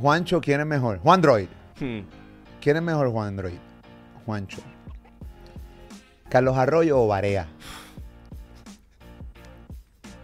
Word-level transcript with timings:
Juancho, 0.00 0.40
¿quién 0.40 0.60
es 0.60 0.66
mejor? 0.66 0.98
Juan 1.00 1.20
Droid. 1.20 1.48
Hmm. 1.80 2.00
¿Quién 2.60 2.76
es 2.76 2.82
mejor, 2.82 3.10
Juan 3.10 3.36
Droid? 3.36 3.58
Juancho. 4.26 4.58
Carlos 6.28 6.56
Arroyo 6.56 7.00
o 7.00 7.06
Barea. 7.06 7.46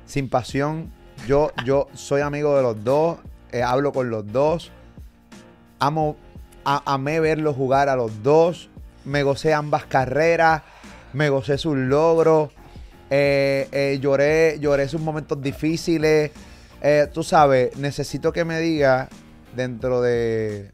Sin 0.07 0.29
pasión. 0.29 0.93
Yo, 1.27 1.51
yo 1.65 1.89
soy 1.95 2.21
amigo 2.21 2.57
de 2.57 2.63
los 2.63 2.85
dos. 2.85 3.19
eh, 3.53 3.63
hablo 3.63 3.93
con 3.93 4.11
los 4.11 4.31
dos. 4.33 4.71
Amo, 5.79 6.17
a- 6.65 6.83
amé 6.93 7.21
verlos 7.21 7.55
jugar 7.57 7.89
a 7.89 7.97
los 7.97 8.23
dos. 8.23 8.69
Me 9.05 9.23
gocé 9.23 9.55
ambas 9.55 9.85
carreras. 9.87 10.63
Me 11.13 11.29
gocé 11.29 11.57
sus 11.59 11.77
logros. 11.77 12.51
eh, 13.11 13.69
eh, 13.71 13.99
lloré, 14.01 14.59
lloré 14.61 14.89
sus 14.89 15.01
momentos 15.01 15.41
difíciles. 15.41 16.33
Tú 17.15 17.23
sabes, 17.23 17.77
necesito 17.79 18.31
que 18.33 18.45
me 18.45 18.59
digas 18.61 19.09
dentro 19.55 20.01
de... 20.01 20.73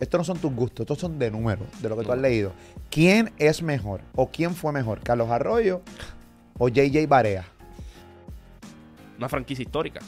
Estos 0.00 0.18
no 0.18 0.24
son 0.24 0.38
tus 0.38 0.52
gustos, 0.52 0.80
estos 0.80 0.98
son 0.98 1.18
de 1.18 1.30
números, 1.30 1.66
de 1.80 1.88
lo 1.88 1.96
que 1.96 2.04
tú 2.04 2.12
has 2.12 2.18
leído. 2.18 2.52
¿Quién 2.90 3.32
es 3.38 3.62
mejor 3.62 4.00
o 4.16 4.30
quién 4.30 4.54
fue 4.54 4.72
mejor? 4.72 5.00
¿Carlos 5.00 5.30
Arroyo 5.30 5.82
o 6.58 6.68
JJ 6.68 7.06
Barea? 7.06 7.44
Una 9.16 9.28
franquicia 9.28 9.62
histórica. 9.62 10.00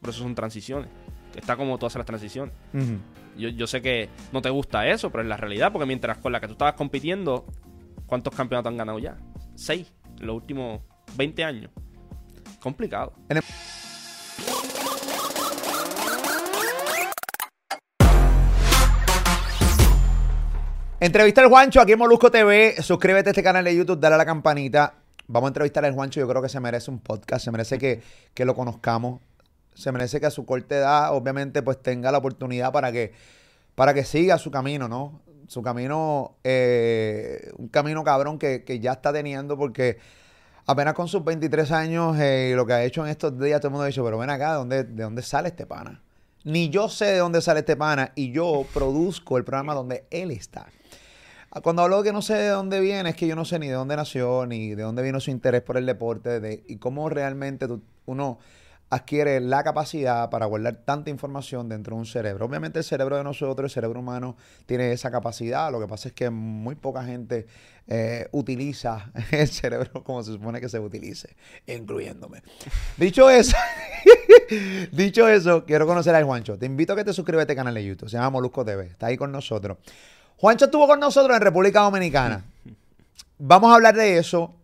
Por 0.00 0.10
eso 0.10 0.22
son 0.22 0.34
transiciones. 0.34 0.90
Está 1.34 1.56
como 1.56 1.78
todas 1.78 1.94
las 1.94 2.04
transiciones. 2.04 2.52
Yo, 3.38 3.48
yo 3.48 3.66
sé 3.66 3.80
que 3.80 4.10
no 4.32 4.42
te 4.42 4.50
gusta 4.50 4.86
eso, 4.86 5.10
pero 5.10 5.22
es 5.22 5.28
la 5.28 5.36
realidad, 5.36 5.72
porque 5.72 5.86
mientras 5.86 6.18
con 6.18 6.32
la 6.32 6.40
que 6.40 6.46
tú 6.46 6.52
estabas 6.52 6.74
compitiendo, 6.74 7.46
¿cuántos 8.06 8.34
campeonatos 8.34 8.70
han 8.70 8.76
ganado 8.76 8.98
ya? 8.98 9.16
Seis, 9.54 9.92
en 10.20 10.26
los 10.26 10.36
últimos 10.36 10.80
20 11.16 11.44
años. 11.44 11.70
Complicado. 12.60 13.12
Entrevista 21.00 21.40
al 21.42 21.48
Juancho 21.48 21.80
aquí 21.80 21.92
en 21.92 21.98
Molusco 22.00 22.28
TV. 22.28 22.74
Suscríbete 22.82 23.28
a 23.28 23.30
este 23.30 23.42
canal 23.44 23.64
de 23.64 23.76
YouTube, 23.76 24.00
dale 24.00 24.16
a 24.16 24.18
la 24.18 24.26
campanita. 24.26 24.94
Vamos 25.28 25.46
a 25.46 25.50
entrevistar 25.50 25.84
al 25.84 25.94
Juancho. 25.94 26.18
Yo 26.18 26.26
creo 26.26 26.42
que 26.42 26.48
se 26.48 26.58
merece 26.58 26.90
un 26.90 26.98
podcast, 26.98 27.44
se 27.44 27.52
merece 27.52 27.78
que, 27.78 28.02
que 28.34 28.44
lo 28.44 28.56
conozcamos. 28.56 29.20
Se 29.74 29.92
merece 29.92 30.18
que 30.18 30.26
a 30.26 30.30
su 30.30 30.44
corta 30.44 30.76
edad, 30.76 31.14
obviamente, 31.14 31.62
pues 31.62 31.80
tenga 31.80 32.10
la 32.10 32.18
oportunidad 32.18 32.72
para 32.72 32.90
que, 32.90 33.12
para 33.76 33.94
que 33.94 34.02
siga 34.02 34.38
su 34.38 34.50
camino, 34.50 34.88
¿no? 34.88 35.22
Su 35.46 35.62
camino, 35.62 36.34
eh, 36.42 37.52
un 37.58 37.68
camino 37.68 38.02
cabrón 38.02 38.36
que, 38.36 38.64
que 38.64 38.80
ya 38.80 38.94
está 38.94 39.12
teniendo 39.12 39.56
porque 39.56 39.98
apenas 40.66 40.94
con 40.94 41.06
sus 41.06 41.24
23 41.24 41.70
años 41.70 42.16
eh, 42.18 42.54
lo 42.56 42.66
que 42.66 42.72
ha 42.72 42.82
hecho 42.82 43.04
en 43.04 43.10
estos 43.10 43.38
días, 43.38 43.60
todo 43.60 43.68
el 43.68 43.72
mundo 43.72 43.84
ha 43.84 43.86
dicho, 43.86 44.04
pero 44.04 44.18
ven 44.18 44.30
acá, 44.30 44.50
¿de 44.50 44.56
dónde, 44.56 44.82
¿de 44.82 45.02
dónde 45.04 45.22
sale 45.22 45.50
este 45.50 45.64
pana? 45.64 46.02
Ni 46.42 46.70
yo 46.70 46.88
sé 46.88 47.04
de 47.04 47.18
dónde 47.18 47.40
sale 47.40 47.60
este 47.60 47.76
pana 47.76 48.10
y 48.16 48.32
yo 48.32 48.66
produzco 48.74 49.38
el 49.38 49.44
programa 49.44 49.74
donde 49.74 50.04
él 50.10 50.32
está. 50.32 50.66
Cuando 51.62 51.82
hablo 51.82 51.98
de 51.98 52.08
que 52.08 52.12
no 52.12 52.22
sé 52.22 52.34
de 52.34 52.48
dónde 52.48 52.80
viene, 52.80 53.10
es 53.10 53.16
que 53.16 53.26
yo 53.26 53.36
no 53.36 53.44
sé 53.44 53.58
ni 53.58 53.68
de 53.68 53.74
dónde 53.74 53.96
nació, 53.96 54.46
ni 54.46 54.74
de 54.74 54.82
dónde 54.82 55.02
vino 55.02 55.20
su 55.20 55.30
interés 55.30 55.62
por 55.62 55.76
el 55.76 55.86
deporte, 55.86 56.40
de, 56.40 56.62
y 56.66 56.76
cómo 56.76 57.08
realmente 57.08 57.66
uno 58.06 58.38
adquiere 58.90 59.40
la 59.40 59.62
capacidad 59.62 60.30
para 60.30 60.46
guardar 60.46 60.76
tanta 60.76 61.10
información 61.10 61.68
dentro 61.68 61.94
de 61.94 62.00
un 62.00 62.06
cerebro. 62.06 62.46
Obviamente 62.46 62.78
el 62.78 62.84
cerebro 62.84 63.16
de 63.16 63.24
nosotros, 63.24 63.70
el 63.70 63.74
cerebro 63.74 64.00
humano, 64.00 64.36
tiene 64.66 64.92
esa 64.92 65.10
capacidad. 65.10 65.70
Lo 65.70 65.80
que 65.80 65.86
pasa 65.86 66.08
es 66.08 66.14
que 66.14 66.30
muy 66.30 66.74
poca 66.74 67.04
gente 67.04 67.46
eh, 67.86 68.28
utiliza 68.32 69.10
el 69.30 69.48
cerebro 69.48 70.02
como 70.04 70.22
se 70.22 70.32
supone 70.32 70.60
que 70.60 70.68
se 70.68 70.78
utilice, 70.78 71.36
incluyéndome. 71.66 72.42
Dicho 72.96 73.28
eso, 73.28 73.56
dicho 74.92 75.28
eso, 75.28 75.64
quiero 75.66 75.86
conocer 75.86 76.14
al 76.14 76.24
Juancho. 76.24 76.58
Te 76.58 76.66
invito 76.66 76.94
a 76.94 76.96
que 76.96 77.04
te 77.04 77.12
suscribas 77.12 77.40
a 77.40 77.44
este 77.44 77.56
canal 77.56 77.74
de 77.74 77.84
YouTube. 77.84 78.08
Se 78.08 78.16
llama 78.16 78.30
Molusco 78.30 78.64
TV. 78.64 78.86
Está 78.86 79.06
ahí 79.06 79.16
con 79.16 79.32
nosotros. 79.32 79.76
Juancho 80.38 80.66
estuvo 80.66 80.86
con 80.86 81.00
nosotros 81.00 81.36
en 81.36 81.42
República 81.42 81.80
Dominicana. 81.80 82.44
Vamos 83.38 83.70
a 83.72 83.74
hablar 83.74 83.94
de 83.96 84.18
eso. 84.18 84.54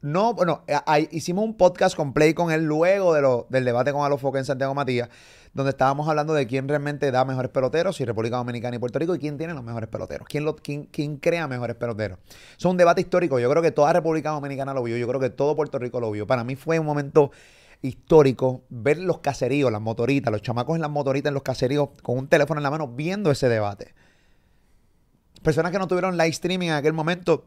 No, 0.00 0.34
bueno, 0.34 0.62
ahí 0.86 1.08
hicimos 1.12 1.44
un 1.44 1.56
podcast 1.56 1.94
con 1.94 2.12
Play 2.12 2.34
con 2.34 2.50
él 2.50 2.64
luego 2.64 3.14
de 3.14 3.20
lo- 3.22 3.46
del 3.50 3.64
debate 3.64 3.92
con 3.92 4.04
Alofoque 4.04 4.38
en 4.38 4.44
Santiago 4.44 4.74
Matías, 4.74 5.08
donde 5.54 5.70
estábamos 5.70 6.08
hablando 6.08 6.34
de 6.34 6.46
quién 6.46 6.66
realmente 6.66 7.10
da 7.12 7.24
mejores 7.24 7.52
peloteros, 7.52 7.94
si 7.96 8.04
República 8.04 8.36
Dominicana 8.36 8.74
y 8.74 8.78
Puerto 8.80 8.98
Rico, 8.98 9.14
y 9.14 9.18
quién 9.20 9.38
tiene 9.38 9.54
los 9.54 9.62
mejores 9.62 9.88
peloteros, 9.88 10.26
quién, 10.28 10.86
quién, 10.90 11.18
crea 11.18 11.46
mejores 11.46 11.76
peloteros. 11.76 12.18
Es 12.58 12.64
un 12.64 12.76
debate 12.76 13.02
histórico. 13.02 13.38
Yo 13.38 13.48
creo 13.50 13.62
que 13.62 13.70
toda 13.70 13.92
República 13.92 14.30
Dominicana 14.30 14.74
lo 14.74 14.82
vio, 14.82 14.96
yo 14.96 15.06
creo 15.06 15.20
que 15.20 15.30
todo 15.30 15.54
Puerto 15.54 15.78
Rico 15.78 16.00
lo 16.00 16.10
vio. 16.10 16.26
Para 16.26 16.42
mí 16.42 16.56
fue 16.56 16.80
un 16.80 16.86
momento 16.86 17.30
histórico 17.82 18.62
ver 18.70 18.98
los 18.98 19.18
caseríos, 19.18 19.70
las 19.70 19.80
motoritas, 19.80 20.32
los 20.32 20.42
chamacos 20.42 20.74
en 20.74 20.82
las 20.82 20.90
motoritas 20.90 21.28
en 21.30 21.34
los 21.34 21.42
caseríos 21.44 21.90
con 22.02 22.18
un 22.18 22.28
teléfono 22.28 22.58
en 22.58 22.62
la 22.64 22.70
mano 22.70 22.88
viendo 22.88 23.30
ese 23.30 23.48
debate. 23.48 23.94
Personas 25.42 25.72
que 25.72 25.78
no 25.78 25.88
tuvieron 25.88 26.16
live 26.16 26.28
streaming 26.30 26.68
en 26.68 26.74
aquel 26.74 26.92
momento 26.92 27.46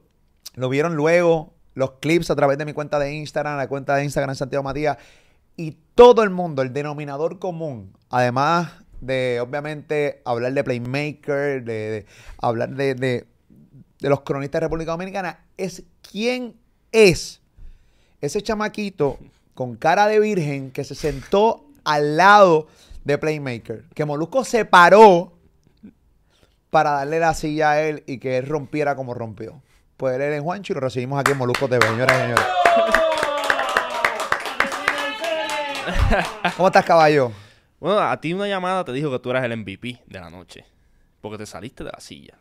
lo 0.56 0.70
vieron 0.70 0.96
luego, 0.96 1.54
los 1.74 1.92
clips 2.00 2.30
a 2.32 2.36
través 2.36 2.58
de 2.58 2.66
mi 2.66 2.74
cuenta 2.74 3.00
de 3.00 3.14
Instagram, 3.14 3.58
la 3.58 3.68
cuenta 3.68 3.96
de 3.96 4.04
Instagram 4.06 4.36
Santiago 4.36 4.64
Matías, 4.64 4.98
y 5.58 5.78
todo 5.96 6.24
el 6.24 6.30
mundo, 6.30 6.62
el 6.62 6.72
denominador 6.74 7.40
común, 7.40 7.94
además 8.10 8.72
de 9.02 9.40
obviamente 9.42 10.22
hablar 10.26 10.54
de 10.54 10.64
Playmaker, 10.64 11.64
de, 11.64 11.74
de 11.74 12.06
hablar 12.42 12.70
de, 12.70 12.96
de- 12.96 13.26
de 14.00 14.10
los 14.10 14.22
cronistas 14.22 14.60
de 14.60 14.66
República 14.68 14.92
Dominicana, 14.92 15.40
es 15.58 15.84
quién 16.12 16.56
es 16.92 17.42
ese 18.22 18.42
chamaquito 18.42 19.18
con 19.54 19.76
cara 19.78 20.08
de 20.08 20.20
virgen 20.20 20.72
que 20.72 20.84
se 20.84 20.96
sentó 20.96 21.66
al 21.86 22.18
lado 22.18 22.68
de 23.06 23.18
Playmaker, 23.18 23.86
que 23.94 24.04
Molusco 24.06 24.44
se 24.44 24.66
paró 24.66 25.32
para 26.76 26.92
darle 26.92 27.22
la 27.22 27.34
silla 27.34 27.72
a 27.72 27.82
él 27.82 28.04
y 28.06 28.18
que 28.18 28.38
él 28.38 28.48
rompiera 28.48 28.98
como 28.98 29.14
rompió. 29.14 29.62
Pues 29.96 30.16
él 30.16 30.24
es 30.24 30.42
Juancho 30.42 30.74
y 30.74 30.76
lo 30.76 30.82
recibimos 30.82 31.18
aquí 31.18 31.32
en 31.32 31.38
Molusco 31.38 31.70
TV, 31.70 31.88
señoras 31.88 32.18
y 32.18 32.22
señores. 32.22 32.46
¿Cómo 36.58 36.68
estás, 36.68 36.84
caballo? 36.84 37.32
Bueno, 37.80 38.02
a 38.02 38.20
ti 38.20 38.34
una 38.34 38.50
llamada 38.50 38.84
te 38.84 38.92
dijo 38.92 39.10
que 39.10 39.20
tú 39.20 39.32
eras 39.32 39.46
el 39.46 39.56
MVP 39.56 40.02
de 40.06 40.20
la 40.20 40.30
noche. 40.30 40.66
Porque 41.22 41.38
te 41.38 41.46
saliste 41.46 41.86
de 41.86 41.92
la 41.94 42.02
silla. 42.02 42.34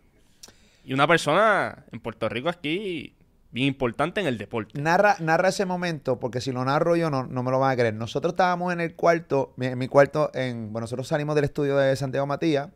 Y 0.85 0.95
una 0.95 1.07
persona 1.07 1.85
en 1.93 2.01
Puerto 2.01 2.29
Rico 2.29 2.49
aquí 2.49 3.15
bien 3.53 3.69
importante 3.69 4.21
en 4.21 4.27
el 4.27 4.37
deporte. 4.37 4.81
Narra, 4.81 5.15
narra 5.21 5.51
ese 5.51 5.65
momento, 5.65 6.19
porque 6.19 6.41
si 6.41 6.51
lo 6.51 6.65
narro 6.65 6.97
yo 6.97 7.09
no, 7.09 7.25
no 7.25 7.45
me 7.45 7.53
lo 7.53 7.61
van 7.61 7.71
a 7.71 7.77
creer. 7.77 7.95
Nosotros 7.95 8.33
estábamos 8.33 8.73
en 8.73 8.81
el 8.81 8.97
cuarto, 8.97 9.55
en 9.61 9.79
mi 9.79 9.87
cuarto, 9.87 10.33
en, 10.35 10.73
bueno, 10.73 10.87
nosotros 10.87 11.07
salimos 11.07 11.37
del 11.37 11.45
estudio 11.45 11.77
de 11.77 11.95
Santiago 11.95 12.27
Matías, 12.27 12.71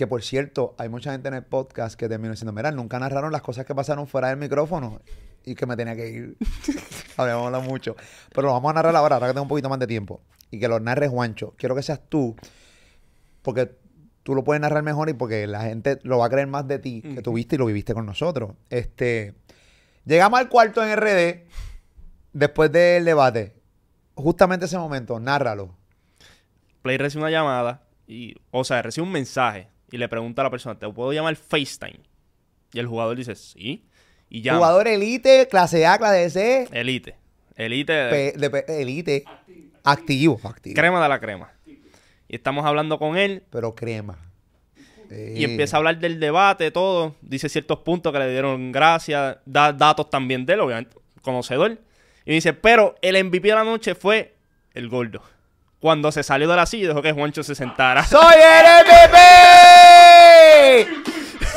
que 0.00 0.06
por 0.06 0.22
cierto, 0.22 0.74
hay 0.78 0.88
mucha 0.88 1.12
gente 1.12 1.28
en 1.28 1.34
el 1.34 1.44
podcast 1.44 1.94
que 1.94 2.08
terminó 2.08 2.30
diciendo, 2.30 2.54
mira, 2.54 2.70
nunca 2.70 2.98
narraron 2.98 3.32
las 3.32 3.42
cosas 3.42 3.66
que 3.66 3.74
pasaron 3.74 4.06
fuera 4.06 4.28
del 4.28 4.38
micrófono 4.38 5.02
y 5.44 5.54
que 5.54 5.66
me 5.66 5.76
tenía 5.76 5.94
que 5.94 6.08
ir. 6.08 6.36
Habíamos 7.18 7.44
hablado 7.44 7.64
mucho. 7.64 7.96
Pero 8.30 8.46
lo 8.46 8.54
vamos 8.54 8.70
a 8.70 8.72
narrar 8.76 8.96
ahora, 8.96 9.16
ahora 9.16 9.26
que 9.26 9.34
tengo 9.34 9.42
un 9.42 9.48
poquito 9.50 9.68
más 9.68 9.78
de 9.78 9.86
tiempo. 9.86 10.22
Y 10.50 10.58
que 10.58 10.68
lo 10.68 10.80
narre 10.80 11.06
Juancho. 11.06 11.52
Quiero 11.58 11.74
que 11.74 11.82
seas 11.82 12.00
tú, 12.08 12.34
porque 13.42 13.76
tú 14.22 14.34
lo 14.34 14.42
puedes 14.42 14.62
narrar 14.62 14.82
mejor 14.82 15.10
y 15.10 15.12
porque 15.12 15.46
la 15.46 15.64
gente 15.64 15.98
lo 16.02 16.16
va 16.16 16.24
a 16.24 16.30
creer 16.30 16.46
más 16.46 16.66
de 16.66 16.78
ti, 16.78 17.02
que 17.02 17.20
tú 17.20 17.34
viste 17.34 17.56
y 17.56 17.58
lo 17.58 17.66
viviste 17.66 17.92
con 17.92 18.06
nosotros. 18.06 18.52
Este, 18.70 19.34
llegamos 20.06 20.40
al 20.40 20.48
cuarto 20.48 20.82
en 20.82 20.96
RD, 20.96 21.46
después 22.32 22.72
del 22.72 23.04
debate. 23.04 23.54
Justamente 24.14 24.64
ese 24.64 24.78
momento, 24.78 25.20
nárralo. 25.20 25.76
Play 26.80 26.96
recibe 26.96 27.24
una 27.24 27.30
llamada 27.30 27.82
y, 28.06 28.36
o 28.50 28.64
sea, 28.64 28.80
recibe 28.80 29.06
un 29.06 29.12
mensaje 29.12 29.68
y 29.90 29.98
le 29.98 30.08
pregunta 30.08 30.42
a 30.42 30.44
la 30.44 30.50
persona, 30.50 30.78
¿te 30.78 30.88
puedo 30.88 31.12
llamar 31.12 31.36
FaceTime? 31.36 32.00
Y 32.72 32.78
el 32.78 32.86
jugador 32.86 33.16
dice, 33.16 33.34
sí. 33.34 33.84
Y 34.28 34.42
llama. 34.42 34.58
Jugador 34.58 34.88
elite, 34.88 35.48
clase 35.50 35.86
A, 35.86 35.98
clase 35.98 36.30
C, 36.30 36.68
Elite. 36.72 37.16
Elite. 37.56 37.92
De 37.92 38.64
elite, 38.80 39.24
activo, 39.84 40.40
activo. 40.44 40.74
Crema 40.74 41.02
de 41.02 41.08
la 41.08 41.20
crema. 41.20 41.52
Y 42.28 42.36
estamos 42.36 42.64
hablando 42.64 42.98
con 42.98 43.16
él 43.16 43.42
Pero 43.50 43.74
crema. 43.74 44.16
y 45.10 45.42
empieza 45.44 45.76
a 45.76 45.78
hablar 45.78 45.98
del 45.98 46.20
debate, 46.20 46.70
todo. 46.70 47.16
Dice 47.20 47.48
ciertos 47.48 47.80
puntos 47.80 48.12
que 48.12 48.18
le 48.20 48.30
dieron 48.30 48.70
gracias. 48.70 49.38
Da 49.44 49.72
datos 49.72 50.08
también 50.08 50.46
de 50.46 50.52
él, 50.54 50.60
obviamente. 50.60 50.96
Conocedor. 51.22 51.78
Y 52.24 52.34
dice, 52.34 52.52
pero 52.52 52.94
el 53.02 53.22
MVP 53.24 53.48
de 53.48 53.54
la 53.54 53.64
noche 53.64 53.96
fue 53.96 54.36
el 54.74 54.88
gordo. 54.88 55.22
Cuando 55.80 56.12
se 56.12 56.22
salió 56.22 56.46
de 56.46 56.56
la 56.56 56.66
silla, 56.66 56.88
dejó 56.88 57.00
que 57.00 57.12
Juancho 57.12 57.42
se 57.42 57.54
sentara. 57.54 58.04
¡Soy 58.06 58.34
el 58.36 58.84
MVP! 58.84 59.16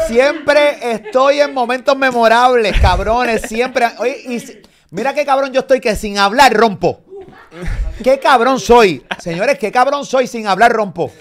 Siempre 0.07 0.93
estoy 0.93 1.41
en 1.41 1.53
momentos 1.53 1.97
memorables, 1.97 2.79
cabrones. 2.79 3.41
Siempre. 3.41 3.85
Oye, 3.97 4.15
y 4.25 4.41
mira 4.91 5.13
qué 5.13 5.25
cabrón 5.25 5.51
yo 5.51 5.59
estoy 5.61 5.81
que 5.81 5.97
sin 5.97 6.17
hablar 6.17 6.53
rompo. 6.53 7.01
¿Qué 8.01 8.19
cabrón 8.19 8.59
soy? 8.59 9.05
Señores, 9.19 9.59
qué 9.59 9.71
cabrón 9.71 10.05
soy 10.05 10.27
sin 10.27 10.47
hablar 10.47 10.71
rompo. 10.71 11.11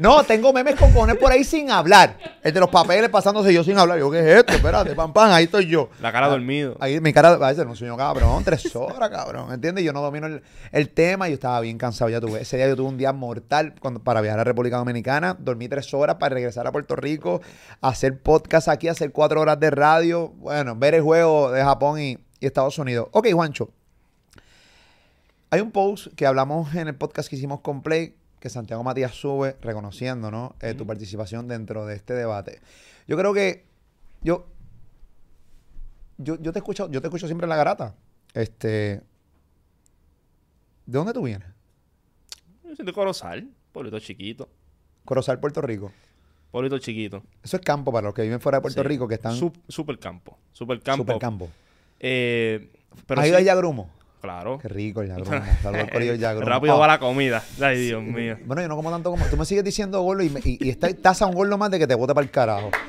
No, 0.00 0.24
tengo 0.24 0.50
memes 0.54 0.76
con 0.76 0.90
cojones 0.94 1.18
por 1.18 1.30
ahí 1.30 1.44
sin 1.44 1.70
hablar. 1.70 2.16
El 2.42 2.54
de 2.54 2.60
los 2.60 2.70
papeles 2.70 3.10
pasándose 3.10 3.52
yo 3.52 3.62
sin 3.62 3.76
hablar. 3.76 3.98
Yo, 3.98 4.10
¿qué 4.10 4.20
es 4.20 4.38
esto? 4.38 4.54
Espérate, 4.54 4.94
pam, 4.94 5.12
pam, 5.12 5.30
ahí 5.30 5.44
estoy 5.44 5.66
yo. 5.66 5.90
La 6.00 6.10
cara 6.10 6.26
dormido. 6.26 6.74
Ahí 6.80 6.98
mi 7.02 7.12
cara, 7.12 7.32
a 7.32 7.36
veces 7.36 7.66
no 7.66 7.74
yo, 7.74 7.98
cabrón, 7.98 8.42
tres 8.42 8.74
horas, 8.74 9.10
cabrón. 9.10 9.52
¿Entiendes? 9.52 9.84
Yo 9.84 9.92
no 9.92 10.00
domino 10.00 10.26
el, 10.26 10.42
el 10.72 10.88
tema 10.88 11.28
y 11.28 11.32
yo 11.32 11.34
estaba 11.34 11.60
bien 11.60 11.76
cansado. 11.76 12.08
Ya 12.08 12.18
tuve, 12.18 12.40
ese 12.40 12.56
día 12.56 12.66
yo 12.66 12.76
tuve 12.76 12.88
un 12.88 12.96
día 12.96 13.12
mortal 13.12 13.74
cuando, 13.78 14.02
para 14.02 14.22
viajar 14.22 14.40
a 14.40 14.44
República 14.44 14.78
Dominicana. 14.78 15.36
Dormí 15.38 15.68
tres 15.68 15.92
horas 15.92 16.16
para 16.16 16.34
regresar 16.34 16.66
a 16.66 16.72
Puerto 16.72 16.96
Rico, 16.96 17.42
hacer 17.82 18.22
podcast 18.22 18.68
aquí, 18.68 18.88
hacer 18.88 19.12
cuatro 19.12 19.42
horas 19.42 19.60
de 19.60 19.70
radio. 19.70 20.28
Bueno, 20.28 20.76
ver 20.76 20.94
el 20.94 21.02
juego 21.02 21.50
de 21.50 21.62
Japón 21.62 22.00
y, 22.00 22.16
y 22.40 22.46
Estados 22.46 22.78
Unidos. 22.78 23.08
Ok, 23.12 23.30
Juancho. 23.34 23.68
Hay 25.50 25.60
un 25.60 25.72
post 25.72 26.06
que 26.16 26.26
hablamos 26.26 26.74
en 26.74 26.88
el 26.88 26.94
podcast 26.94 27.28
que 27.28 27.36
hicimos 27.36 27.60
con 27.60 27.82
Play 27.82 28.14
que 28.40 28.48
Santiago 28.50 28.82
Matías 28.82 29.14
sube 29.14 29.56
reconociendo 29.60 30.30
¿no? 30.30 30.56
Eh, 30.60 30.74
tu 30.74 30.86
participación 30.86 31.46
dentro 31.46 31.86
de 31.86 31.94
este 31.94 32.14
debate. 32.14 32.60
Yo 33.06 33.16
creo 33.16 33.32
que 33.34 33.66
yo, 34.22 34.46
yo, 36.18 36.40
yo 36.40 36.52
te 36.52 36.58
escucho, 36.58 36.90
yo 36.90 37.00
te 37.00 37.06
escucho 37.08 37.26
siempre 37.26 37.44
en 37.44 37.50
la 37.50 37.56
garata. 37.56 37.94
Este, 38.34 39.02
¿De 40.86 40.98
dónde 40.98 41.12
tú 41.12 41.22
vienes? 41.22 41.48
Yo 42.64 42.74
soy 42.74 42.84
de 42.86 42.92
Corozal, 42.92 43.50
pueblito 43.72 43.98
chiquito. 44.00 44.48
Corozal, 45.04 45.38
Puerto 45.38 45.60
Rico. 45.60 45.92
Pueblito 46.50 46.78
chiquito. 46.78 47.22
Eso 47.42 47.56
es 47.58 47.62
campo 47.62 47.92
para 47.92 48.06
los 48.06 48.14
que 48.14 48.22
viven 48.22 48.40
fuera 48.40 48.58
de 48.58 48.62
Puerto 48.62 48.82
Sí. 48.82 48.88
Rico, 48.88 49.06
que 49.06 49.14
están 49.14 49.34
super 49.68 49.98
campo. 49.98 50.38
Super 50.52 50.80
campo. 50.80 51.04
super 51.04 51.18
campo. 51.18 51.48
Eh, 52.00 52.72
pero 53.06 53.20
¿Has 53.20 53.26
sí, 53.26 53.30
ido 53.30 53.38
a 53.38 53.42
Yagrumo? 53.42 53.90
Claro. 54.20 54.58
Qué 54.60 54.68
rico 54.68 55.02
el 55.02 55.08
Yagrumo. 55.08 55.30
Saludos 55.62 55.84
al 55.84 55.90
corillo. 55.90 56.40
Rápido 56.40 56.74
Ah. 56.74 56.78
va 56.78 56.86
la 56.86 56.98
comida. 56.98 57.42
Ay, 57.60 57.78
Dios 57.86 58.02
mío. 58.02 58.36
Bueno, 58.44 58.62
yo 58.62 58.68
no 58.68 58.76
como 58.76 58.90
tanto 58.90 59.10
como... 59.10 59.24
Tú 59.26 59.36
me 59.36 59.44
sigues 59.44 59.64
diciendo 59.64 60.00
gordo 60.02 60.22
y, 60.22 60.30
me- 60.30 60.40
y, 60.44 60.58
y 60.68 60.74
tasa 60.74 61.26
un 61.26 61.34
gordo 61.34 61.56
más 61.58 61.70
de 61.70 61.78
que 61.78 61.86
te 61.86 61.94
bote 61.94 62.14
para 62.14 62.24
el 62.24 62.30
carajo. 62.30 62.70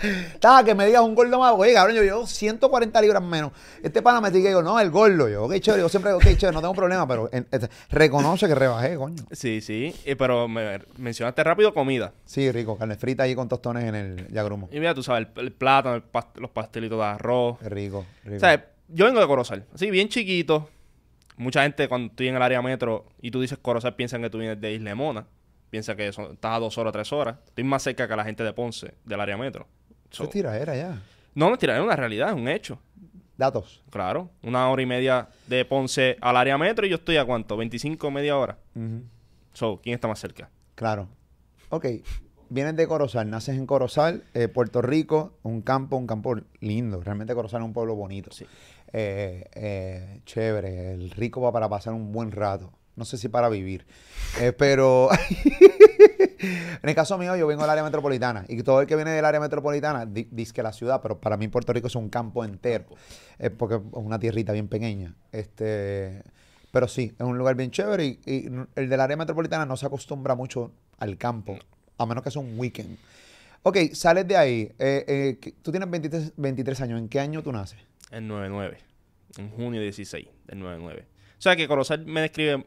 Estaba 0.00 0.62
que 0.62 0.74
me 0.76 0.86
digas 0.86 1.02
un 1.02 1.14
gordo 1.14 1.40
más. 1.40 1.52
Oye, 1.56 1.74
cabrón, 1.74 1.96
yo 1.96 2.02
llevo 2.02 2.24
140 2.26 3.00
libras 3.02 3.22
menos. 3.22 3.50
Este 3.82 4.00
pana 4.00 4.20
me 4.20 4.28
y 4.36 4.42
yo, 4.42 4.62
no, 4.62 4.78
el 4.78 4.90
gordo. 4.90 5.28
Yo, 5.28 5.44
ok, 5.44 5.58
chévere. 5.58 5.82
Yo 5.82 5.88
siempre 5.88 6.12
digo, 6.12 6.18
ok, 6.18 6.36
chévere, 6.36 6.52
no 6.54 6.60
tengo 6.60 6.74
problema, 6.74 7.06
pero 7.08 7.28
en- 7.32 7.46
reconoce 7.90 8.46
que 8.46 8.54
rebajé, 8.54 8.96
coño. 8.96 9.24
Sí, 9.32 9.60
sí. 9.60 9.92
Eh, 10.04 10.14
pero 10.14 10.46
me 10.46 10.80
mencionaste 10.98 11.42
rápido 11.42 11.74
comida. 11.74 12.12
Sí, 12.24 12.50
rico. 12.52 12.76
Carne 12.78 12.94
frita 12.96 13.24
ahí 13.24 13.34
con 13.34 13.48
tostones 13.48 13.84
en 13.84 13.94
el 13.96 14.28
Yagrumo. 14.28 14.68
Y 14.70 14.78
mira, 14.78 14.94
tú 14.94 15.02
sabes, 15.02 15.26
el, 15.34 15.40
el 15.46 15.52
plátano, 15.52 15.96
el 15.96 16.04
past- 16.04 16.36
los 16.36 16.50
pastelitos 16.50 16.98
de 16.98 17.04
arroz. 17.04 17.58
Qué 17.58 17.68
rico, 17.68 18.04
rico. 18.24 18.36
O 18.36 18.40
sea, 18.40 18.64
yo 18.88 19.04
vengo 19.04 19.20
de 19.20 19.26
Corozal. 19.26 19.64
Así, 19.74 19.90
bien 19.90 20.08
chiquito. 20.08 20.68
Mucha 21.36 21.62
gente 21.62 21.88
cuando 21.88 22.08
estoy 22.10 22.28
en 22.28 22.36
el 22.36 22.42
área 22.42 22.60
metro 22.62 23.06
y 23.22 23.30
tú 23.30 23.40
dices 23.40 23.58
Corozal 23.58 23.94
piensan 23.94 24.22
que 24.22 24.30
tú 24.30 24.38
vienes 24.38 24.60
de 24.60 24.72
Isla 24.72 24.94
Mona. 24.94 25.26
Piensa 25.70 25.94
que 25.94 26.10
son- 26.12 26.32
estás 26.32 26.56
a 26.56 26.58
dos 26.58 26.76
horas, 26.78 26.92
tres 26.92 27.12
horas. 27.12 27.36
Estoy 27.46 27.64
más 27.64 27.82
cerca 27.82 28.08
que 28.08 28.16
la 28.16 28.24
gente 28.24 28.42
de 28.42 28.52
Ponce, 28.52 28.94
del 29.04 29.20
área 29.20 29.36
metro. 29.36 29.66
So- 30.10 30.24
es 30.24 30.30
tiradera 30.30 30.74
ya. 30.74 31.00
no, 31.34 31.50
mentira, 31.50 31.76
es 31.76 31.82
una 31.82 31.94
realidad, 31.94 32.30
es 32.30 32.34
un 32.34 32.48
hecho. 32.48 32.78
Datos. 33.36 33.82
Claro. 33.90 34.30
Una 34.42 34.68
hora 34.68 34.82
y 34.82 34.86
media 34.86 35.28
de 35.46 35.64
Ponce 35.64 36.16
al 36.20 36.36
área 36.36 36.58
metro 36.58 36.84
y 36.86 36.88
yo 36.88 36.96
estoy 36.96 37.18
a 37.18 37.24
cuánto? 37.24 37.56
25, 37.56 38.10
media 38.10 38.36
hora. 38.36 38.58
So, 39.52 39.80
¿quién 39.82 39.94
está 39.94 40.08
más 40.08 40.18
cerca? 40.18 40.50
Claro. 40.74 41.08
Ok. 41.68 41.86
Vienes 42.50 42.74
de 42.76 42.88
Corozal, 42.88 43.28
naces 43.28 43.56
en 43.56 43.66
Corozal, 43.66 44.24
eh, 44.34 44.48
Puerto 44.48 44.80
Rico, 44.80 45.34
un 45.42 45.60
campo, 45.60 45.96
un 45.96 46.06
campo 46.06 46.34
lindo. 46.60 47.00
Realmente 47.02 47.34
Corozal 47.34 47.60
es 47.60 47.66
un 47.66 47.74
pueblo 47.74 47.94
bonito. 47.94 48.30
Sí. 48.32 48.46
Eh, 48.92 49.44
eh, 49.54 50.20
chévere. 50.24 50.92
El 50.94 51.10
rico 51.10 51.40
va 51.40 51.52
para 51.52 51.68
pasar 51.68 51.94
un 51.94 52.12
buen 52.12 52.30
rato. 52.32 52.72
No 52.96 53.04
sé 53.04 53.16
si 53.18 53.28
para 53.28 53.48
vivir. 53.48 53.86
Eh, 54.40 54.52
pero 54.52 55.08
en 56.82 56.88
el 56.88 56.94
caso 56.94 57.16
mío, 57.18 57.36
yo 57.36 57.46
vengo 57.46 57.62
del 57.62 57.70
área 57.70 57.84
metropolitana. 57.84 58.44
Y 58.48 58.62
todo 58.62 58.80
el 58.80 58.86
que 58.86 58.96
viene 58.96 59.10
del 59.12 59.24
área 59.24 59.40
metropolitana 59.40 60.06
di- 60.06 60.28
dice 60.30 60.52
que 60.52 60.62
la 60.62 60.72
ciudad, 60.72 61.00
pero 61.02 61.20
para 61.20 61.36
mí 61.36 61.48
Puerto 61.48 61.72
Rico 61.72 61.86
es 61.86 61.94
un 61.94 62.08
campo 62.08 62.44
entero. 62.44 62.86
Porque 63.56 63.76
es 63.76 63.80
una 63.92 64.18
tierrita 64.18 64.52
bien 64.52 64.68
pequeña. 64.68 65.14
Este. 65.32 66.22
Pero 66.72 66.86
sí, 66.88 67.14
es 67.18 67.24
un 67.26 67.38
lugar 67.38 67.54
bien 67.54 67.70
chévere 67.70 68.04
y, 68.26 68.50
el 68.74 68.88
del 68.88 69.00
área 69.00 69.16
metropolitana 69.16 69.64
no 69.64 69.76
se 69.76 69.86
acostumbra 69.86 70.34
mucho 70.34 70.70
al 70.98 71.16
campo, 71.16 71.56
a 71.96 72.04
menos 72.04 72.22
que 72.22 72.30
sea 72.30 72.42
un 72.42 72.58
weekend. 72.58 72.98
Ok, 73.62 73.78
sales 73.94 74.28
de 74.28 74.36
ahí. 74.36 74.72
eh, 74.78 75.04
eh, 75.42 75.52
tú 75.62 75.70
tienes 75.70 75.88
23, 75.90 76.32
23 76.36 76.80
años. 76.82 76.98
¿En 77.00 77.08
qué 77.08 77.20
año 77.20 77.42
tú 77.42 77.52
naces? 77.52 77.78
El 78.10 78.24
9-9. 78.28 78.76
En 79.38 79.50
junio 79.50 79.80
16 79.80 80.26
del 80.46 80.58
9-9. 80.60 81.02
O 81.02 81.40
sea 81.40 81.54
que 81.56 81.68
Corozal 81.68 82.04
me 82.06 82.20
describe 82.22 82.66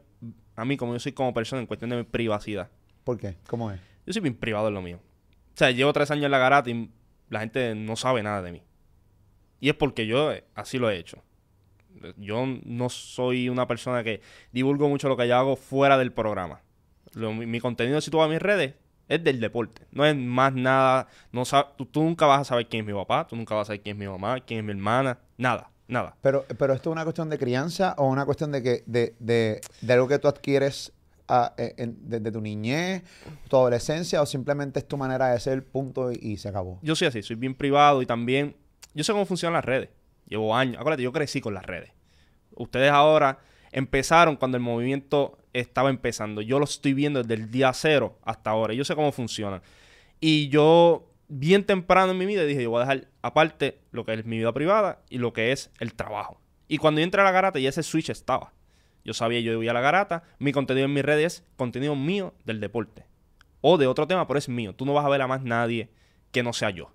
a 0.55 0.65
mí 0.65 0.77
como 0.77 0.93
yo 0.93 0.99
soy 0.99 1.11
como 1.13 1.33
persona 1.33 1.61
en 1.61 1.67
cuestión 1.67 1.89
de 1.89 1.97
mi 1.97 2.03
privacidad. 2.03 2.69
¿Por 3.03 3.17
qué? 3.17 3.35
¿Cómo 3.47 3.71
es? 3.71 3.79
Yo 4.05 4.13
soy 4.13 4.21
bien 4.21 4.35
privado 4.35 4.67
en 4.67 4.73
lo 4.75 4.81
mío. 4.81 4.99
O 5.53 5.57
sea, 5.57 5.71
llevo 5.71 5.91
tres 5.93 6.11
años 6.11 6.25
en 6.25 6.31
la 6.31 6.37
garata 6.37 6.69
y 6.69 6.89
la 7.29 7.39
gente 7.39 7.73
no 7.75 7.95
sabe 7.95 8.21
nada 8.23 8.41
de 8.41 8.51
mí. 8.51 8.63
Y 9.59 9.69
es 9.69 9.75
porque 9.75 10.05
yo 10.07 10.31
eh, 10.31 10.43
así 10.55 10.77
lo 10.77 10.89
he 10.89 10.97
hecho. 10.97 11.23
Yo 12.17 12.45
no 12.63 12.89
soy 12.89 13.49
una 13.49 13.67
persona 13.67 14.03
que 14.03 14.21
divulgo 14.51 14.87
mucho 14.89 15.09
lo 15.09 15.17
que 15.17 15.27
yo 15.27 15.35
hago 15.35 15.55
fuera 15.55 15.97
del 15.97 16.11
programa. 16.11 16.61
Lo- 17.13 17.33
mi, 17.33 17.45
mi 17.45 17.59
contenido, 17.59 17.99
si 18.01 18.09
tú 18.09 18.17
vas 18.17 18.27
a 18.27 18.29
mis 18.31 18.41
redes, 18.41 18.75
es 19.15 19.23
del 19.23 19.39
deporte. 19.39 19.83
No 19.91 20.05
es 20.05 20.15
más 20.15 20.53
nada. 20.53 21.07
No 21.31 21.43
tú, 21.77 21.85
tú 21.85 22.03
nunca 22.03 22.25
vas 22.25 22.41
a 22.41 22.45
saber 22.45 22.67
quién 22.67 22.81
es 22.81 22.87
mi 22.87 22.93
papá, 22.99 23.27
tú 23.27 23.35
nunca 23.35 23.55
vas 23.55 23.63
a 23.63 23.67
saber 23.67 23.81
quién 23.81 23.97
es 23.97 23.99
mi 23.99 24.07
mamá, 24.07 24.39
quién 24.39 24.59
es 24.61 24.65
mi 24.65 24.71
hermana. 24.71 25.19
Nada, 25.37 25.69
nada. 25.87 26.15
Pero, 26.21 26.45
pero 26.57 26.73
esto 26.73 26.89
es 26.89 26.93
una 26.93 27.03
cuestión 27.03 27.29
de 27.29 27.37
crianza 27.37 27.93
o 27.97 28.07
una 28.07 28.25
cuestión 28.25 28.51
de 28.51 28.63
que 28.63 28.83
de, 28.85 29.15
de, 29.19 29.61
de 29.81 29.93
algo 29.93 30.07
que 30.07 30.17
tú 30.19 30.27
adquieres 30.27 30.93
ah, 31.27 31.53
en- 31.57 31.97
desde 32.09 32.31
tu 32.31 32.41
niñez, 32.41 33.03
tu 33.49 33.57
adolescencia, 33.57 34.21
o 34.21 34.25
simplemente 34.25 34.79
es 34.79 34.87
tu 34.87 34.97
manera 34.97 35.27
de 35.29 35.39
ser, 35.39 35.65
punto, 35.65 36.11
y, 36.11 36.15
y 36.21 36.37
se 36.37 36.49
acabó. 36.49 36.79
Yo 36.81 36.95
soy 36.95 37.07
así, 37.07 37.21
soy 37.23 37.35
bien 37.35 37.55
privado 37.55 38.01
y 38.01 38.05
también 38.05 38.55
yo 38.93 39.03
sé 39.03 39.11
cómo 39.11 39.25
funcionan 39.25 39.53
las 39.55 39.65
redes. 39.65 39.89
Llevo 40.27 40.55
años. 40.55 40.77
Acuérdate, 40.79 41.03
yo 41.03 41.11
crecí 41.11 41.41
con 41.41 41.53
las 41.53 41.65
redes. 41.65 41.91
Ustedes 42.55 42.91
ahora 42.91 43.39
empezaron 43.71 44.35
cuando 44.37 44.57
el 44.57 44.63
movimiento 44.63 45.37
estaba 45.53 45.89
empezando. 45.89 46.41
Yo 46.41 46.59
lo 46.59 46.65
estoy 46.65 46.93
viendo 46.93 47.21
desde 47.23 47.41
el 47.41 47.51
día 47.51 47.71
cero 47.73 48.17
hasta 48.23 48.49
ahora. 48.49 48.73
Yo 48.73 48.85
sé 48.85 48.95
cómo 48.95 49.11
funcionan. 49.11 49.61
Y 50.19 50.49
yo, 50.49 51.09
bien 51.27 51.65
temprano 51.65 52.11
en 52.11 52.17
mi 52.17 52.25
vida, 52.25 52.43
dije, 52.43 52.63
yo 52.63 52.69
voy 52.69 52.79
a 52.79 52.85
dejar 52.85 53.07
aparte 53.21 53.79
lo 53.91 54.05
que 54.05 54.13
es 54.13 54.25
mi 54.25 54.37
vida 54.37 54.53
privada 54.53 55.01
y 55.09 55.17
lo 55.17 55.33
que 55.33 55.51
es 55.51 55.71
el 55.79 55.93
trabajo. 55.93 56.39
Y 56.67 56.77
cuando 56.77 57.01
yo 57.01 57.05
entré 57.05 57.21
a 57.21 57.25
la 57.25 57.31
garata, 57.31 57.59
ya 57.59 57.69
ese 57.69 57.83
switch 57.83 58.09
estaba. 58.09 58.53
Yo 59.03 59.13
sabía, 59.13 59.39
yo 59.39 59.61
iba 59.61 59.71
a 59.71 59.73
la 59.73 59.81
garata, 59.81 60.23
mi 60.39 60.51
contenido 60.51 60.85
en 60.85 60.93
mis 60.93 61.03
redes 61.03 61.33
es 61.33 61.43
contenido 61.57 61.95
mío 61.95 62.33
del 62.45 62.59
deporte. 62.59 63.05
O 63.61 63.77
de 63.77 63.87
otro 63.87 64.07
tema, 64.07 64.27
pero 64.27 64.37
es 64.37 64.47
mío. 64.47 64.73
Tú 64.75 64.85
no 64.85 64.93
vas 64.93 65.05
a 65.05 65.09
ver 65.09 65.21
a 65.21 65.27
más 65.27 65.41
nadie 65.43 65.89
que 66.31 66.43
no 66.43 66.53
sea 66.53 66.69
yo. 66.69 66.91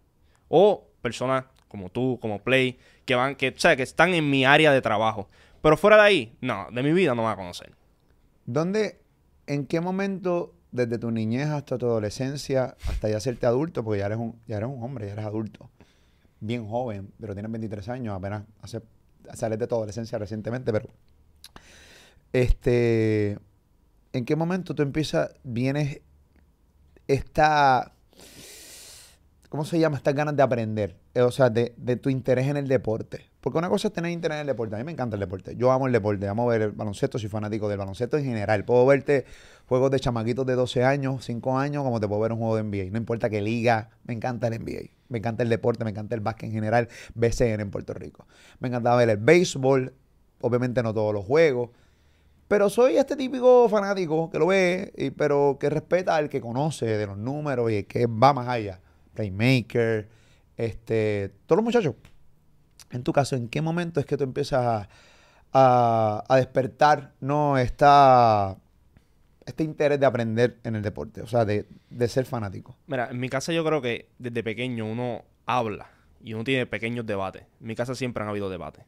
O 0.48 0.88
personas 1.02 1.44
como 1.68 1.90
tú, 1.90 2.18
como 2.20 2.42
Play, 2.42 2.78
que 3.04 3.14
van, 3.14 3.34
que, 3.34 3.52
que 3.52 3.82
están 3.82 4.14
en 4.14 4.30
mi 4.30 4.44
área 4.44 4.72
de 4.72 4.80
trabajo. 4.80 5.28
Pero 5.62 5.76
fuera 5.76 5.96
de 5.96 6.02
ahí, 6.02 6.36
no, 6.40 6.68
de 6.70 6.82
mi 6.82 6.92
vida 6.92 7.14
no 7.14 7.22
me 7.22 7.26
va 7.26 7.32
a 7.32 7.36
conocer. 7.36 7.72
¿Dónde, 8.46 9.00
en 9.46 9.66
qué 9.66 9.80
momento, 9.80 10.54
desde 10.70 10.98
tu 10.98 11.10
niñez 11.10 11.48
hasta 11.48 11.76
tu 11.78 11.86
adolescencia, 11.86 12.76
hasta 12.88 13.08
ya 13.08 13.20
serte 13.20 13.46
adulto, 13.46 13.82
porque 13.82 13.98
ya 13.98 14.06
eres 14.06 14.18
un, 14.18 14.40
ya 14.46 14.56
eres 14.56 14.68
un 14.68 14.82
hombre, 14.82 15.06
ya 15.06 15.14
eres 15.14 15.26
adulto, 15.26 15.68
bien 16.40 16.68
joven, 16.68 17.12
pero 17.20 17.34
tienes 17.34 17.50
23 17.50 17.88
años, 17.88 18.14
apenas 18.14 18.44
hace, 18.60 18.82
sales 19.34 19.58
de 19.58 19.66
tu 19.66 19.74
adolescencia 19.74 20.16
recientemente, 20.18 20.72
pero 20.72 20.88
este, 22.32 23.38
¿en 24.12 24.24
qué 24.24 24.36
momento 24.36 24.74
tú 24.74 24.82
empiezas, 24.82 25.34
vienes 25.42 26.02
esta, 27.08 27.94
¿cómo 29.48 29.64
se 29.64 29.80
llama? 29.80 29.96
Estas 29.96 30.14
ganas 30.14 30.36
de 30.36 30.42
aprender, 30.42 30.96
eh, 31.14 31.22
o 31.22 31.32
sea, 31.32 31.50
de, 31.50 31.74
de 31.76 31.96
tu 31.96 32.10
interés 32.10 32.46
en 32.46 32.56
el 32.56 32.68
deporte. 32.68 33.26
Porque 33.46 33.58
una 33.58 33.68
cosa 33.68 33.86
es 33.86 33.94
tener 33.94 34.10
interés 34.10 34.34
en 34.34 34.40
el 34.40 34.46
deporte. 34.48 34.74
A 34.74 34.78
mí 34.78 34.82
me 34.82 34.90
encanta 34.90 35.14
el 35.14 35.20
deporte. 35.20 35.54
Yo 35.54 35.70
amo 35.70 35.86
el 35.86 35.92
deporte. 35.92 36.26
Amo 36.26 36.48
ver 36.48 36.62
el 36.62 36.72
baloncesto. 36.72 37.16
Soy 37.16 37.28
fanático 37.28 37.68
del 37.68 37.78
baloncesto 37.78 38.16
en 38.16 38.24
general. 38.24 38.64
Puedo 38.64 38.84
verte 38.86 39.24
juegos 39.68 39.92
de 39.92 40.00
chamaquitos 40.00 40.44
de 40.46 40.56
12 40.56 40.82
años, 40.82 41.24
5 41.24 41.56
años, 41.56 41.84
como 41.84 42.00
te 42.00 42.08
puedo 42.08 42.20
ver 42.22 42.32
un 42.32 42.38
juego 42.38 42.56
de 42.56 42.64
NBA. 42.64 42.90
No 42.90 42.98
importa 42.98 43.30
qué 43.30 43.40
liga. 43.40 43.90
Me 44.02 44.14
encanta 44.14 44.48
el 44.48 44.54
NBA. 44.54 44.90
Me 45.10 45.18
encanta 45.18 45.44
el 45.44 45.48
deporte. 45.48 45.84
Me 45.84 45.90
encanta 45.90 46.16
el 46.16 46.22
básquet 46.22 46.48
en 46.48 46.54
general. 46.54 46.88
BCN 47.14 47.60
en 47.60 47.70
Puerto 47.70 47.94
Rico. 47.94 48.26
Me 48.58 48.66
encanta 48.66 48.96
ver 48.96 49.10
el 49.10 49.16
béisbol. 49.18 49.94
Obviamente 50.40 50.82
no 50.82 50.92
todos 50.92 51.14
los 51.14 51.24
juegos. 51.24 51.70
Pero 52.48 52.68
soy 52.68 52.96
este 52.96 53.14
típico 53.14 53.68
fanático 53.68 54.28
que 54.28 54.40
lo 54.40 54.48
ve, 54.48 54.92
y- 54.96 55.10
pero 55.10 55.56
que 55.60 55.70
respeta 55.70 56.16
al 56.16 56.28
que 56.28 56.40
conoce 56.40 56.86
de 56.86 57.06
los 57.06 57.16
números 57.16 57.70
y 57.70 57.76
el 57.76 57.86
que 57.86 58.06
va 58.06 58.32
más 58.32 58.48
allá. 58.48 58.80
Playmaker, 59.14 60.08
este, 60.56 61.32
todos 61.46 61.58
los 61.58 61.64
muchachos. 61.64 61.94
En 62.90 63.02
tu 63.02 63.12
caso, 63.12 63.36
¿en 63.36 63.48
qué 63.48 63.62
momento 63.62 64.00
es 64.00 64.06
que 64.06 64.16
tú 64.16 64.24
empiezas 64.24 64.88
a, 65.52 66.36
despertar 66.36 67.12
no 67.20 67.56
este 67.56 67.84
interés 69.58 69.98
de 70.00 70.06
aprender 70.06 70.58
en 70.64 70.76
el 70.76 70.82
deporte? 70.82 71.22
O 71.22 71.26
sea, 71.26 71.44
de, 71.44 71.66
de 71.90 72.08
ser 72.08 72.26
fanático. 72.26 72.76
Mira, 72.86 73.10
en 73.10 73.18
mi 73.18 73.28
casa 73.28 73.52
yo 73.52 73.64
creo 73.64 73.80
que 73.80 74.08
desde 74.18 74.42
pequeño 74.42 74.86
uno 74.86 75.24
habla 75.46 75.88
y 76.22 76.34
uno 76.34 76.44
tiene 76.44 76.66
pequeños 76.66 77.06
debates. 77.06 77.42
En 77.60 77.66
mi 77.66 77.74
casa 77.74 77.94
siempre 77.94 78.22
han 78.22 78.28
habido 78.28 78.50
debates. 78.50 78.84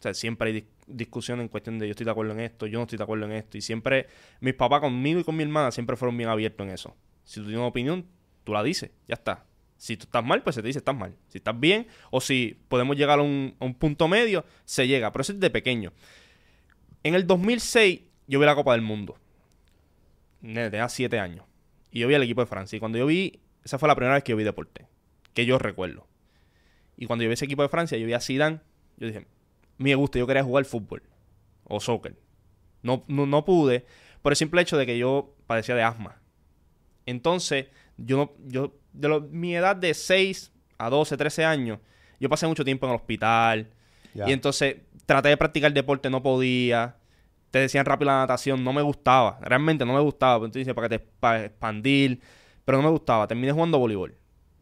O 0.00 0.02
sea, 0.02 0.14
siempre 0.14 0.50
hay 0.50 0.68
discusión 0.86 1.40
en 1.40 1.48
cuestión 1.48 1.78
de 1.78 1.86
yo 1.86 1.90
estoy 1.90 2.04
de 2.04 2.10
acuerdo 2.10 2.32
en 2.32 2.40
esto, 2.40 2.66
yo 2.66 2.78
no 2.78 2.84
estoy 2.84 2.96
de 2.96 3.04
acuerdo 3.04 3.26
en 3.26 3.32
esto. 3.32 3.58
Y 3.58 3.60
siempre, 3.60 4.06
mis 4.40 4.54
papás 4.54 4.80
conmigo 4.80 5.20
y 5.20 5.24
con 5.24 5.36
mi 5.36 5.42
hermana 5.42 5.70
siempre 5.72 5.94
fueron 5.96 6.16
bien 6.16 6.30
abiertos 6.30 6.66
en 6.66 6.72
eso. 6.72 6.96
Si 7.24 7.34
tú 7.34 7.42
tienes 7.42 7.58
una 7.58 7.68
opinión, 7.68 8.06
tú 8.44 8.52
la 8.52 8.62
dices, 8.62 8.90
ya 9.06 9.14
está. 9.14 9.44
Si 9.80 9.96
tú 9.96 10.04
estás 10.04 10.22
mal, 10.22 10.42
pues 10.42 10.56
se 10.56 10.60
te 10.60 10.66
dice 10.66 10.78
estás 10.78 10.94
mal. 10.94 11.16
Si 11.28 11.38
estás 11.38 11.58
bien, 11.58 11.86
o 12.10 12.20
si 12.20 12.54
podemos 12.68 12.98
llegar 12.98 13.18
a 13.18 13.22
un, 13.22 13.56
punto 13.78 14.08
medio, 14.08 14.44
se 14.66 14.86
llega. 14.86 15.10
Pero 15.10 15.22
eso 15.22 15.32
es 15.32 15.40
de 15.40 15.48
pequeño. 15.48 15.94
En 17.02 17.14
el 17.14 17.26
2006, 17.26 18.02
yo 18.26 18.38
vi 18.38 18.44
la 18.44 18.54
Copa 18.54 18.72
del 18.72 18.82
Mundo. 18.82 19.16
Tenía 20.42 20.86
siete 20.90 21.18
años. 21.18 21.46
Y 21.90 22.00
yo 22.00 22.08
vi 22.08 22.14
al 22.14 22.22
equipo 22.22 22.42
de 22.42 22.46
Francia. 22.46 22.76
Y 22.76 22.78
cuando 22.78 22.98
yo 22.98 23.06
vi, 23.06 23.40
esa 23.64 23.78
fue 23.78 23.88
la 23.88 23.96
primera 23.96 24.16
vez 24.16 24.22
que 24.22 24.32
yo 24.32 24.36
vi 24.36 24.44
deporte. 24.44 24.86
Que 25.32 25.46
yo 25.46 25.58
recuerdo. 25.58 26.06
Y 26.98 27.06
cuando 27.06 27.22
yo 27.22 27.30
vi 27.30 27.32
ese 27.32 27.46
equipo 27.46 27.62
de 27.62 27.70
Francia, 27.70 27.96
yo 27.96 28.04
vi 28.04 28.12
a 28.12 28.20
Zidane. 28.20 28.60
Yo 28.98 29.06
dije, 29.06 29.26
me 29.78 29.94
gusta, 29.94 30.18
yo 30.18 30.26
quería 30.26 30.44
jugar 30.44 30.66
fútbol. 30.66 31.02
O 31.64 31.80
soccer. 31.80 32.18
No, 32.82 33.02
no, 33.08 33.44
pude. 33.46 33.86
Por 34.20 34.32
el 34.32 34.36
simple 34.36 34.60
hecho 34.60 34.76
de 34.76 34.84
que 34.84 34.98
yo 34.98 35.34
padecía 35.46 35.74
de 35.74 35.84
asma. 35.84 36.20
Entonces, 37.06 37.68
yo 37.96 38.18
no, 38.18 38.32
yo 38.46 38.74
de 38.92 39.20
mi 39.30 39.54
edad 39.54 39.76
de 39.76 39.94
6 39.94 40.52
a 40.78 40.90
12, 40.90 41.16
13 41.16 41.44
años, 41.44 41.78
yo 42.18 42.28
pasé 42.28 42.46
mucho 42.46 42.64
tiempo 42.64 42.86
en 42.86 42.92
el 42.92 42.96
hospital. 42.96 43.70
Y 44.14 44.32
entonces 44.32 44.76
traté 45.06 45.28
de 45.30 45.36
practicar 45.36 45.72
deporte, 45.72 46.10
no 46.10 46.22
podía. 46.22 46.96
Te 47.50 47.58
decían 47.58 47.84
rápido 47.84 48.10
la 48.10 48.18
natación, 48.18 48.62
no 48.62 48.72
me 48.72 48.82
gustaba. 48.82 49.38
Realmente 49.40 49.84
no 49.84 49.94
me 49.94 50.00
gustaba. 50.00 50.44
Entonces, 50.44 50.72
para 50.74 50.88
que 50.88 50.98
te 50.98 51.04
para 51.04 51.46
expandir. 51.46 52.20
Pero 52.64 52.78
no 52.78 52.84
me 52.84 52.90
gustaba. 52.90 53.26
Terminé 53.26 53.52
jugando 53.52 53.78
voleibol. 53.78 54.14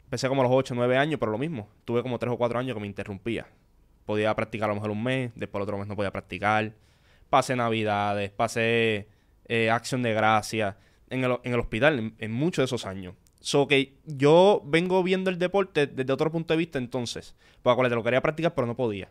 Empecé 0.04 0.28
como 0.28 0.40
a 0.40 0.44
los 0.44 0.52
8, 0.54 0.74
9 0.74 0.96
años, 0.96 1.20
pero 1.20 1.32
lo 1.32 1.38
mismo. 1.38 1.68
Tuve 1.84 2.02
como 2.02 2.18
3 2.18 2.32
o 2.32 2.38
4 2.38 2.58
años 2.58 2.74
que 2.74 2.80
me 2.80 2.86
interrumpía. 2.86 3.46
Podía 4.06 4.34
practicar 4.34 4.66
a 4.66 4.68
lo 4.68 4.76
mejor 4.76 4.90
un 4.90 5.02
mes, 5.02 5.32
después 5.34 5.60
el 5.60 5.62
otro 5.64 5.76
mes 5.76 5.86
no 5.86 5.96
podía 5.96 6.10
practicar. 6.10 6.72
Pasé 7.28 7.56
navidades, 7.56 8.30
pasé 8.30 9.08
eh, 9.44 9.68
acción 9.68 10.02
de 10.02 10.14
gracia 10.14 10.78
en 11.10 11.24
el, 11.24 11.38
en 11.42 11.52
el 11.52 11.60
hospital 11.60 11.98
en, 11.98 12.14
en 12.18 12.32
muchos 12.32 12.62
de 12.62 12.64
esos 12.64 12.86
años. 12.86 13.14
So 13.48 13.66
que 13.66 13.94
yo 14.04 14.60
vengo 14.66 15.02
viendo 15.02 15.30
el 15.30 15.38
deporte 15.38 15.86
desde 15.86 16.12
otro 16.12 16.30
punto 16.30 16.52
de 16.52 16.58
vista 16.58 16.76
entonces. 16.76 17.34
Porque 17.62 17.88
te 17.88 17.94
lo 17.94 18.04
quería 18.04 18.20
practicar, 18.20 18.54
pero 18.54 18.66
no 18.66 18.76
podía. 18.76 19.08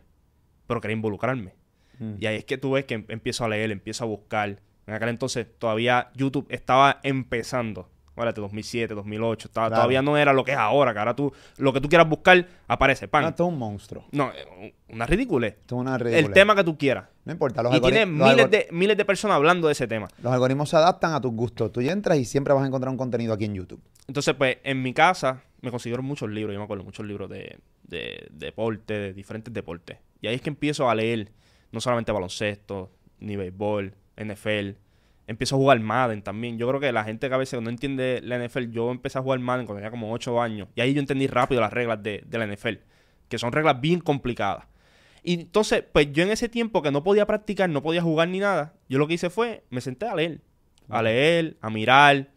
Pero 0.68 0.80
quería 0.80 0.94
involucrarme. 0.94 1.54
Mm. 1.98 2.12
Y 2.20 2.26
ahí 2.26 2.36
es 2.36 2.44
que 2.44 2.56
tú 2.56 2.70
ves 2.70 2.84
que 2.84 2.94
em, 2.94 3.04
empiezo 3.08 3.44
a 3.44 3.48
leer, 3.48 3.72
empiezo 3.72 4.04
a 4.04 4.06
buscar. 4.06 4.60
En 4.86 4.94
aquel 4.94 5.08
entonces 5.08 5.48
todavía 5.58 6.12
YouTube 6.14 6.46
estaba 6.50 7.00
empezando. 7.02 7.90
2007, 8.24 8.94
2008. 8.94 9.48
Todavía 9.50 10.02
no 10.02 10.16
era 10.16 10.32
lo 10.32 10.44
que 10.44 10.52
es 10.52 10.58
ahora, 10.58 10.92
que 10.92 10.98
ahora 10.98 11.14
tú, 11.14 11.32
lo 11.56 11.72
que 11.72 11.80
tú 11.80 11.88
quieras 11.88 12.08
buscar, 12.08 12.46
aparece. 12.66 13.08
Pan. 13.08 13.22
No, 13.22 13.28
esto 13.28 13.44
es 13.44 13.52
un 13.52 13.58
monstruo. 13.58 14.04
No, 14.12 14.30
eh, 14.32 14.74
una 14.88 15.06
ridícula. 15.06 15.46
Esto 15.48 15.76
es 15.76 15.80
una 15.80 15.96
El 15.96 16.32
tema 16.32 16.54
que 16.54 16.64
tú 16.64 16.76
quieras. 16.76 17.06
No 17.24 17.32
importa. 17.32 17.62
Los 17.62 17.76
y 17.76 17.80
tiene 17.80 18.06
miles 18.06 18.50
de, 18.50 18.68
miles 18.72 18.96
de 18.96 19.04
personas 19.04 19.36
hablando 19.36 19.66
de 19.68 19.72
ese 19.72 19.86
tema. 19.86 20.08
Los 20.22 20.32
algoritmos 20.32 20.70
se 20.70 20.76
adaptan 20.76 21.12
a 21.12 21.20
tus 21.20 21.32
gustos. 21.32 21.72
Tú 21.72 21.80
entras 21.80 22.18
y 22.18 22.24
siempre 22.24 22.54
vas 22.54 22.62
a 22.62 22.66
encontrar 22.66 22.90
un 22.90 22.98
contenido 22.98 23.34
aquí 23.34 23.44
en 23.44 23.54
YouTube. 23.54 23.80
Entonces, 24.06 24.34
pues, 24.34 24.58
en 24.64 24.82
mi 24.82 24.92
casa 24.94 25.42
me 25.60 25.70
consiguieron 25.70 26.04
muchos 26.04 26.30
libros. 26.30 26.54
Yo 26.54 26.58
me 26.58 26.64
acuerdo 26.64 26.84
muchos 26.84 27.04
libros 27.06 27.28
de, 27.28 27.58
de 27.82 28.28
deporte, 28.30 28.94
de 28.94 29.12
diferentes 29.12 29.52
deportes. 29.52 29.98
Y 30.20 30.28
ahí 30.28 30.34
es 30.34 30.40
que 30.40 30.50
empiezo 30.50 30.88
a 30.88 30.94
leer 30.94 31.30
no 31.70 31.80
solamente 31.80 32.12
baloncesto, 32.12 32.90
ni 33.20 33.36
béisbol, 33.36 33.94
NFL 34.16 34.87
empiezo 35.28 35.54
a 35.54 35.58
jugar 35.58 35.78
Madden 35.78 36.22
también. 36.22 36.58
Yo 36.58 36.66
creo 36.66 36.80
que 36.80 36.90
la 36.90 37.04
gente 37.04 37.28
que 37.28 37.34
a 37.34 37.38
veces 37.38 37.60
no 37.60 37.70
entiende 37.70 38.20
la 38.24 38.38
NFL, 38.38 38.70
yo 38.70 38.90
empecé 38.90 39.18
a 39.18 39.22
jugar 39.22 39.38
Madden 39.38 39.66
cuando 39.66 39.80
tenía 39.80 39.90
como 39.90 40.12
8 40.12 40.40
años. 40.40 40.68
Y 40.74 40.80
ahí 40.80 40.94
yo 40.94 41.00
entendí 41.00 41.26
rápido 41.26 41.60
las 41.60 41.72
reglas 41.72 42.02
de, 42.02 42.24
la 42.30 42.46
NFL, 42.46 42.78
que 43.28 43.38
son 43.38 43.52
reglas 43.52 43.78
bien 43.80 44.00
complicadas. 44.00 44.64
Y 45.22 45.34
entonces, 45.34 45.84
pues 45.92 46.10
yo 46.12 46.22
en 46.22 46.30
ese 46.30 46.48
tiempo 46.48 46.80
que 46.80 46.90
no 46.90 47.04
podía 47.04 47.26
practicar, 47.26 47.68
no 47.68 47.82
podía 47.82 48.00
jugar 48.00 48.28
ni 48.28 48.38
nada, 48.38 48.74
yo 48.88 48.98
lo 48.98 49.06
que 49.06 49.14
hice 49.14 49.28
fue, 49.28 49.64
me 49.68 49.82
senté 49.82 50.06
a 50.06 50.14
leer. 50.14 50.40
A 50.88 51.02
leer, 51.02 51.58
a 51.60 51.68
mirar. 51.68 52.30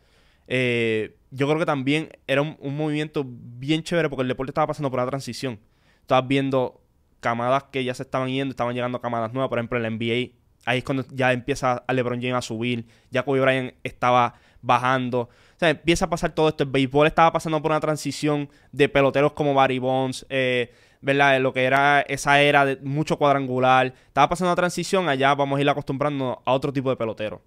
Eh, 0.48 1.16
yo 1.30 1.48
creo 1.48 1.60
que 1.60 1.66
también 1.66 2.10
era 2.28 2.42
un, 2.42 2.58
un, 2.60 2.76
movimiento 2.76 3.24
bien 3.26 3.84
chévere 3.84 4.10
porque 4.10 4.24
el 4.24 4.28
deporte 4.28 4.50
estaba 4.50 4.68
pasando 4.68 4.92
por 4.92 5.00
una 5.00 5.10
transición. 5.10 5.60
Estabas 6.02 6.28
viendo 6.28 6.82
camadas 7.22 7.64
que 7.72 7.86
ya 7.86 7.94
se 7.94 8.04
estaban 8.04 8.28
yendo, 8.28 8.52
estaban 8.52 8.76
llegando 8.76 9.00
camadas 9.00 9.32
nuevas. 9.32 9.48
Por 9.48 9.60
ejemplo, 9.60 9.78
en 9.78 9.84
la 9.84 9.90
NBA 9.92 10.41
Ahí 10.66 10.80
es 10.80 10.84
cuando 10.84 11.06
ya 11.12 11.34
empieza 11.34 11.84
LeBron 11.88 12.22
James 12.22 12.36
a 12.36 12.42
subir. 12.42 12.86
Ya 13.10 13.24
Kobe 13.24 13.42
Bryant 13.42 13.74
estaba 13.84 14.36
bajando. 14.62 15.22
O 15.22 15.30
sea, 15.58 15.70
empieza 15.70 16.06
a 16.06 16.10
pasar 16.10 16.34
todo 16.34 16.50
esto. 16.50 16.64
El 16.64 16.70
béisbol 16.70 17.08
estaba 17.08 17.32
pasando 17.32 17.62
por 17.62 17.72
una 17.72 17.80
transición 17.80 18.50
de 18.72 18.90
peloteros 18.90 19.34
como 19.34 19.54
Barry 19.54 19.80
Bonds, 19.80 20.26
eh, 20.30 20.72
¿verdad? 21.02 21.40
Lo 21.40 21.54
que 21.54 21.64
era 21.64 22.02
esa 22.02 22.42
era 22.42 22.66
de 22.66 22.78
mucho 22.78 23.18
cuadrangular. 23.18 23.94
Estaba 24.08 24.30
pasando 24.30 24.50
una 24.50 24.56
transición. 24.56 25.10
Allá 25.10 25.34
vamos 25.34 25.58
a 25.58 25.62
ir 25.62 25.70
acostumbrando 25.70 26.42
a 26.46 26.54
otro 26.54 26.72
tipo 26.72 26.90
de 26.90 26.96
pelotero. 26.96 27.42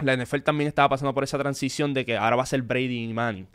La 0.00 0.16
NFL 0.16 0.40
también 0.40 0.68
estaba 0.68 0.88
pasando 0.88 1.12
por 1.12 1.24
esa 1.24 1.38
transición 1.38 1.92
de 1.92 2.04
que 2.04 2.16
ahora 2.16 2.36
va 2.36 2.44
a 2.44 2.46
ser 2.46 2.62
Brady 2.62 3.04
y 3.04 3.12
Manning. 3.12 3.48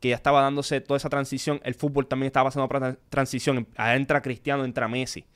Que 0.00 0.08
ya 0.08 0.16
estaba 0.16 0.40
dándose 0.40 0.80
toda 0.80 0.96
esa 0.96 1.10
transición. 1.10 1.60
El 1.62 1.74
fútbol 1.74 2.06
también 2.06 2.28
estaba 2.28 2.48
pasando 2.48 2.68
por 2.68 2.96
transición. 3.10 3.68
entra 3.76 4.22
Cristiano, 4.22 4.64
entra 4.64 4.88
Messi. 4.88 5.26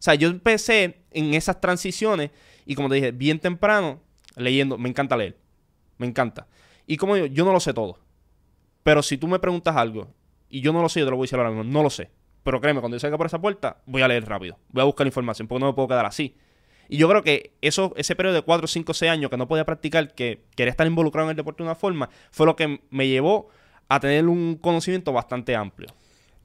O 0.00 0.02
sea, 0.02 0.14
yo 0.14 0.28
empecé 0.28 1.02
en 1.10 1.34
esas 1.34 1.60
transiciones 1.60 2.30
y 2.64 2.74
como 2.74 2.88
te 2.88 2.94
dije, 2.94 3.12
bien 3.12 3.38
temprano, 3.38 4.00
leyendo, 4.34 4.78
me 4.78 4.88
encanta 4.88 5.14
leer. 5.14 5.36
Me 5.98 6.06
encanta. 6.06 6.46
Y 6.86 6.96
como 6.96 7.18
yo, 7.18 7.26
yo 7.26 7.44
no 7.44 7.52
lo 7.52 7.60
sé 7.60 7.74
todo. 7.74 7.98
Pero 8.82 9.02
si 9.02 9.18
tú 9.18 9.28
me 9.28 9.38
preguntas 9.38 9.76
algo 9.76 10.08
y 10.48 10.62
yo 10.62 10.72
no 10.72 10.80
lo 10.80 10.88
sé, 10.88 11.00
yo 11.00 11.06
te 11.06 11.10
lo 11.10 11.18
voy 11.18 11.24
a 11.24 11.26
decir 11.26 11.38
ahora 11.38 11.50
mismo, 11.50 11.64
no 11.64 11.82
lo 11.82 11.90
sé. 11.90 12.08
Pero 12.42 12.62
créeme, 12.62 12.80
cuando 12.80 12.96
yo 12.96 13.00
salga 13.00 13.18
por 13.18 13.26
esa 13.26 13.38
puerta, 13.38 13.82
voy 13.84 14.00
a 14.00 14.08
leer 14.08 14.26
rápido. 14.26 14.58
Voy 14.70 14.80
a 14.80 14.84
buscar 14.84 15.06
información, 15.06 15.46
porque 15.46 15.60
no 15.60 15.66
me 15.66 15.74
puedo 15.74 15.88
quedar 15.88 16.06
así. 16.06 16.34
Y 16.88 16.96
yo 16.96 17.06
creo 17.06 17.22
que 17.22 17.52
eso, 17.60 17.92
ese 17.96 18.16
periodo 18.16 18.36
de 18.36 18.42
4, 18.42 18.66
5, 18.66 18.94
6 18.94 19.12
años 19.12 19.30
que 19.30 19.36
no 19.36 19.46
podía 19.46 19.66
practicar, 19.66 20.14
que 20.14 20.44
quería 20.56 20.70
estar 20.70 20.86
involucrado 20.86 21.28
en 21.28 21.32
el 21.32 21.36
deporte 21.36 21.62
de 21.62 21.68
una 21.68 21.74
forma, 21.74 22.08
fue 22.30 22.46
lo 22.46 22.56
que 22.56 22.80
me 22.88 23.06
llevó 23.06 23.48
a 23.88 24.00
tener 24.00 24.26
un 24.26 24.56
conocimiento 24.56 25.12
bastante 25.12 25.54
amplio. 25.54 25.88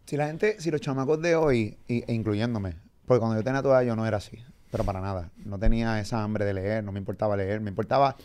Si 0.05 0.17
la 0.17 0.27
gente, 0.27 0.59
si 0.59 0.69
los 0.69 0.81
chamacos 0.81 1.21
de 1.21 1.35
hoy, 1.35 1.77
e 1.87 2.13
incluyéndome, 2.13 2.75
porque 3.05 3.19
cuando 3.19 3.37
yo 3.37 3.43
tenía 3.43 3.61
tu 3.61 3.69
edad 3.69 3.81
yo 3.83 3.95
no 3.95 4.05
era 4.05 4.17
así, 4.17 4.43
pero 4.71 4.83
para 4.83 5.01
nada. 5.01 5.31
No 5.37 5.57
tenía 5.59 5.99
esa 5.99 6.23
hambre 6.23 6.45
de 6.45 6.53
leer, 6.53 6.83
no 6.83 6.91
me 6.91 6.99
importaba 6.99 7.37
leer, 7.37 7.61
me 7.61 7.69
importaba 7.69 8.15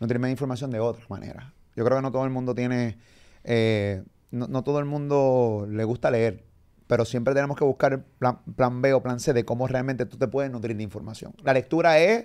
nutrirme 0.00 0.30
información 0.30 0.70
de 0.70 0.80
otra 0.80 1.04
manera. 1.08 1.52
Yo 1.76 1.84
creo 1.84 1.98
que 1.98 2.02
no 2.02 2.10
todo 2.10 2.24
el 2.24 2.30
mundo 2.30 2.54
tiene, 2.54 2.98
eh, 3.44 4.02
no, 4.30 4.64
todo 4.64 4.78
el 4.80 4.86
mundo 4.86 5.66
le 5.68 5.84
gusta 5.84 6.10
leer, 6.10 6.44
pero 6.86 7.04
siempre 7.04 7.34
tenemos 7.34 7.56
que 7.56 7.64
buscar 7.64 8.02
plan, 8.18 8.40
plan, 8.56 8.82
B 8.82 8.92
o 8.94 9.02
plan 9.02 9.20
C 9.20 9.32
de 9.32 9.44
cómo 9.44 9.66
realmente 9.66 10.06
tú 10.06 10.16
te 10.16 10.26
puedes 10.26 10.50
nutrir 10.50 10.76
de 10.76 10.82
información. 10.82 11.34
La 11.42 11.52
lectura 11.52 11.98
es, 11.98 12.24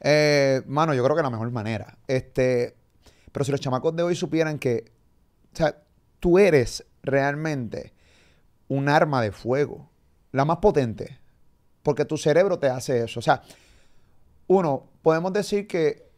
eh, 0.00 0.62
mano, 0.66 0.94
yo 0.94 1.02
creo 1.02 1.16
que 1.16 1.22
la 1.22 1.30
mejor 1.30 1.50
manera. 1.50 1.98
Este, 2.06 2.76
pero 3.32 3.44
si 3.44 3.50
los 3.50 3.60
chamacos 3.60 3.96
de 3.96 4.02
hoy 4.02 4.14
supieran 4.14 4.58
que, 4.58 4.92
o 5.52 5.56
sea, 5.56 5.82
tú 6.20 6.38
eres 6.38 6.86
realmente 7.02 7.92
un 8.68 8.88
arma 8.88 9.20
de 9.22 9.32
fuego, 9.32 9.90
la 10.32 10.44
más 10.44 10.58
potente 10.58 11.18
porque 11.86 12.04
tu 12.04 12.16
cerebro 12.16 12.58
te 12.58 12.66
hace 12.66 13.04
eso. 13.04 13.20
O 13.20 13.22
sea, 13.22 13.42
uno, 14.48 14.88
podemos 15.02 15.32
decir 15.32 15.68
que 15.68 16.10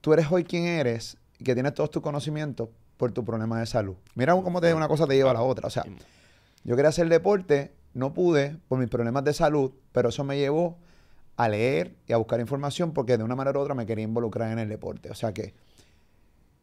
tú 0.00 0.12
eres 0.12 0.26
hoy 0.28 0.42
quien 0.42 0.64
eres 0.64 1.18
y 1.38 1.44
que 1.44 1.54
tienes 1.54 1.72
todos 1.72 1.88
tus 1.88 2.02
conocimientos 2.02 2.70
por 2.96 3.12
tu 3.12 3.24
problema 3.24 3.60
de 3.60 3.66
salud. 3.66 3.94
Mira 4.16 4.32
cómo 4.34 4.60
te, 4.60 4.74
una 4.74 4.88
cosa 4.88 5.06
te 5.06 5.14
lleva 5.14 5.30
a 5.30 5.34
la 5.34 5.42
otra. 5.42 5.68
O 5.68 5.70
sea, 5.70 5.84
yo 6.64 6.74
quería 6.74 6.88
hacer 6.88 7.08
deporte, 7.08 7.76
no 7.94 8.12
pude 8.12 8.58
por 8.66 8.80
mis 8.80 8.88
problemas 8.88 9.22
de 9.22 9.34
salud, 9.34 9.70
pero 9.92 10.08
eso 10.08 10.24
me 10.24 10.36
llevó 10.36 10.78
a 11.36 11.48
leer 11.48 11.94
y 12.08 12.12
a 12.12 12.16
buscar 12.16 12.40
información 12.40 12.90
porque 12.90 13.16
de 13.16 13.22
una 13.22 13.36
manera 13.36 13.60
u 13.60 13.62
otra 13.62 13.76
me 13.76 13.86
quería 13.86 14.02
involucrar 14.02 14.50
en 14.50 14.58
el 14.58 14.68
deporte. 14.68 15.12
O 15.12 15.14
sea 15.14 15.32
que 15.32 15.54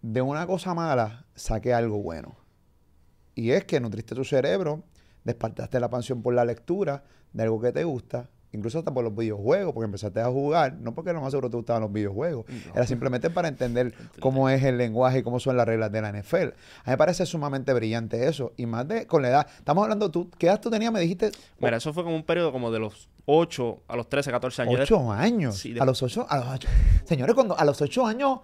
de 0.01 0.21
una 0.21 0.45
cosa 0.45 0.73
mala 0.73 1.25
saqué 1.35 1.73
algo 1.73 1.99
bueno. 1.99 2.35
Y 3.33 3.51
es 3.51 3.63
que 3.63 3.79
nutriste 3.79 4.13
tu 4.13 4.25
cerebro, 4.25 4.83
despertaste 5.23 5.79
la 5.79 5.89
pasión 5.89 6.21
por 6.21 6.33
la 6.33 6.43
lectura 6.43 7.05
de 7.33 7.43
algo 7.43 7.59
que 7.59 7.71
te 7.71 7.83
gusta, 7.83 8.29
incluso 8.51 8.79
hasta 8.79 8.93
por 8.93 9.03
los 9.03 9.15
videojuegos, 9.15 9.73
porque 9.73 9.85
empezaste 9.85 10.21
a 10.21 10.27
jugar, 10.27 10.73
no 10.73 10.93
porque 10.93 11.11
lo 11.11 11.21
más 11.21 11.31
seguro 11.31 11.49
te 11.49 11.57
gustaban 11.57 11.81
los 11.81 11.91
videojuegos, 11.91 12.45
era 12.73 12.85
simplemente 12.85 13.29
para 13.29 13.47
entender 13.49 13.93
cómo 14.19 14.49
es 14.49 14.63
el 14.63 14.77
lenguaje 14.77 15.19
y 15.19 15.23
cómo 15.23 15.39
son 15.39 15.57
las 15.57 15.67
reglas 15.67 15.91
de 15.91 16.01
la 16.01 16.11
NFL. 16.11 16.35
A 16.35 16.45
mí 16.45 16.51
me 16.87 16.97
parece 16.97 17.25
sumamente 17.25 17.73
brillante 17.73 18.27
eso, 18.27 18.53
y 18.55 18.65
más 18.65 18.87
de 18.87 19.07
con 19.07 19.21
la 19.21 19.29
edad. 19.29 19.47
Estamos 19.57 19.83
hablando, 19.83 20.11
tú, 20.11 20.29
¿qué 20.37 20.47
edad 20.47 20.61
tú 20.61 20.69
tenías? 20.69 20.93
Me 20.93 20.99
dijiste... 21.01 21.31
Mira, 21.59 21.77
eso 21.77 21.93
fue 21.93 22.03
como 22.03 22.15
un 22.15 22.23
periodo 22.23 22.51
como 22.51 22.71
de 22.71 22.79
los 22.79 23.09
8 23.25 23.83
a 23.87 23.95
los 23.95 24.07
13, 24.07 24.31
14 24.31 24.61
años. 24.63 24.79
8 24.81 25.11
años. 25.11 25.65
A 25.79 25.85
los 25.85 26.01
8, 26.01 26.27
a 26.29 26.37
los 26.37 26.47
8. 26.47 26.67
Señores, 27.05 27.35
cuando 27.35 27.57
a 27.57 27.65
los 27.65 27.81
8 27.81 28.05
años 28.05 28.39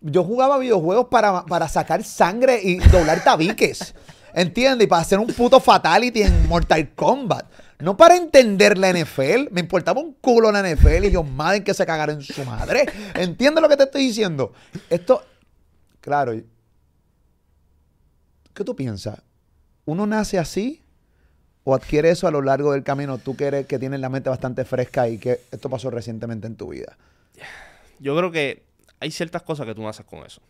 yo 0.00 0.24
jugaba 0.24 0.58
videojuegos 0.58 1.06
para, 1.06 1.44
para 1.46 1.68
sacar 1.68 2.04
sangre 2.04 2.60
y 2.62 2.76
doblar 2.76 3.24
tabiques. 3.24 3.94
¿Entiendes? 4.34 4.84
Y 4.84 4.88
para 4.88 5.02
hacer 5.02 5.18
un 5.18 5.28
puto 5.28 5.60
fatality 5.60 6.22
en 6.22 6.46
Mortal 6.48 6.90
Kombat. 6.94 7.46
No 7.78 7.96
para 7.96 8.16
entender 8.16 8.78
la 8.78 8.90
NFL. 8.92 9.50
Me 9.50 9.60
importaba 9.60 10.00
un 10.00 10.14
culo 10.14 10.50
la 10.50 10.62
NFL 10.62 11.04
y 11.04 11.10
yo, 11.10 11.22
madre, 11.22 11.62
que 11.62 11.74
se 11.74 11.84
cagaron 11.84 12.16
en 12.16 12.22
su 12.22 12.44
madre. 12.44 12.86
¿Entiendes 13.14 13.62
lo 13.62 13.68
que 13.68 13.76
te 13.76 13.84
estoy 13.84 14.06
diciendo? 14.06 14.52
Esto, 14.88 15.22
claro. 16.00 16.32
¿Qué 18.54 18.64
tú 18.64 18.74
piensas? 18.74 19.22
¿Uno 19.84 20.06
nace 20.06 20.38
así 20.38 20.82
o 21.64 21.74
adquiere 21.74 22.10
eso 22.10 22.26
a 22.26 22.30
lo 22.30 22.40
largo 22.40 22.72
del 22.72 22.82
camino? 22.82 23.18
Tú 23.18 23.36
que, 23.36 23.44
eres, 23.44 23.66
que 23.66 23.78
tienes 23.78 24.00
la 24.00 24.08
mente 24.08 24.30
bastante 24.30 24.64
fresca 24.64 25.08
y 25.08 25.18
que 25.18 25.40
esto 25.50 25.68
pasó 25.68 25.90
recientemente 25.90 26.46
en 26.46 26.56
tu 26.56 26.70
vida. 26.70 26.96
Yo 27.98 28.16
creo 28.16 28.30
que 28.30 28.64
hay 29.00 29.10
ciertas 29.10 29.42
cosas 29.42 29.66
que 29.66 29.74
tú 29.74 29.82
no 29.82 29.88
haces 29.88 30.06
con 30.06 30.24
eso. 30.24 30.40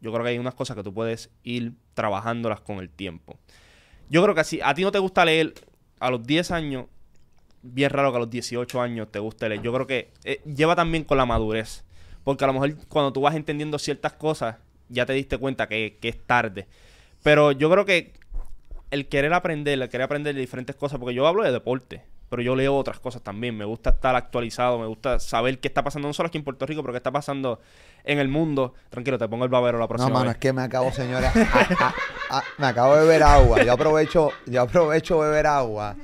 Yo 0.00 0.10
creo 0.12 0.24
que 0.24 0.30
hay 0.30 0.38
unas 0.38 0.54
cosas 0.54 0.76
que 0.76 0.82
tú 0.82 0.94
puedes 0.94 1.30
ir 1.42 1.74
trabajándolas 1.94 2.60
con 2.60 2.78
el 2.78 2.88
tiempo. 2.88 3.38
Yo 4.08 4.22
creo 4.22 4.34
que 4.34 4.44
si 4.44 4.60
a 4.60 4.74
ti 4.74 4.82
no 4.82 4.90
te 4.90 4.98
gusta 4.98 5.24
leer 5.24 5.54
a 6.02 6.10
los 6.10 6.26
10 6.26 6.50
años, 6.50 6.86
bien 7.62 7.90
raro 7.90 8.10
que 8.10 8.16
a 8.16 8.20
los 8.20 8.30
18 8.30 8.82
años 8.82 9.08
te 9.12 9.20
guste 9.20 9.48
leer. 9.48 9.62
Yo 9.62 9.72
creo 9.72 9.86
que 9.86 10.10
eh, 10.24 10.40
lleva 10.44 10.74
también 10.74 11.04
con 11.04 11.16
la 11.16 11.26
madurez. 11.26 11.84
Porque 12.24 12.42
a 12.42 12.48
lo 12.48 12.54
mejor 12.54 12.74
cuando 12.88 13.12
tú 13.12 13.20
vas 13.20 13.36
entendiendo 13.36 13.78
ciertas 13.78 14.12
cosas, 14.14 14.56
ya 14.88 15.06
te 15.06 15.12
diste 15.12 15.38
cuenta 15.38 15.68
que, 15.68 15.98
que 16.00 16.08
es 16.08 16.18
tarde. 16.26 16.66
Pero 17.22 17.52
yo 17.52 17.70
creo 17.70 17.84
que 17.84 18.12
el 18.92 19.08
querer 19.08 19.32
aprender, 19.34 19.80
el 19.82 19.88
querer 19.88 20.04
aprender 20.04 20.34
de 20.34 20.40
diferentes 20.40 20.76
cosas, 20.76 20.98
porque 21.00 21.14
yo 21.14 21.26
hablo 21.26 21.42
de 21.42 21.50
deporte, 21.50 22.04
pero 22.28 22.42
yo 22.42 22.54
leo 22.54 22.76
otras 22.76 23.00
cosas 23.00 23.22
también. 23.22 23.56
Me 23.56 23.64
gusta 23.64 23.90
estar 23.90 24.14
actualizado, 24.14 24.78
me 24.78 24.86
gusta 24.86 25.18
saber 25.18 25.58
qué 25.58 25.66
está 25.68 25.82
pasando 25.82 26.08
no 26.08 26.14
solo 26.14 26.28
aquí 26.28 26.38
en 26.38 26.44
Puerto 26.44 26.64
Rico, 26.66 26.82
pero 26.82 26.92
qué 26.92 26.98
está 26.98 27.10
pasando 27.10 27.60
en 28.04 28.18
el 28.18 28.28
mundo. 28.28 28.74
Tranquilo, 28.90 29.18
te 29.18 29.28
pongo 29.28 29.44
el 29.44 29.50
babero 29.50 29.78
la 29.78 29.88
próxima 29.88 30.08
No, 30.10 30.14
mano, 30.14 30.26
vez. 30.26 30.34
es 30.36 30.40
que 30.40 30.52
me 30.52 30.62
acabo, 30.62 30.92
señora. 30.92 31.32
a- 31.34 31.84
a- 31.84 32.38
a- 32.38 32.44
me 32.58 32.66
acabo 32.66 32.94
de 32.96 33.00
beber 33.02 33.22
agua. 33.22 33.62
Yo 33.64 33.72
aprovecho, 33.72 34.30
yo 34.46 34.62
aprovecho 34.62 35.18
beber 35.18 35.46
agua 35.46 35.96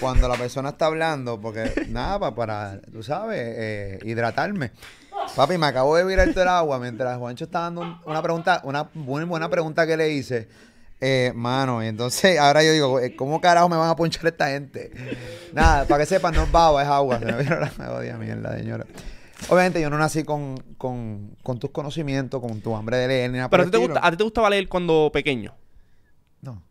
cuando 0.00 0.28
la 0.28 0.36
persona 0.36 0.70
está 0.70 0.86
hablando, 0.86 1.40
porque 1.40 1.86
nada, 1.88 2.18
pa- 2.18 2.34
para, 2.34 2.80
tú 2.92 3.02
sabes, 3.02 3.38
eh, 3.40 3.98
hidratarme. 4.04 4.70
Papi, 5.34 5.58
me 5.58 5.66
acabo 5.66 5.96
de 5.96 6.04
beber 6.04 6.28
el 6.28 6.48
agua 6.48 6.78
mientras 6.78 7.18
Juancho 7.18 7.44
está 7.46 7.60
dando 7.60 7.80
un- 7.80 7.98
una 8.04 8.22
pregunta, 8.22 8.60
una 8.64 8.88
muy 8.94 9.24
buena 9.24 9.48
pregunta 9.48 9.86
que 9.86 9.96
le 9.96 10.10
hice. 10.10 10.46
Eh, 11.00 11.32
mano, 11.34 11.82
entonces 11.82 12.38
ahora 12.40 12.62
yo 12.62 12.72
digo, 12.72 13.00
eh, 13.00 13.14
¿cómo 13.14 13.40
carajo 13.40 13.68
me 13.68 13.76
van 13.76 13.90
a 13.90 13.96
ponchar 13.96 14.26
esta 14.26 14.48
gente? 14.48 14.90
Nada, 15.52 15.86
para 15.86 16.00
que 16.00 16.06
sepan, 16.06 16.34
no 16.34 16.44
es 16.44 16.52
baba, 16.52 16.82
es 16.82 16.88
agua. 16.88 17.18
Se 17.18 17.26
me 17.26 17.42
vino 17.42 17.58
la 17.60 17.72
me 17.78 17.86
odia 17.88 18.16
mierda, 18.16 18.56
señora. 18.56 18.86
Obviamente 19.48 19.80
yo 19.80 19.90
no 19.90 19.98
nací 19.98 20.24
con, 20.24 20.56
con, 20.78 21.36
con 21.42 21.58
tus 21.58 21.70
conocimientos, 21.70 22.40
con 22.40 22.60
tu 22.62 22.74
hambre 22.74 22.96
de 22.96 23.08
leer 23.08 23.30
ni 23.30 23.36
nada 23.36 23.50
Pero 23.50 23.64
a 23.64 23.66
ti, 23.66 23.72
te 23.72 23.78
gusta, 23.78 24.00
a 24.02 24.10
ti 24.10 24.16
te 24.16 24.24
gustaba 24.24 24.48
leer 24.48 24.68
cuando 24.68 25.10
pequeño. 25.12 25.54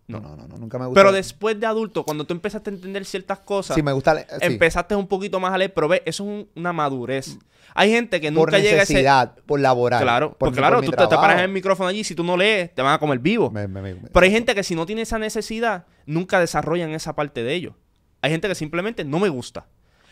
No, 0.08 0.20
No. 0.22 0.36
no, 0.36 0.48
no, 0.48 0.58
nunca 0.58 0.78
me 0.80 0.86
gustó. 0.86 1.00
Pero 1.00 1.12
después 1.12 1.60
de 1.60 1.66
adulto, 1.66 2.04
cuando 2.04 2.26
tú 2.26 2.34
empezaste 2.34 2.70
a 2.70 2.74
entender 2.74 3.06
ciertas 3.06 3.40
cosas, 3.40 3.76
Sí, 3.76 3.82
me 3.84 3.92
gusta 3.92 4.14
leer. 4.14 4.28
sí. 4.30 4.38
empezaste 4.42 4.96
un 4.96 5.08
poquito 5.08 5.40
más 5.40 5.54
a 5.54 5.58
leer, 5.58 5.74
pero 5.74 5.88
ve, 5.88 6.02
eso 6.06 6.24
es 6.24 6.30
un- 6.30 6.50
una 6.56 6.74
madurez. 6.74 7.38
Hay 7.74 7.92
gente 7.92 8.22
que 8.22 8.32
por 8.32 8.48
nunca 8.50 8.60
llega 8.60 8.80
a 8.80 8.84
ese... 8.84 8.94
necesidad, 8.94 9.36
por 9.46 9.60
laboral. 9.60 10.02
Claro, 10.02 10.30
por 10.30 10.38
porque 10.38 10.52
mi- 10.56 10.58
claro, 10.60 10.76
por 10.78 10.82
mi 10.82 10.86
tú 10.86 10.92
te, 10.92 10.98
te 10.98 11.08
trabajo. 11.08 11.22
paras 11.22 11.38
en 11.40 11.46
el 11.46 11.52
micrófono 11.52 11.90
allí, 11.90 12.04
si 12.04 12.16
tú 12.16 12.24
no 12.24 12.38
lees, 12.38 12.74
te 12.74 12.82
van 12.82 12.94
a 12.94 13.00
comer 13.00 13.20
vivo. 13.20 13.52
Me- 13.52 13.68
me- 13.68 13.82
me- 13.82 13.96
Pero 13.96 14.24
hay 14.26 14.32
gente 14.32 14.56
que 14.56 14.64
si 14.64 14.76
no 14.76 14.86
tiene 14.86 15.02
esa 15.02 15.20
necesidad, 15.20 15.86
nunca 16.06 16.40
desarrollan 16.40 16.92
esa 16.92 17.16
parte 17.16 17.44
de 17.44 17.54
ellos. 17.54 17.74
Hay 18.22 18.32
gente 18.32 18.48
que 18.48 18.56
simplemente 18.56 19.04
no 19.04 19.20
me 19.20 19.30
gusta. 19.30 19.68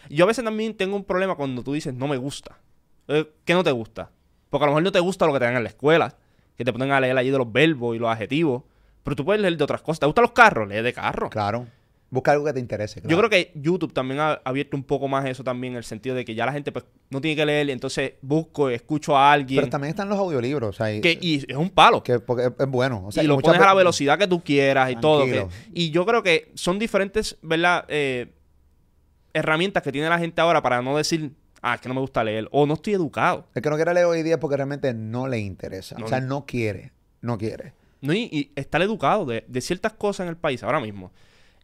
Yo 0.10 0.26
a 0.26 0.28
veces 0.28 0.44
también 0.44 0.76
tengo 0.76 0.96
un 0.98 1.06
problema 1.06 1.36
cuando 1.36 1.64
tú 1.64 1.74
dices 1.74 1.94
no 1.94 2.08
me 2.10 2.18
gusta. 2.18 2.58
Eh, 3.08 3.32
¿Qué 3.46 3.54
no 3.54 3.64
te 3.64 3.72
gusta? 3.72 4.12
Porque 4.50 4.64
a 4.66 4.68
lo 4.68 4.72
mejor 4.74 4.84
no 4.84 4.92
te 4.92 5.00
gusta 5.00 5.26
lo 5.26 5.34
que 5.34 5.40
te 5.40 5.46
dan 5.46 5.56
en 5.56 5.64
la 5.64 5.70
escuela, 5.70 6.18
que 6.58 6.66
te 6.66 6.74
ponen 6.74 6.92
a 6.92 7.00
leer 7.00 7.18
allí 7.18 7.30
de 7.32 7.38
los 7.38 7.52
verbos 7.52 7.96
y 7.96 8.00
los 8.00 8.10
adjetivos. 8.10 8.64
Pero 9.04 9.16
tú 9.16 9.26
puedes 9.26 9.42
leer 9.42 9.58
de 9.58 9.64
otras 9.64 9.82
cosas. 9.82 10.00
¿Te 10.00 10.06
gustan 10.06 10.24
los 10.24 10.32
carros? 10.32 10.68
Lee 10.68 10.82
de 10.82 10.94
carro. 10.94 11.30
Claro. 11.30 11.68
Busca 12.10 12.32
algo 12.32 12.46
que 12.46 12.54
te 12.54 12.60
interese. 12.60 13.02
Yo 13.06 13.18
creo 13.18 13.28
que 13.28 13.52
YouTube 13.56 13.92
también 13.92 14.20
ha 14.20 14.34
abierto 14.46 14.78
un 14.78 14.84
poco 14.84 15.08
más 15.08 15.26
eso 15.26 15.44
también, 15.44 15.74
en 15.74 15.78
el 15.78 15.84
sentido 15.84 16.16
de 16.16 16.24
que 16.24 16.36
ya 16.36 16.46
la 16.46 16.54
gente 16.54 16.72
pues, 16.72 16.86
no 17.10 17.20
tiene 17.20 17.36
que 17.36 17.44
leer 17.44 17.68
y 17.70 17.72
entonces 17.72 18.14
busco, 18.22 18.70
escucho 18.70 19.18
a 19.18 19.32
alguien. 19.32 19.60
Pero 19.62 19.72
también 19.72 19.90
están 19.90 20.10
los 20.10 20.20
audiolibros. 20.20 20.70
O 20.70 20.74
sea, 20.74 20.94
y, 20.94 21.02
que, 21.02 21.18
y 21.20 21.38
es 21.50 21.58
un 21.58 21.72
palo. 21.72 22.04
que 22.04 22.20
porque 22.20 22.52
es, 22.58 22.68
bueno. 22.68 23.08
O 23.08 23.12
sea, 23.12 23.24
y 23.24 23.28
lo 23.28 23.40
pones 23.40 23.60
a 23.60 23.66
la 23.66 23.74
ve- 23.74 23.80
velocidad 23.80 24.20
que 24.20 24.28
tú 24.28 24.44
quieras 24.44 24.92
y 24.92 24.96
todo. 24.98 25.26
Que- 25.26 25.48
y 25.74 25.90
yo 25.90 26.06
creo 26.06 26.22
que 26.22 26.52
son 26.54 26.78
diferentes, 26.78 27.36
¿verdad? 27.42 27.86
Eh, 27.88 28.32
herramientas 29.34 29.82
que 29.84 29.92
tiene 29.92 30.08
la 30.08 30.20
gente 30.20 30.40
ahora 30.42 30.62
para 30.62 30.84
no 30.84 30.96
decir, 30.96 31.32
ah, 31.64 31.76
es 31.76 31.82
que 31.82 31.88
no 31.90 31.96
me 31.96 32.02
gusta 32.02 32.24
leer 32.24 32.48
o 32.52 32.66
no 32.68 32.76
estoy 32.76 32.94
educado. 32.94 33.48
El 33.56 33.64
que 33.64 33.70
no 33.72 33.76
quiere 33.76 33.92
leer 33.94 34.06
hoy 34.06 34.22
día 34.24 34.36
es 34.36 34.40
porque 34.40 34.56
realmente 34.58 34.94
no 34.94 35.28
le 35.28 35.40
interesa. 35.40 35.96
No 35.98 36.06
o 36.06 36.08
sea, 36.08 36.20
no 36.22 36.46
quiere. 36.46 36.92
No 37.22 37.38
quiere. 37.40 37.74
¿No? 38.04 38.14
Y, 38.14 38.52
estar 38.56 38.82
educado 38.82 39.26
de, 39.26 39.62
ciertas 39.62 39.94
cosas 39.94 40.26
en 40.26 40.30
el 40.30 40.38
país 40.38 40.62
ahora 40.62 40.82
mismo. 40.82 41.12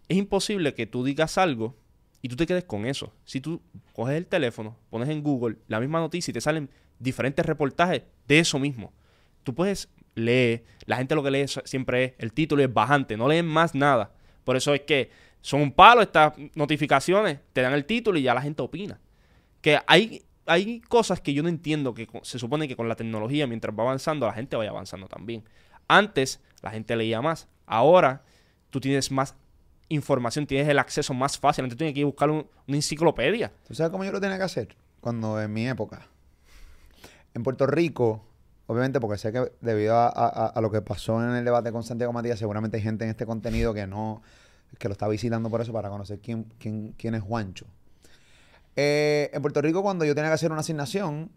Es 0.08 0.18
imposible 0.18 0.74
que 0.74 0.88
tú 0.88 1.04
digas 1.04 1.38
algo 1.38 1.76
y 2.22 2.30
tú 2.30 2.38
te 2.38 2.48
quedes 2.48 2.64
con 2.64 2.86
eso. 2.86 3.14
Si 3.26 3.42
tú 3.42 3.62
coges 3.94 4.16
el 4.16 4.26
teléfono, 4.26 4.78
pones 4.90 5.10
en 5.10 5.22
Google 5.22 5.58
la 5.68 5.80
misma 5.82 6.00
noticia 6.00 6.32
y 6.32 6.34
te 6.34 6.42
salen 6.42 6.70
diferentes 6.98 7.46
reportajes 7.46 8.04
de 8.26 8.40
eso 8.40 8.58
mismo. 8.58 8.94
Tú 9.44 9.54
puedes 9.54 9.90
leer, 10.16 10.64
la 10.86 10.96
gente 10.96 11.14
lo 11.14 11.24
que 11.24 11.32
lee 11.32 11.46
siempre 11.66 12.04
es 12.06 12.14
el 12.18 12.32
título 12.32 12.62
y 12.62 12.66
es 12.66 12.74
bajante, 12.74 13.18
no 13.18 13.28
leen 13.28 13.46
más 13.46 13.76
nada. 13.76 14.14
Por 14.46 14.56
eso 14.56 14.74
es 14.74 14.82
que 14.82 15.12
son 15.42 15.62
un 15.62 15.72
palo 15.74 16.02
estas 16.02 16.34
notificaciones, 16.56 17.40
te 17.52 17.62
dan 17.62 17.74
el 17.74 17.84
título 17.84 18.18
y 18.18 18.24
ya 18.24 18.34
la 18.34 18.42
gente 18.42 18.62
opina. 18.62 18.98
Que 19.62 19.78
hay, 19.88 20.24
hay 20.46 20.80
cosas 20.80 21.20
que 21.20 21.34
yo 21.34 21.44
no 21.44 21.50
entiendo 21.50 21.94
que 21.94 22.08
se 22.24 22.40
supone 22.40 22.68
que 22.70 22.78
con 22.78 22.88
la 22.88 22.96
tecnología, 22.96 23.46
mientras 23.46 23.78
va 23.78 23.84
avanzando, 23.84 24.26
la 24.26 24.34
gente 24.34 24.56
vaya 24.56 24.70
avanzando 24.70 25.08
también. 25.08 25.44
Antes 25.90 26.40
la 26.62 26.72
gente 26.72 26.96
leía 26.96 27.22
más. 27.22 27.50
Ahora 27.66 28.22
tú 28.70 28.80
tienes 28.80 29.12
más 29.12 29.36
información, 29.90 30.46
tienes 30.48 30.68
el 30.70 30.80
acceso 30.80 31.14
más 31.14 31.38
fácil. 31.38 31.66
Antes 31.66 31.76
tú 31.76 31.80
tienes 31.80 31.94
que 31.96 32.00
ir 32.02 32.06
a 32.06 32.08
buscar 32.08 32.30
un- 32.30 32.48
una 32.68 32.78
enciclopedia. 32.78 33.52
¿Tú 33.68 33.74
sabes 33.74 33.92
cómo 33.92 34.06
yo 34.06 34.12
lo 34.12 34.22
tenía 34.22 34.38
que 34.38 34.44
hacer? 34.44 34.76
Cuando 35.02 35.42
en 35.42 35.52
mi 35.52 35.68
época. 35.68 36.08
En 37.34 37.44
Puerto 37.44 37.66
Rico, 37.66 38.24
obviamente 38.68 39.00
porque 39.00 39.18
sé 39.18 39.32
que 39.32 39.52
debido 39.62 39.96
a, 39.98 40.54
lo 40.62 40.72
que 40.72 40.82
pasó 40.82 41.24
en 41.24 41.32
el 41.36 41.44
debate 41.46 41.72
con 41.72 41.84
Santiago 41.84 42.14
Matías, 42.14 42.38
seguramente 42.38 42.78
hay 42.78 42.84
gente 42.84 43.04
en 43.06 43.10
este 43.12 43.26
contenido 43.26 43.74
que 43.74 43.88
no, 43.88 44.22
que 44.78 44.88
lo 44.88 44.92
está 44.92 45.08
visitando 45.08 45.50
por 45.50 45.62
eso 45.62 45.74
para 45.74 45.90
conocer 45.90 46.20
quién, 46.20 46.46
quién, 46.60 46.94
quién 46.98 47.16
es 47.16 47.24
Juancho. 47.24 47.66
Eh, 48.76 49.30
en 49.34 49.42
Puerto 49.42 49.62
Rico, 49.62 49.82
cuando 49.82 50.06
yo 50.06 50.14
tenía 50.16 50.30
que 50.30 50.36
hacer 50.36 50.52
una 50.52 50.62
asignación, 50.62 51.32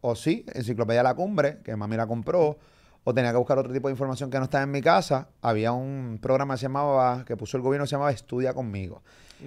o 0.00 0.14
sí, 0.14 0.44
Enciclopedia 0.54 1.02
La 1.02 1.14
Cumbre, 1.14 1.58
que 1.64 1.74
mami 1.76 1.96
la 1.96 2.06
compró, 2.06 2.58
o 3.04 3.14
tenía 3.14 3.30
que 3.30 3.38
buscar 3.38 3.58
otro 3.58 3.72
tipo 3.72 3.88
de 3.88 3.92
información 3.92 4.30
que 4.30 4.38
no 4.38 4.44
estaba 4.44 4.64
en 4.64 4.70
mi 4.70 4.82
casa, 4.82 5.28
había 5.40 5.72
un 5.72 6.18
programa 6.20 6.54
que 6.54 6.58
se 6.58 6.62
llamaba, 6.64 7.24
que 7.24 7.36
puso 7.36 7.56
el 7.56 7.62
gobierno, 7.62 7.84
que 7.84 7.88
se 7.88 7.96
llamaba 7.96 8.10
Estudia 8.10 8.52
Conmigo. 8.52 9.02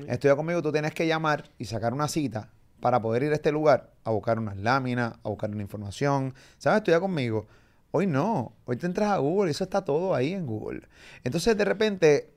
Estudia 0.07 0.35
Conmigo, 0.35 0.61
tú 0.61 0.71
tienes 0.71 0.93
que 0.93 1.05
llamar 1.05 1.49
y 1.57 1.65
sacar 1.65 1.93
una 1.93 2.07
cita 2.07 2.49
para 2.79 3.01
poder 3.01 3.23
ir 3.23 3.31
a 3.31 3.35
este 3.35 3.51
lugar 3.51 3.91
a 4.03 4.11
buscar 4.11 4.39
unas 4.39 4.57
láminas, 4.57 5.13
a 5.23 5.29
buscar 5.29 5.51
una 5.51 5.61
información. 5.61 6.33
¿Sabes? 6.57 6.77
Estudia 6.79 6.99
Conmigo. 6.99 7.45
Hoy 7.91 8.07
no, 8.07 8.53
hoy 8.65 8.77
te 8.77 8.85
entras 8.85 9.09
a 9.09 9.17
Google 9.17 9.49
y 9.49 9.51
eso 9.51 9.65
está 9.65 9.83
todo 9.83 10.15
ahí 10.15 10.33
en 10.33 10.45
Google. 10.45 10.87
Entonces, 11.23 11.57
de 11.57 11.65
repente, 11.65 12.33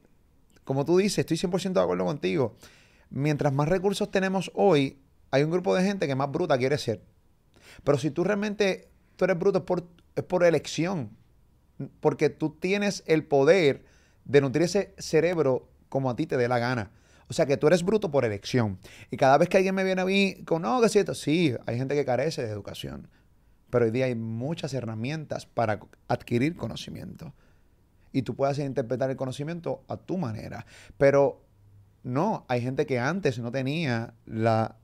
como 0.65 0.85
tú 0.85 0.99
dices, 0.99 1.19
estoy 1.19 1.37
100% 1.37 1.73
de 1.73 1.81
acuerdo 1.81 2.05
contigo. 2.05 2.57
Mientras 3.09 3.53
más 3.53 3.69
recursos 3.69 4.11
tenemos 4.11 4.51
hoy, 4.55 4.99
hay 5.31 5.45
un 5.45 5.51
grupo 5.51 5.75
de 5.75 5.85
gente 5.85 6.07
que 6.09 6.15
más 6.15 6.31
bruta 6.31 6.59
quiere 6.59 6.77
ser. 6.77 7.01
Pero 7.85 7.99
si 7.99 8.11
tú 8.11 8.25
realmente 8.25 8.89
tú 9.17 9.25
eres 9.25 9.39
bruto 9.39 9.59
es 9.59 9.65
por, 9.65 9.85
es 10.17 10.25
por 10.25 10.45
elección. 10.45 11.11
Porque 12.01 12.31
tú 12.31 12.51
tienes 12.51 13.03
el 13.07 13.25
poder 13.25 13.85
de 14.25 14.41
nutrir 14.41 14.65
ese 14.65 14.95
cerebro 14.99 15.69
como 15.89 16.11
a 16.11 16.17
ti 16.17 16.27
te 16.27 16.37
dé 16.37 16.49
la 16.49 16.59
gana. 16.59 16.91
O 17.29 17.33
sea 17.33 17.47
que 17.47 17.57
tú 17.57 17.67
eres 17.67 17.83
bruto 17.83 18.11
por 18.11 18.25
elección. 18.25 18.79
Y 19.11 19.17
cada 19.17 19.39
vez 19.39 19.49
que 19.49 19.57
alguien 19.57 19.75
me 19.75 19.85
viene 19.85 20.03
a 20.03 20.05
mí 20.05 20.45
con, 20.45 20.63
no, 20.63 20.81
que 20.81 20.87
es 20.87 20.93
cierto, 20.93 21.15
sí, 21.15 21.55
hay 21.67 21.79
gente 21.79 21.95
que 21.95 22.05
carece 22.05 22.43
de 22.43 22.51
educación. 22.51 23.09
Pero 23.71 23.87
hoy 23.87 23.91
día 23.91 24.07
hay 24.07 24.15
muchas 24.15 24.75
herramientas 24.75 25.47
para 25.47 25.81
adquirir 26.07 26.57
conocimiento. 26.57 27.35
Y 28.13 28.23
tú 28.23 28.37
puedes 28.37 28.59
interpretar 28.59 29.11
el 29.11 29.17
conocimiento 29.17 29.83
a 29.89 29.97
tu 29.97 30.17
manera. 30.17 30.67
Pero 30.99 31.43
no, 32.05 32.45
hay 32.49 32.61
gente 32.61 32.87
que 32.87 32.99
antes 32.99 33.39
no 33.39 33.51
tenía 33.51 34.15
la 34.27 34.77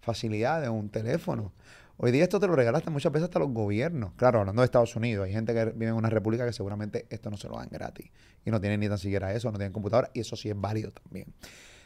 facilidad 0.00 0.60
de 0.60 0.68
un 0.68 0.90
teléfono. 0.90 1.52
Hoy 2.00 2.12
día 2.12 2.22
esto 2.22 2.38
te 2.38 2.46
lo 2.46 2.54
regalaste 2.54 2.90
muchas 2.90 3.10
veces 3.10 3.24
hasta 3.24 3.40
los 3.40 3.50
gobiernos. 3.50 4.12
Claro, 4.14 4.38
hablando 4.38 4.62
de 4.62 4.66
Estados 4.66 4.94
Unidos, 4.94 5.26
hay 5.26 5.32
gente 5.32 5.52
que 5.52 5.64
vive 5.64 5.88
en 5.88 5.94
una 5.94 6.08
república 6.08 6.46
que 6.46 6.52
seguramente 6.52 7.06
esto 7.10 7.28
no 7.28 7.36
se 7.36 7.48
lo 7.48 7.56
dan 7.56 7.68
gratis. 7.68 8.08
Y 8.44 8.52
no 8.52 8.60
tienen 8.60 8.78
ni 8.78 8.88
tan 8.88 8.98
siquiera 8.98 9.34
eso, 9.34 9.50
no 9.50 9.58
tienen 9.58 9.72
computadora. 9.72 10.08
Y 10.14 10.20
eso 10.20 10.36
sí 10.36 10.48
es 10.48 10.54
válido 10.58 10.92
también. 10.92 11.26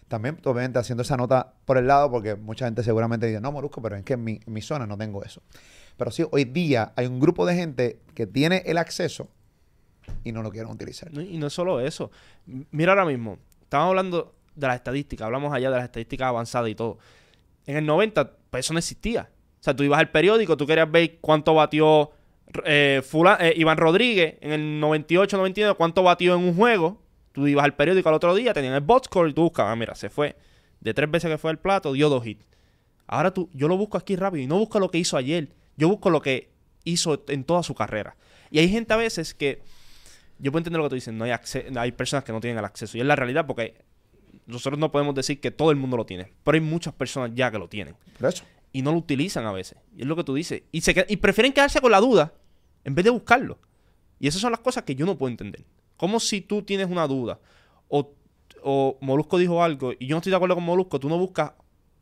También, 0.08 0.38
obviamente, 0.44 0.78
haciendo 0.78 1.00
esa 1.00 1.16
nota 1.16 1.54
por 1.64 1.78
el 1.78 1.86
lado, 1.86 2.10
porque 2.10 2.34
mucha 2.34 2.66
gente 2.66 2.82
seguramente 2.82 3.26
dice, 3.26 3.40
no, 3.40 3.52
Morusco, 3.52 3.80
pero 3.80 3.96
es 3.96 4.04
que 4.04 4.12
en 4.12 4.22
mi, 4.22 4.60
zona 4.60 4.86
no 4.86 4.98
tengo 4.98 5.24
eso. 5.24 5.40
Pero 5.96 6.10
sí, 6.10 6.26
hoy 6.30 6.44
día 6.44 6.92
hay 6.94 7.06
un 7.06 7.18
grupo 7.18 7.46
de 7.46 7.54
gente 7.54 8.02
que 8.14 8.26
tiene 8.26 8.64
el 8.66 8.76
acceso 8.76 9.30
y 10.24 10.32
no 10.32 10.42
lo 10.42 10.50
quieren 10.50 10.70
utilizar. 10.70 11.10
Y 11.10 11.38
no 11.38 11.46
es 11.46 11.54
solo 11.54 11.80
eso. 11.80 12.10
Mira 12.70 12.92
ahora 12.92 13.06
mismo, 13.06 13.38
estamos 13.62 13.88
hablando 13.88 14.34
de 14.54 14.66
las 14.66 14.76
estadísticas, 14.76 15.24
hablamos 15.24 15.54
allá 15.54 15.70
de 15.70 15.76
las 15.76 15.84
estadísticas 15.86 16.28
avanzadas 16.28 16.68
y 16.68 16.74
todo. 16.74 16.98
En 17.64 17.78
el 17.78 17.86
90, 17.86 18.30
pues 18.50 18.66
eso 18.66 18.74
no 18.74 18.78
existía. 18.78 19.30
O 19.62 19.64
sea, 19.64 19.76
tú 19.76 19.84
ibas 19.84 20.00
al 20.00 20.10
periódico, 20.10 20.56
tú 20.56 20.66
querías 20.66 20.90
ver 20.90 21.18
cuánto 21.20 21.54
batió 21.54 22.10
eh, 22.64 23.00
eh, 23.00 23.54
Iván 23.56 23.76
Rodríguez 23.76 24.34
en 24.40 24.50
el 24.50 24.80
98, 24.80 25.36
99, 25.36 25.76
cuánto 25.76 26.02
batió 26.02 26.34
en 26.34 26.40
un 26.40 26.56
juego. 26.56 27.00
Tú 27.30 27.46
ibas 27.46 27.64
al 27.64 27.76
periódico 27.76 28.08
al 28.08 28.16
otro 28.16 28.34
día, 28.34 28.52
tenían 28.52 28.74
el 28.74 28.80
box 28.80 29.06
score 29.06 29.30
y 29.30 29.32
tú 29.32 29.42
buscabas, 29.42 29.72
ah, 29.72 29.76
mira, 29.76 29.94
se 29.94 30.10
fue. 30.10 30.34
De 30.80 30.92
tres 30.94 31.08
veces 31.08 31.30
que 31.30 31.38
fue 31.38 31.52
el 31.52 31.60
plato, 31.60 31.92
dio 31.92 32.08
dos 32.08 32.26
hits. 32.26 32.44
Ahora 33.06 33.32
tú, 33.32 33.50
yo 33.52 33.68
lo 33.68 33.76
busco 33.76 33.96
aquí 33.96 34.16
rápido 34.16 34.42
y 34.42 34.48
no 34.48 34.58
busco 34.58 34.80
lo 34.80 34.90
que 34.90 34.98
hizo 34.98 35.16
ayer. 35.16 35.50
Yo 35.76 35.88
busco 35.88 36.10
lo 36.10 36.20
que 36.20 36.50
hizo 36.82 37.22
en 37.28 37.44
toda 37.44 37.62
su 37.62 37.76
carrera. 37.76 38.16
Y 38.50 38.58
hay 38.58 38.68
gente 38.68 38.92
a 38.94 38.96
veces 38.96 39.32
que 39.32 39.62
yo 40.40 40.50
puedo 40.50 40.58
entender 40.58 40.78
lo 40.78 40.86
que 40.86 40.88
tú 40.88 40.94
dices, 40.96 41.14
no 41.14 41.22
hay 41.22 41.32
hay 41.76 41.92
personas 41.92 42.24
que 42.24 42.32
no 42.32 42.40
tienen 42.40 42.58
el 42.58 42.64
acceso. 42.64 42.98
Y 42.98 43.00
es 43.00 43.06
la 43.06 43.14
realidad 43.14 43.46
porque 43.46 43.76
nosotros 44.46 44.80
no 44.80 44.90
podemos 44.90 45.14
decir 45.14 45.40
que 45.40 45.52
todo 45.52 45.70
el 45.70 45.76
mundo 45.76 45.96
lo 45.96 46.04
tiene, 46.04 46.32
pero 46.42 46.56
hay 46.56 46.60
muchas 46.60 46.92
personas 46.94 47.30
ya 47.32 47.48
que 47.52 47.60
lo 47.60 47.68
tienen. 47.68 47.94
Por 48.18 48.28
eso. 48.28 48.44
Y 48.72 48.82
no 48.82 48.92
lo 48.92 48.98
utilizan 48.98 49.46
a 49.46 49.52
veces. 49.52 49.78
Y 49.96 50.02
es 50.02 50.06
lo 50.06 50.16
que 50.16 50.24
tú 50.24 50.34
dices. 50.34 50.62
Y, 50.72 51.16
prefieren 51.18 51.52
quedarse 51.52 51.80
con 51.80 51.90
la 51.90 52.00
duda 52.00 52.32
en 52.84 52.94
vez 52.94 53.04
de 53.04 53.10
buscarlo. 53.10 53.58
Y 54.18 54.28
esas 54.28 54.40
son 54.40 54.50
las 54.50 54.60
cosas 54.60 54.84
que 54.84 54.94
yo 54.94 55.04
no 55.04 55.18
puedo 55.18 55.30
entender. 55.30 55.64
Como 55.96 56.20
si 56.20 56.40
tú 56.40 56.62
tienes 56.62 56.88
una 56.88 57.06
duda 57.06 57.38
o, 57.88 58.14
o 58.62 58.98
Molusco 59.00 59.38
dijo 59.38 59.62
algo 59.62 59.92
y 59.92 60.06
yo 60.06 60.14
no 60.14 60.18
estoy 60.18 60.30
de 60.30 60.36
acuerdo 60.36 60.54
con 60.54 60.64
Molusco, 60.64 60.98
tú 60.98 61.08
no 61.08 61.18
buscas 61.18 61.52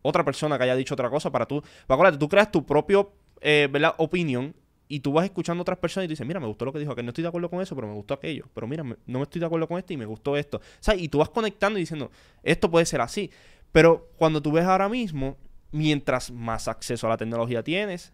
otra 0.02 0.24
persona 0.24 0.56
que 0.56 0.64
haya 0.64 0.76
dicho 0.76 0.94
otra 0.94 1.10
cosa 1.10 1.30
para 1.30 1.46
tú... 1.46 1.62
Para 1.86 2.16
tú 2.16 2.28
creas 2.28 2.50
tu 2.50 2.64
propio 2.64 3.12
eh, 3.40 3.68
opinión 3.98 4.54
y 4.88 5.00
tú 5.00 5.12
vas 5.12 5.24
escuchando 5.24 5.60
a 5.60 5.62
otras 5.62 5.78
personas 5.78 6.06
y 6.06 6.08
dices, 6.08 6.26
mira, 6.26 6.40
me 6.40 6.48
gustó 6.48 6.64
lo 6.64 6.72
que 6.72 6.80
dijo, 6.80 6.96
que 6.96 7.02
no 7.02 7.10
estoy 7.10 7.22
de 7.22 7.28
acuerdo 7.28 7.48
con 7.48 7.60
eso, 7.62 7.76
pero 7.76 7.86
me 7.86 7.94
gustó 7.94 8.14
aquello. 8.14 8.46
Pero 8.52 8.66
mira, 8.66 8.82
no 8.82 9.18
me 9.18 9.22
estoy 9.22 9.38
de 9.38 9.46
acuerdo 9.46 9.68
con 9.68 9.78
esto 9.78 9.92
y 9.92 9.96
me 9.96 10.04
gustó 10.04 10.36
esto. 10.36 10.56
O 10.58 10.62
sea, 10.80 10.96
y 10.96 11.08
tú 11.08 11.18
vas 11.18 11.28
conectando 11.28 11.78
y 11.78 11.82
diciendo, 11.82 12.10
esto 12.42 12.68
puede 12.68 12.84
ser 12.86 13.00
así. 13.00 13.30
Pero 13.70 14.10
cuando 14.16 14.42
tú 14.42 14.50
ves 14.50 14.64
ahora 14.64 14.88
mismo, 14.88 15.36
mientras 15.72 16.30
más 16.30 16.68
acceso 16.68 17.06
a 17.06 17.10
la 17.10 17.16
tecnología 17.16 17.62
tienes, 17.62 18.12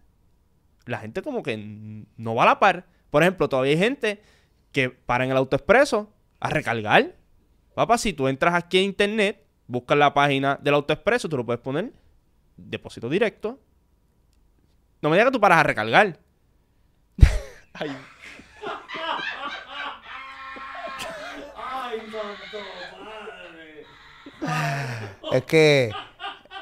la 0.85 0.99
gente 0.99 1.23
como 1.23 1.43
que 1.43 2.05
no 2.17 2.35
va 2.35 2.45
a 2.45 2.47
la 2.47 2.59
par. 2.59 2.87
Por 3.11 3.23
ejemplo, 3.23 3.49
todavía 3.49 3.73
hay 3.73 3.79
gente 3.79 4.23
que 4.73 4.91
para 4.91 5.25
en 5.25 5.31
el 5.31 5.37
autoexpreso 5.37 6.13
a 6.41 6.51
recargar. 6.51 7.17
Papá, 7.75 7.99
si 7.99 8.13
tú 8.13 8.29
entras 8.29 8.55
aquí 8.55 8.79
a 8.79 8.83
internet, 8.83 9.45
buscas 9.67 9.99
la 9.99 10.15
página 10.15 10.59
del 10.63 10.75
autoexpreso, 10.75 11.29
tú 11.29 11.37
lo 11.37 11.45
puedes 11.45 11.61
poner 11.61 11.93
depósito 12.57 13.09
directo. 13.09 13.61
No 15.03 15.11
me 15.11 15.17
digas 15.17 15.31
que 15.31 15.33
tú 15.33 15.41
paras 15.41 15.59
a 15.59 15.63
recargar. 15.63 16.19
Ay. 17.75 17.97
Ay, 21.57 22.01
Es 25.33 25.45
que, 25.45 25.91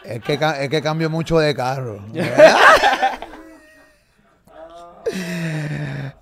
es 0.05 0.23
que, 0.23 0.39
es 0.61 0.69
que 0.69 0.83
cambio 0.83 1.09
mucho 1.11 1.39
de 1.39 1.55
carro. 1.55 2.01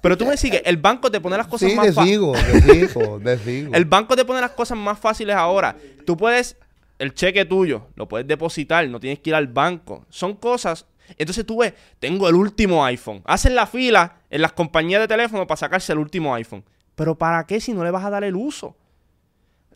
Pero 0.00 0.18
tú 0.18 0.26
me 0.26 0.36
sigues, 0.36 0.62
el 0.64 0.76
banco 0.78 1.10
te 1.10 1.20
pone 1.20 1.36
las 1.36 1.46
cosas 1.46 1.70
sí, 1.70 1.76
más 1.76 1.94
fáciles. 1.94 2.32
te 3.24 3.38
sigo, 3.38 3.74
El 3.74 3.84
banco 3.84 4.16
te 4.16 4.24
pone 4.24 4.40
las 4.40 4.50
cosas 4.50 4.76
más 4.76 4.98
fáciles 4.98 5.36
ahora. 5.36 5.76
Tú 6.04 6.16
puedes, 6.16 6.56
el 6.98 7.14
cheque 7.14 7.44
tuyo, 7.44 7.86
lo 7.94 8.08
puedes 8.08 8.26
depositar, 8.26 8.88
no 8.88 8.98
tienes 8.98 9.20
que 9.20 9.30
ir 9.30 9.36
al 9.36 9.46
banco. 9.46 10.04
Son 10.10 10.34
cosas 10.34 10.86
entonces 11.18 11.46
tú 11.46 11.58
ves, 11.58 11.74
tengo 11.98 12.28
el 12.28 12.34
último 12.34 12.84
iPhone. 12.84 13.22
Hacen 13.24 13.54
la 13.54 13.66
fila 13.66 14.16
en 14.30 14.42
las 14.42 14.52
compañías 14.52 15.00
de 15.00 15.08
teléfono 15.08 15.46
para 15.46 15.56
sacarse 15.56 15.92
el 15.92 15.98
último 15.98 16.34
iPhone. 16.34 16.64
Pero 16.94 17.16
¿para 17.16 17.44
qué 17.46 17.60
si 17.60 17.72
no 17.72 17.84
le 17.84 17.90
vas 17.90 18.04
a 18.04 18.10
dar 18.10 18.24
el 18.24 18.36
uso? 18.36 18.76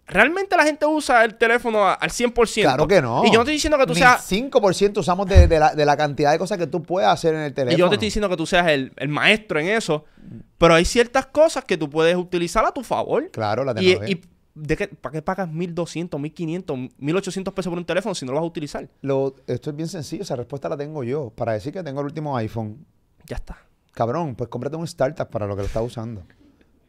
¿Realmente 0.07 0.57
la 0.57 0.65
gente 0.65 0.87
usa 0.87 1.25
el 1.25 1.35
teléfono 1.35 1.85
al 1.89 2.11
100%? 2.11 2.63
Claro 2.63 2.87
que 2.87 3.03
no. 3.03 3.25
Y 3.25 3.29
yo 3.29 3.35
no 3.35 3.41
estoy 3.41 3.55
diciendo 3.55 3.77
que 3.77 3.87
tú 3.87 3.95
seas... 3.95 4.31
5% 4.31 4.99
usamos 4.99 5.27
de, 5.27 5.49
la, 5.49 5.97
cantidad 5.97 6.31
de 6.31 6.39
cosas 6.39 6.59
que 6.59 6.69
tú 6.69 6.83
puedes 6.83 7.09
hacer 7.09 7.35
en 7.35 7.41
el 7.41 7.53
teléfono. 7.53 7.77
Y 7.77 7.79
yo 7.79 7.87
no 7.87 7.91
te 7.91 7.97
estoy 7.97 8.07
diciendo 8.07 8.29
que 8.29 8.37
tú 8.37 8.47
seas 8.47 8.69
el, 8.69 8.93
maestro 9.09 9.59
en 9.59 9.69
eso. 9.69 10.05
Pero 10.59 10.75
hay 10.75 10.85
ciertas 10.85 11.27
cosas 11.27 11.65
que 11.65 11.77
tú 11.77 11.91
puedes 11.91 12.15
utilizar 12.17 12.65
a 12.65 12.73
tu 12.73 12.85
favor. 12.85 13.31
Claro, 13.33 13.65
la 13.65 13.75
tecnología. 13.75 14.19
¿Para 15.03 15.13
qué 15.13 15.23
pagas 15.23 15.51
1.200, 15.51 16.09
1.500, 16.09 16.91
1.800 16.99 17.53
pesos 17.53 17.71
por 17.71 17.79
un 17.79 17.85
teléfono 17.85 18.15
si 18.15 18.25
no 18.25 18.33
lo 18.33 18.39
vas 18.39 18.45
a 18.45 18.47
utilizar? 18.47 18.89
Lo, 19.03 19.35
esto 19.47 19.69
es 19.69 19.77
bien 19.77 19.89
sencillo, 19.89 20.23
esa 20.23 20.35
respuesta 20.35 20.69
la 20.69 20.79
tengo 20.79 21.05
yo. 21.05 21.31
Para 21.31 21.53
decir 21.53 21.75
que 21.75 21.83
tengo 21.83 22.01
el 22.01 22.07
último 22.07 22.35
iPhone. 22.37 22.87
Ya 23.27 23.37
está. 23.37 23.59
Cabrón, 23.93 24.35
pues 24.35 24.49
cómprate 24.49 24.77
un 24.77 24.85
startup 24.85 25.29
para 25.29 25.47
lo 25.47 25.57
que 25.57 25.63
lo 25.63 25.67
estás 25.67 25.83
usando. 25.83 26.23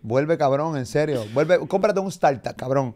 Vuelve, 0.02 0.38
cabrón, 0.38 0.78
en 0.78 0.86
serio. 0.86 1.26
Vuelve, 1.34 1.60
cómprate 1.68 2.00
un 2.00 2.08
startup, 2.08 2.56
cabrón. 2.56 2.96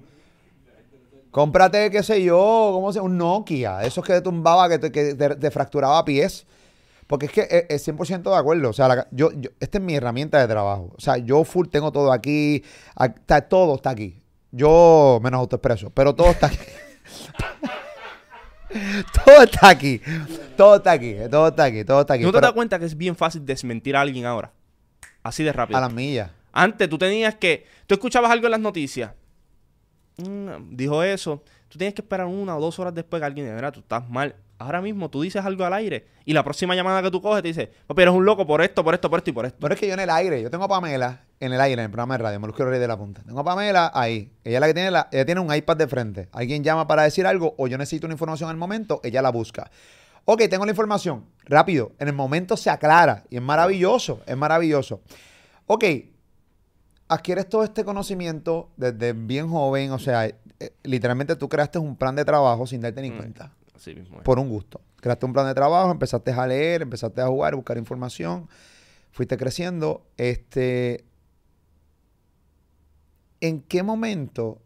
Cómprate, 1.31 1.89
qué 1.89 2.03
sé 2.03 2.21
yo, 2.21 2.71
¿cómo 2.73 2.91
se 2.91 2.99
Un 2.99 3.17
Nokia. 3.17 3.83
Esos 3.83 4.03
que 4.03 4.13
te 4.13 4.21
tumbaba, 4.21 4.67
que 4.67 4.79
te, 4.79 5.51
fracturaba 5.51 6.03
pies. 6.03 6.45
Porque 7.07 7.25
es 7.25 7.31
que 7.31 7.67
es, 7.69 7.87
100% 7.87 8.29
de 8.29 8.35
acuerdo. 8.35 8.69
O 8.69 8.73
sea, 8.73 9.07
yo, 9.11 9.29
esta 9.59 9.77
es 9.77 9.83
mi 9.83 9.95
herramienta 9.95 10.39
de 10.39 10.47
trabajo. 10.47 10.91
O 10.95 11.01
sea, 11.01 11.17
yo 11.17 11.43
full 11.43 11.67
tengo 11.67 11.91
todo 11.91 12.11
aquí. 12.11 12.63
Está, 12.99 13.41
todo 13.41 13.75
está 13.75 13.91
aquí. 13.91 14.21
Yo 14.51 15.19
menos 15.23 15.39
autoexpreso, 15.39 15.89
pero 15.89 16.13
todo 16.13 16.31
está 16.31 16.47
aquí. 16.47 16.57
todo 19.25 19.43
está 19.43 19.69
aquí. 19.69 20.01
Todo 20.57 20.75
está 20.75 20.91
aquí. 20.91 21.15
Todo 21.29 21.47
está 21.47 21.63
aquí. 21.63 21.85
Todo 21.85 22.01
está 22.01 22.13
aquí. 22.15 22.23
¿No 22.23 22.31
te 22.33 22.41
das 22.41 22.51
cuenta 22.51 22.77
que 22.77 22.85
es 22.85 22.97
bien 22.97 23.15
fácil 23.15 23.45
desmentir 23.45 23.95
a 23.95 24.01
alguien 24.01 24.25
ahora? 24.25 24.51
Así 25.23 25.43
de 25.43 25.53
rápido. 25.53 25.77
A 25.77 25.81
las 25.81 25.93
millas. 25.93 26.31
Antes 26.51 26.89
tú 26.89 26.97
tenías 26.97 27.35
que. 27.35 27.65
Tú 27.87 27.95
escuchabas 27.95 28.31
algo 28.31 28.47
en 28.47 28.51
las 28.51 28.59
noticias. 28.59 29.11
Dijo 30.17 31.03
eso. 31.03 31.43
Tú 31.67 31.77
tienes 31.77 31.93
que 31.93 32.01
esperar 32.01 32.27
una 32.27 32.57
o 32.57 32.61
dos 32.61 32.77
horas 32.79 32.93
después 32.93 33.21
que 33.21 33.25
alguien 33.25 33.45
diga, 33.45 33.71
tú 33.71 33.79
estás 33.79 34.09
mal. 34.09 34.35
Ahora 34.57 34.81
mismo 34.81 35.09
tú 35.09 35.21
dices 35.21 35.43
algo 35.43 35.65
al 35.65 35.73
aire 35.73 36.05
y 36.23 36.33
la 36.33 36.43
próxima 36.43 36.75
llamada 36.75 37.01
que 37.01 37.09
tú 37.09 37.21
coges 37.21 37.41
te 37.41 37.47
dice, 37.47 37.71
papi, 37.87 38.03
eres 38.03 38.13
un 38.13 38.25
loco 38.25 38.45
por 38.45 38.61
esto, 38.61 38.83
por 38.83 38.93
esto, 38.93 39.09
por 39.09 39.19
esto 39.19 39.29
y 39.31 39.33
por 39.33 39.45
esto. 39.45 39.57
Pero 39.59 39.73
es 39.73 39.79
que 39.79 39.87
yo 39.87 39.93
en 39.93 40.01
el 40.01 40.09
aire, 40.09 40.41
yo 40.41 40.51
tengo 40.51 40.65
a 40.65 40.67
Pamela 40.67 41.21
en 41.39 41.53
el 41.53 41.59
aire, 41.59 41.81
en 41.81 41.85
el 41.85 41.91
programa 41.91 42.15
de 42.15 42.23
radio, 42.23 42.39
me 42.39 42.47
lo 42.47 42.53
quiero 42.53 42.69
reír 42.69 42.81
de 42.81 42.87
la 42.87 42.97
punta. 42.97 43.23
Tengo 43.23 43.39
a 43.39 43.43
Pamela 43.43 43.91
ahí. 43.93 44.31
Ella 44.43 44.57
es 44.57 44.61
la 44.61 44.67
que 44.67 44.73
tiene 44.75 44.91
la, 44.91 45.07
ella 45.11 45.25
tiene 45.25 45.41
un 45.41 45.53
iPad 45.53 45.77
de 45.77 45.87
frente. 45.87 46.29
Alguien 46.31 46.63
llama 46.63 46.87
para 46.87 47.03
decir 47.03 47.25
algo 47.25 47.55
o 47.57 47.67
yo 47.67 47.77
necesito 47.77 48.05
una 48.05 48.13
información 48.13 48.51
el 48.51 48.57
momento, 48.57 49.01
ella 49.03 49.23
la 49.23 49.31
busca. 49.31 49.71
Ok, 50.25 50.43
tengo 50.49 50.65
la 50.65 50.71
información. 50.71 51.25
Rápido. 51.45 51.93
En 51.97 52.07
el 52.07 52.13
momento 52.13 52.55
se 52.55 52.69
aclara. 52.69 53.23
Y 53.29 53.37
es 53.37 53.41
maravilloso. 53.41 54.21
Es 54.27 54.37
maravilloso. 54.37 55.01
Ok. 55.65 55.83
Adquieres 57.11 57.49
todo 57.49 57.63
este 57.63 57.83
conocimiento 57.83 58.69
desde 58.77 59.13
bien 59.13 59.49
joven. 59.49 59.91
O 59.91 59.99
sea, 59.99 60.25
eh, 60.25 60.35
literalmente 60.83 61.35
tú 61.35 61.49
creaste 61.49 61.77
un 61.77 61.95
plan 61.95 62.15
de 62.15 62.23
trabajo 62.23 62.65
sin 62.65 62.81
darte 62.81 63.01
ni 63.01 63.11
mm, 63.11 63.17
cuenta. 63.17 63.53
Así 63.75 63.93
mismo. 63.93 64.21
Por 64.23 64.39
un 64.39 64.47
gusto. 64.47 64.79
Creaste 64.97 65.25
un 65.25 65.33
plan 65.33 65.47
de 65.47 65.53
trabajo, 65.53 65.91
empezaste 65.91 66.31
a 66.31 66.47
leer, 66.47 66.83
empezaste 66.83 67.21
a 67.21 67.27
jugar, 67.27 67.53
a 67.53 67.55
buscar 67.55 67.77
información. 67.77 68.47
Fuiste 69.11 69.37
creciendo. 69.37 70.05
Este 70.17 71.05
¿en 73.41 73.61
qué 73.61 73.83
momento 73.83 74.61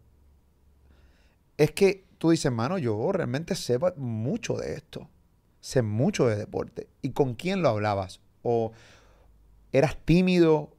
es 1.57 1.71
que 1.71 2.03
tú 2.19 2.29
dices, 2.29 2.51
mano, 2.51 2.77
yo 2.77 3.11
realmente 3.11 3.55
sé 3.55 3.79
mucho 3.95 4.55
de 4.55 4.75
esto? 4.75 5.09
Sé 5.61 5.81
mucho 5.81 6.27
de 6.27 6.35
deporte. 6.35 6.87
¿Y 7.01 7.09
con 7.11 7.33
quién 7.33 7.63
lo 7.63 7.69
hablabas? 7.69 8.19
¿O 8.43 8.73
eras 9.71 9.97
tímido? 10.05 10.69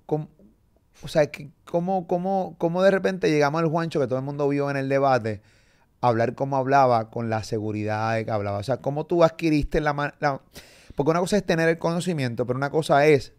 O 1.02 1.08
sea, 1.08 1.30
¿cómo, 1.64 2.06
cómo, 2.06 2.54
¿cómo 2.58 2.82
de 2.82 2.90
repente 2.90 3.30
llegamos 3.30 3.60
al 3.62 3.68
Juancho 3.68 4.00
que 4.00 4.06
todo 4.06 4.18
el 4.18 4.24
mundo 4.24 4.48
vio 4.48 4.70
en 4.70 4.76
el 4.76 4.88
debate? 4.88 5.42
hablar 6.00 6.34
como 6.34 6.56
hablaba 6.56 7.10
con 7.10 7.30
la 7.30 7.42
seguridad 7.42 8.14
de 8.14 8.24
que 8.24 8.30
hablaba. 8.30 8.58
O 8.58 8.62
sea, 8.62 8.78
cómo 8.78 9.06
tú 9.06 9.24
adquiriste 9.24 9.80
la, 9.80 10.14
la... 10.20 10.40
Porque 10.94 11.10
una 11.10 11.20
cosa 11.20 11.36
es 11.36 11.44
tener 11.44 11.68
el 11.68 11.78
conocimiento, 11.78 12.46
pero 12.46 12.56
una 12.56 12.70
cosa 12.70 13.06
es 13.06 13.32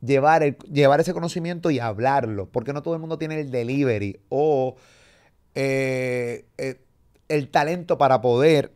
llevar, 0.00 0.42
el, 0.42 0.56
llevar 0.70 1.00
ese 1.00 1.12
conocimiento 1.12 1.70
y 1.70 1.78
hablarlo, 1.78 2.48
porque 2.48 2.72
no 2.72 2.82
todo 2.82 2.94
el 2.94 3.00
mundo 3.00 3.18
tiene 3.18 3.40
el 3.40 3.50
delivery 3.50 4.20
o 4.28 4.76
eh, 5.54 6.46
eh, 6.56 6.80
el 7.28 7.48
talento 7.48 7.98
para 7.98 8.20
poder 8.20 8.72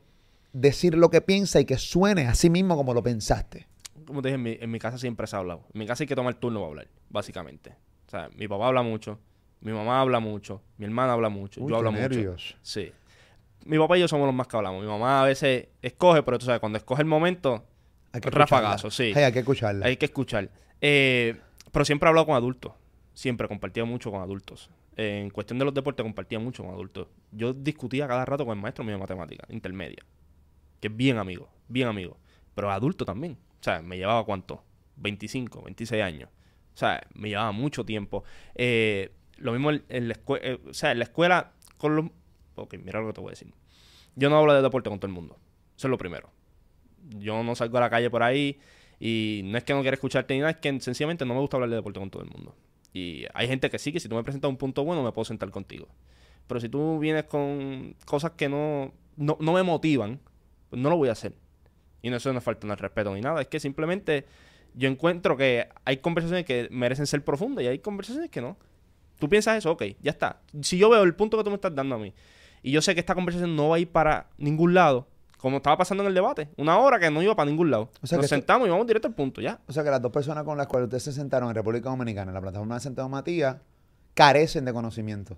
decir 0.53 0.95
lo 0.95 1.11
que 1.11 1.23
piensa 1.23 1.61
y 1.61 1.65
que 1.65 1.79
suene 1.79 2.27
a 2.27 2.35
sí 2.35 2.51
mismo 2.51 2.77
como 2.77 2.93
lo 2.93 3.03
pensaste. 3.03 3.67
Como 4.07 4.21
te 4.21 4.37
dije, 4.37 4.63
en 4.63 4.71
mi, 4.71 4.79
casa 4.79 4.99
siempre 4.99 5.27
se 5.27 5.37
ha 5.37 5.39
hablado. 5.39 5.65
En 5.73 5.79
mi 5.79 5.87
casa 5.87 6.03
hay 6.03 6.09
que 6.09 6.17
tomar 6.17 6.35
turno 6.35 6.61
para 6.61 6.69
hablar, 6.69 6.89
básicamente. 7.09 7.77
O 8.13 8.15
sea, 8.15 8.29
mi 8.37 8.47
papá 8.47 8.69
habla 8.69 8.83
mucho, 8.83 9.19
mi 9.63 9.73
mamá 9.73 10.03
habla 10.03 10.21
mucho, 10.21 10.61
mi 10.77 10.85
hermana 10.85 11.15
habla 11.15 11.31
mucho, 11.31 11.67
yo 11.67 11.77
hablo 11.77 11.93
mucho. 11.93 12.37
Sí. 12.61 12.93
Mi 13.65 13.79
papá 13.79 13.97
y 13.97 14.01
yo 14.01 14.09
somos 14.09 14.27
los 14.27 14.35
más 14.35 14.47
que 14.49 14.55
hablamos. 14.59 14.83
Mi 14.83 14.87
mamá 14.87 15.23
a 15.23 15.25
veces 15.25 15.69
escoge, 15.81 16.23
pero 16.23 16.39
tú 16.39 16.45
sabes, 16.45 16.61
cuando 16.61 16.77
escoge 16.77 17.01
el 17.01 17.09
momento, 17.09 17.65
hay 18.13 18.21
que 18.21 18.29
rafagazo, 18.29 18.91
sí. 18.91 19.15
hay 19.15 19.33
que 19.33 19.39
escucharla. 19.39 19.87
Hay 19.87 19.97
que 19.97 20.05
escuchar. 20.05 20.51
Eh, 20.83 21.41
pero 21.71 21.87
siempre 21.87 22.07
he 22.07 22.11
hablado 22.11 22.27
con 22.27 22.37
adultos. 22.37 22.75
Siempre 23.15 23.49
compartía 23.49 23.87
mucho 23.87 24.11
con 24.11 24.21
adultos. 24.21 24.69
en 24.99 25.31
cuestión 25.31 25.59
de 25.59 25.65
los 25.65 25.73
deportes 25.73 26.05
compartía 26.05 26.39
mucho 26.39 26.65
con 26.65 26.75
adultos. 26.75 27.09
Yo 27.31 27.55
discutía 27.55 28.07
cada 28.07 28.27
rato 28.27 28.45
con 28.45 28.59
el 28.59 28.63
maestro 28.63 28.85
mío 28.85 28.97
de 28.97 29.01
matemáticas, 29.01 29.49
intermedia. 29.49 30.05
Que 30.81 30.89
es 30.89 30.95
bien 30.95 31.17
amigo, 31.17 31.49
bien 31.67 31.89
amigo. 31.89 32.19
Pero 32.55 32.71
adulto 32.71 33.07
también. 33.07 33.39
O 33.59 33.65
sea, 33.65 33.81
me 33.81 33.97
llevaba 33.97 34.23
cuánto? 34.27 34.63
25, 34.97 35.63
26 35.63 36.03
años. 36.03 36.29
O 36.75 36.77
sea, 36.77 37.07
me 37.15 37.29
llevaba 37.29 37.53
mucho 37.53 37.85
tiempo. 37.85 38.25
Eh, 38.55 39.13
lo 39.37 39.53
mismo 39.53 39.71
en, 39.71 40.09
la 40.09 40.13
escuela. 40.13 40.47
Eh, 40.47 40.61
o 40.69 40.75
sea, 40.75 40.93
en 40.93 40.99
la 40.99 41.05
escuela 41.05 41.53
con 41.77 41.97
los... 41.97 42.07
Ok, 42.55 42.75
mira 42.83 43.01
lo 43.01 43.09
que 43.09 43.13
te 43.15 43.21
voy 43.21 43.31
a 43.31 43.33
decir. 43.33 43.53
Yo 44.15 44.31
no 44.31 44.39
hablo 44.39 44.55
de 44.55 44.63
deporte 44.63 44.91
con 44.91 44.99
todo 44.99 45.09
el 45.09 45.15
mundo. 45.15 45.39
Eso 45.77 45.89
es 45.89 45.91
lo 45.91 45.99
primero. 45.99 46.31
Yo 47.19 47.43
no 47.43 47.55
salgo 47.55 47.79
a 47.79 47.81
la 47.81 47.91
calle 47.91 48.11
por 48.11 48.23
ahí 48.23 48.61
y 49.05 49.43
no 49.45 49.59
es 49.59 49.65
que 49.65 49.75
no 49.75 49.81
quiera 49.81 49.97
escucharte 49.97 50.33
ni 50.33 50.41
nada, 50.41 50.53
es 50.53 50.59
que 50.59 50.81
sencillamente 50.81 51.25
no 51.25 51.35
me 51.35 51.41
gusta 51.41 51.57
hablar 51.57 51.71
de 51.71 51.75
deporte 51.75 51.99
con 51.99 52.09
todo 52.09 52.23
el 52.23 52.31
mundo. 52.31 52.55
Y 52.93 53.25
hay 53.35 53.49
gente 53.49 53.69
que 53.69 53.81
sí, 53.81 53.93
que 53.93 53.99
si 53.99 54.09
tú 54.09 54.15
me 54.15 54.23
presentas 54.23 54.49
un 54.49 54.57
punto 54.57 54.85
bueno, 54.85 55.03
me 55.03 55.11
puedo 55.11 55.25
sentar 55.25 55.51
contigo. 55.51 55.89
Pero 56.47 56.61
si 56.61 56.69
tú 56.69 57.01
vienes 57.01 57.25
con 57.25 57.97
cosas 58.05 58.33
que 58.33 58.49
no, 58.49 58.93
no, 59.17 59.37
me 59.41 59.63
motivan, 59.65 60.21
pues 60.71 60.81
no 60.81 60.89
lo 60.89 60.97
voy 60.97 61.09
a 61.09 61.13
hacer. 61.13 61.35
Y 62.01 62.11
no 62.11 62.17
eso 62.17 62.33
no 62.33 62.39
es 62.39 62.45
falta 62.45 62.67
de 62.67 62.77
respeto 62.77 63.13
ni 63.13 63.21
nada, 63.21 63.41
es 63.41 63.49
que 63.49 63.59
simplemente 63.59 64.25
yo 64.75 64.89
encuentro 64.89 65.37
que 65.37 65.69
hay 65.85 65.99
conversaciones 65.99 66.45
que 66.45 66.69
merecen 66.71 67.07
ser 67.07 67.25
profundas 67.25 67.65
y 67.65 67.69
hay 67.69 67.79
conversaciones 67.79 68.31
que 68.31 68.41
no. 68.41 68.57
Tú 69.19 69.29
piensas 69.29 69.59
eso, 69.59 69.71
ok, 69.71 69.85
ya 70.01 70.11
está. 70.11 70.41
Si 70.63 70.79
yo 70.79 70.91
veo 70.91 71.03
el 71.03 71.15
punto 71.15 71.37
que 71.37 71.45
tú 71.45 71.51
me 71.51 71.57
estás 71.57 71.75
dando 71.75 71.95
a 71.95 71.99
mí 71.99 72.13
y 72.63 72.73
yo 72.73 72.83
sé 72.83 72.95
que 72.95 73.01
esta 73.01 73.15
conversación 73.15 73.55
no 73.55 73.69
va 73.69 73.77
a 73.77 73.79
ir 73.79 73.89
para 73.89 74.29
ningún 74.39 74.75
lado, 74.75 75.07
como 75.39 75.57
estaba 75.57 75.77
pasando 75.77 76.05
en 76.05 76.09
el 76.09 76.15
debate, 76.15 76.49
una 76.57 76.79
hora 76.79 77.01
que 77.01 77.11
no 77.11 77.21
iba 77.21 77.35
para 77.35 77.51
ningún 77.51 77.71
lado. 77.71 77.91
Nos 78.01 78.29
sentamos 78.29 78.69
y 78.69 78.71
vamos 78.71 78.87
directo 78.87 79.09
al 79.09 79.15
punto, 79.15 79.41
ya. 79.41 79.61
O 79.67 79.73
sea 79.73 79.83
que 79.83 79.91
las 79.91 80.01
dos 80.01 80.13
personas 80.13 80.45
con 80.45 80.57
las 80.57 80.69
cuales 80.69 80.87
ustedes 80.87 81.03
se 81.03 81.13
sentaron 81.13 81.49
en 81.49 81.55
República 81.57 81.91
Dominicana, 81.91 82.31
en 82.31 82.35
la 82.35 82.41
plataforma 82.41 82.77
de 82.77 82.81
Santiago 82.81 83.09
Matías, 83.09 83.57
carecen 84.15 84.65
de 84.65 84.73
conocimiento. 84.73 85.37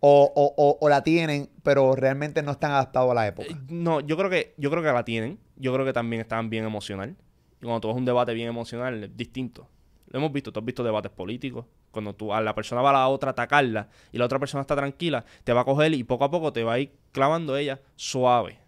O, 0.00 0.30
o, 0.34 0.76
o, 0.78 0.88
la 0.90 1.02
tienen, 1.02 1.48
pero 1.62 1.96
realmente 1.96 2.42
no 2.42 2.52
están 2.52 2.72
adaptados 2.72 3.10
a 3.10 3.14
la 3.14 3.26
época. 3.26 3.48
Eh, 3.50 3.56
no, 3.70 4.00
yo 4.00 4.18
creo 4.18 4.28
que, 4.28 4.52
yo 4.58 4.70
creo 4.70 4.82
que 4.82 4.92
la 4.92 5.06
tienen. 5.06 5.38
Yo 5.56 5.72
creo 5.72 5.86
que 5.86 5.94
también 5.94 6.20
están 6.20 6.50
bien 6.50 6.64
emocional. 6.64 7.16
Cuando 7.64 7.80
tú 7.80 7.88
ves 7.88 7.96
un 7.96 8.04
debate 8.04 8.34
bien 8.34 8.48
emocional, 8.48 9.10
distinto. 9.16 9.68
Lo 10.08 10.18
hemos 10.18 10.32
visto, 10.32 10.52
tú 10.52 10.60
has 10.60 10.66
visto 10.66 10.84
debates 10.84 11.10
políticos. 11.10 11.66
Cuando 11.90 12.14
tú 12.14 12.32
a 12.32 12.40
la 12.40 12.54
persona 12.54 12.82
va 12.82 12.90
a 12.90 12.92
la 12.92 13.08
otra 13.08 13.30
atacarla 13.30 13.88
y 14.12 14.18
la 14.18 14.26
otra 14.26 14.38
persona 14.38 14.60
está 14.60 14.76
tranquila, 14.76 15.24
te 15.44 15.52
va 15.52 15.62
a 15.62 15.64
coger 15.64 15.94
y 15.94 16.04
poco 16.04 16.24
a 16.24 16.30
poco 16.30 16.52
te 16.52 16.62
va 16.62 16.74
a 16.74 16.78
ir 16.78 16.92
clavando 17.12 17.56
ella 17.56 17.80
suave. 17.96 18.58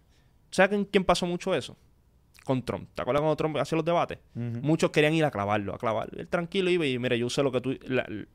¿Sabes 0.49 0.87
quién 0.91 1.03
pasó 1.03 1.25
mucho 1.25 1.53
eso? 1.53 1.77
Con 2.47 2.63
Trump. 2.63 2.89
¿Te 2.95 3.01
acuerdas 3.01 3.21
cuando 3.21 3.35
Trump 3.35 3.57
hacía 3.57 3.75
los 3.75 3.85
debates? 3.85 4.19
Muchos 4.33 4.89
querían 4.89 5.13
ir 5.13 5.25
a 5.25 5.31
clavarlo, 5.31 5.75
a 5.75 5.77
clavarlo. 5.77 6.17
Él 6.19 6.27
tranquilo 6.27 6.71
iba 6.71 6.85
y, 6.85 6.97
mira, 6.97 7.15
yo 7.15 7.27
usé 7.27 7.43
lo 7.43 7.51
que 7.51 7.61
tú, 7.61 7.77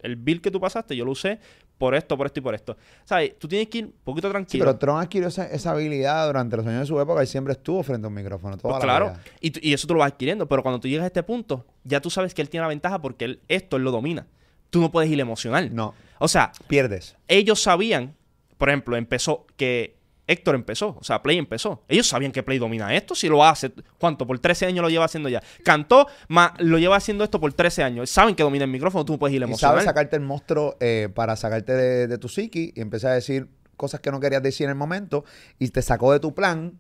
el 0.03 0.17
bill 0.17 0.41
que 0.41 0.51
tú 0.51 0.61
pasaste, 0.61 0.95
yo 0.95 1.05
lo 1.05 1.13
usé 1.13 1.41
por 1.79 1.95
esto, 1.95 2.17
por 2.17 2.27
esto 2.27 2.39
y 2.41 2.43
por 2.43 2.55
esto. 2.55 2.77
¿Sabes? 3.05 3.39
Tú 3.39 3.49
tienes 3.49 3.69
que 3.69 3.79
ir 3.79 3.85
un 3.87 3.95
poquito 4.05 4.31
tranquilo. 4.31 4.65
Sí, 4.65 4.67
pero 4.67 4.79
Trump 4.79 4.99
adquirió 4.99 5.29
esa, 5.29 5.71
habilidad 5.71 6.27
durante 6.27 6.57
los 6.57 6.67
años 6.67 6.81
de 6.81 6.87
su 6.87 7.01
época 7.01 7.25
y 7.25 7.27
siempre 7.27 7.55
estuvo 7.55 7.83
frente 7.83 8.07
a 8.07 8.09
un 8.09 8.15
micrófono. 8.15 8.57
Toda 8.59 8.75
pues 8.75 8.85
claro, 8.85 9.15
y, 9.41 9.69
y, 9.69 9.73
eso 9.73 9.87
tú 9.87 9.95
lo 9.95 10.01
vas 10.01 10.13
adquiriendo, 10.13 10.47
pero 10.47 10.63
cuando 10.63 10.79
tú 10.79 10.89
llegas 10.89 11.05
a 11.05 11.07
este 11.07 11.23
punto, 11.23 11.67
ya 11.83 12.01
tú 12.01 12.11
sabes 12.11 12.35
que 12.35 12.43
él 12.43 12.51
tiene 12.51 12.63
la 12.63 12.69
ventaja 12.69 13.01
porque 13.01 13.25
él, 13.25 13.41
esto 13.49 13.79
él 13.79 13.83
lo 13.83 13.91
domina. 13.91 14.27
Tú 14.71 14.81
no 14.81 14.93
puedes 14.93 15.11
ir 15.11 15.19
emocional. 15.19 15.75
No. 15.75 15.95
O 16.19 16.29
sea, 16.29 16.53
pierdes. 16.69 17.17
Ellos 17.29 17.63
sabían, 17.63 18.15
por 18.59 18.69
ejemplo, 18.69 18.97
empezó 18.97 19.47
que 19.57 19.97
Héctor 20.27 20.55
empezó, 20.55 20.97
o 21.01 21.05
sea, 21.05 21.23
Play 21.23 21.39
empezó. 21.39 21.83
Ellos 21.89 22.07
sabían 22.07 22.31
que 22.31 22.43
Play 22.43 22.59
domina 22.59 22.95
esto, 22.95 23.15
si 23.15 23.29
lo 23.29 23.45
hace, 23.45 23.73
¿cuánto? 23.99 24.27
Por 24.27 24.39
13 24.39 24.67
años 24.67 24.83
lo 24.83 24.89
lleva 24.89 25.05
haciendo 25.05 25.29
ya. 25.29 25.43
Cantó, 25.65 26.07
más 26.29 26.53
lo 26.59 26.79
lleva 26.79 26.97
haciendo 26.97 27.25
esto 27.25 27.41
por 27.41 27.53
13 27.53 27.83
años. 27.83 28.09
Saben 28.09 28.37
que 28.37 28.43
domina 28.43 28.65
el 28.65 28.71
micrófono, 28.71 29.05
tú 29.05 29.19
puedes 29.19 29.35
ir 29.35 29.43
emocional. 29.43 29.75
sabes 29.75 29.85
sacarte 29.85 30.17
el 30.17 30.23
monstruo 30.23 30.77
eh, 30.81 31.09
para 31.13 31.35
sacarte 31.35 31.73
de, 31.73 32.19
tu 32.19 32.29
psiqui 32.29 32.73
y 32.75 32.81
empezar 32.81 33.13
a 33.13 33.15
decir 33.15 33.49
cosas 33.77 34.01
que 34.01 34.13
no 34.13 34.21
querías 34.21 34.43
decir 34.43 34.65
en 34.65 34.71
el 34.71 34.77
momento 34.77 35.25
y 35.59 35.69
te 35.69 35.83
sacó 35.83 36.13
de 36.13 36.21
tu 36.21 36.35
plan. 36.35 36.79